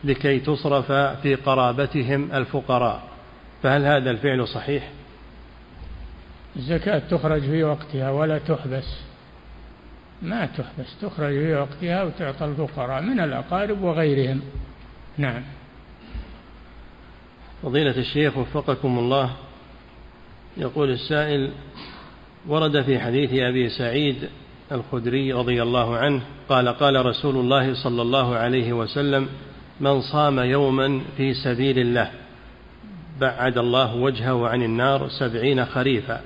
لكي 0.04 0.40
تصرف 0.40 0.92
في 0.92 1.34
قرابتهم 1.34 2.32
الفقراء 2.32 3.02
فهل 3.62 3.84
هذا 3.84 4.10
الفعل 4.10 4.48
صحيح؟ 4.48 4.90
الزكاة 6.56 6.98
تخرج 6.98 7.40
في 7.40 7.64
وقتها 7.64 8.10
ولا 8.10 8.38
تحبس. 8.38 9.00
ما 10.22 10.46
تحبس 10.46 10.98
تخرج 11.02 11.32
في 11.32 11.54
وقتها 11.54 12.02
وتعطى 12.02 12.44
الفقراء 12.44 13.02
من 13.02 13.20
الأقارب 13.20 13.82
وغيرهم. 13.82 14.40
نعم. 15.18 15.42
فضيلة 17.62 17.98
الشيخ 17.98 18.36
وفقكم 18.36 18.98
الله 18.98 19.30
يقول 20.56 20.90
السائل 20.90 21.50
ورد 22.48 22.82
في 22.82 22.98
حديث 22.98 23.30
أبي 23.32 23.68
سعيد 23.68 24.28
الخدري 24.72 25.32
رضي 25.32 25.62
الله 25.62 25.96
عنه 25.96 26.22
قال 26.48 26.68
قال 26.68 27.06
رسول 27.06 27.36
الله 27.36 27.74
صلى 27.74 28.02
الله 28.02 28.36
عليه 28.36 28.72
وسلم 28.72 29.28
من 29.80 30.00
صام 30.00 30.38
يوما 30.38 31.00
في 31.16 31.34
سبيل 31.34 31.78
الله. 31.78 32.10
بعد 33.20 33.58
الله 33.58 33.94
وجهه 33.94 34.48
عن 34.48 34.62
النار 34.62 35.08
سبعين 35.08 35.64
خريفا. 35.64 36.20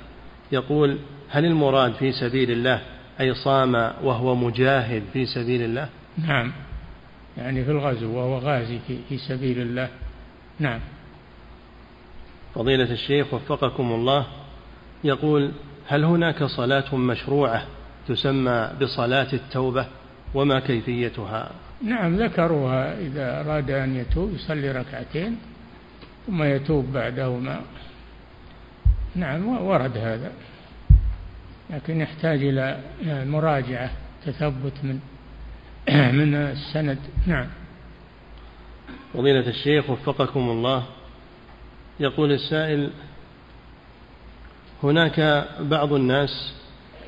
يقول 0.52 0.98
هل 1.28 1.44
المراد 1.44 1.92
في 1.92 2.12
سبيل 2.12 2.50
الله 2.50 2.82
أي 3.20 3.34
صام 3.34 3.74
وهو 4.02 4.34
مجاهد 4.34 5.02
في 5.12 5.26
سبيل 5.26 5.62
الله؟ 5.62 5.88
نعم. 6.26 6.52
يعني 7.36 7.64
في 7.64 7.70
الغزو 7.70 8.16
وهو 8.16 8.38
غازي 8.38 8.78
في 9.08 9.18
سبيل 9.18 9.60
الله. 9.60 9.88
نعم. 10.58 10.80
فضيلة 12.54 12.92
الشيخ 12.92 13.34
وفقكم 13.34 13.92
الله 13.92 14.26
يقول 15.04 15.50
هل 15.86 16.04
هناك 16.04 16.44
صلاة 16.44 16.94
مشروعة 16.96 17.66
تسمى 18.08 18.70
بصلاة 18.80 19.32
التوبة؟ 19.32 19.86
وما 20.34 20.60
كيفيتها؟ 20.60 21.50
نعم 21.82 22.16
ذكروها 22.16 22.98
إذا 22.98 23.40
أراد 23.40 23.70
أن 23.70 23.96
يتوب 23.96 24.34
يصلي 24.34 24.72
ركعتين 24.72 25.38
ثم 26.26 26.42
يتوب 26.42 26.92
بعدهما. 26.92 27.60
نعم 29.14 29.48
ورد 29.48 29.96
هذا. 29.96 30.32
لكن 31.70 32.00
يحتاج 32.00 32.42
إلى 32.42 32.80
مراجعة 33.04 33.90
تثبت 34.26 34.72
من 34.82 35.00
من 36.20 36.34
السند. 36.34 36.98
نعم. 37.26 37.46
فضيلة 39.14 39.48
الشيخ 39.48 39.90
وفقكم 39.90 40.40
الله 40.40 40.84
يقول 42.00 42.32
السائل 42.32 42.90
هناك 44.82 45.48
بعض 45.60 45.92
الناس 45.92 46.54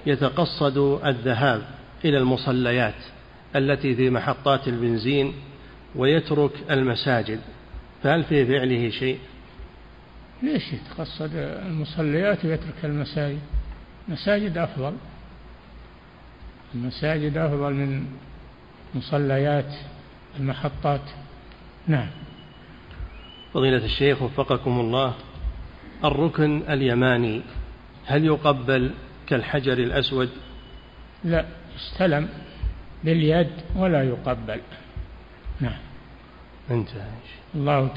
يتقصد 0.06 0.78
الذهاب 1.04 1.62
إلى 2.04 2.18
المصليات. 2.18 2.94
التي 3.56 3.94
في 3.94 4.10
محطات 4.10 4.68
البنزين 4.68 5.34
ويترك 5.96 6.52
المساجد 6.70 7.40
فهل 8.02 8.24
في 8.24 8.46
فعله 8.46 8.90
شيء؟ 8.90 9.18
ليش 10.42 10.62
يتقصد 10.72 11.30
المصليات 11.34 12.44
ويترك 12.44 12.84
المساجد؟ 12.84 13.40
المساجد 14.08 14.58
أفضل. 14.58 14.92
المساجد 16.74 17.36
أفضل 17.36 17.74
من 17.74 18.06
مصليات 18.94 19.74
المحطات. 20.40 21.00
نعم. 21.86 22.08
فضيلة 23.54 23.84
الشيخ 23.84 24.22
وفقكم 24.22 24.80
الله 24.80 25.14
الركن 26.04 26.62
اليماني 26.68 27.42
هل 28.06 28.24
يقبل 28.24 28.90
كالحجر 29.26 29.72
الأسود؟ 29.72 30.28
لا 31.24 31.44
استلم 31.76 32.28
باليد 33.04 33.50
ولا 33.76 34.02
يقبل. 34.02 34.60
نعم. 35.60 35.80
انتهى. 36.70 37.08
الله 37.54 37.86
تعالى. 37.86 37.94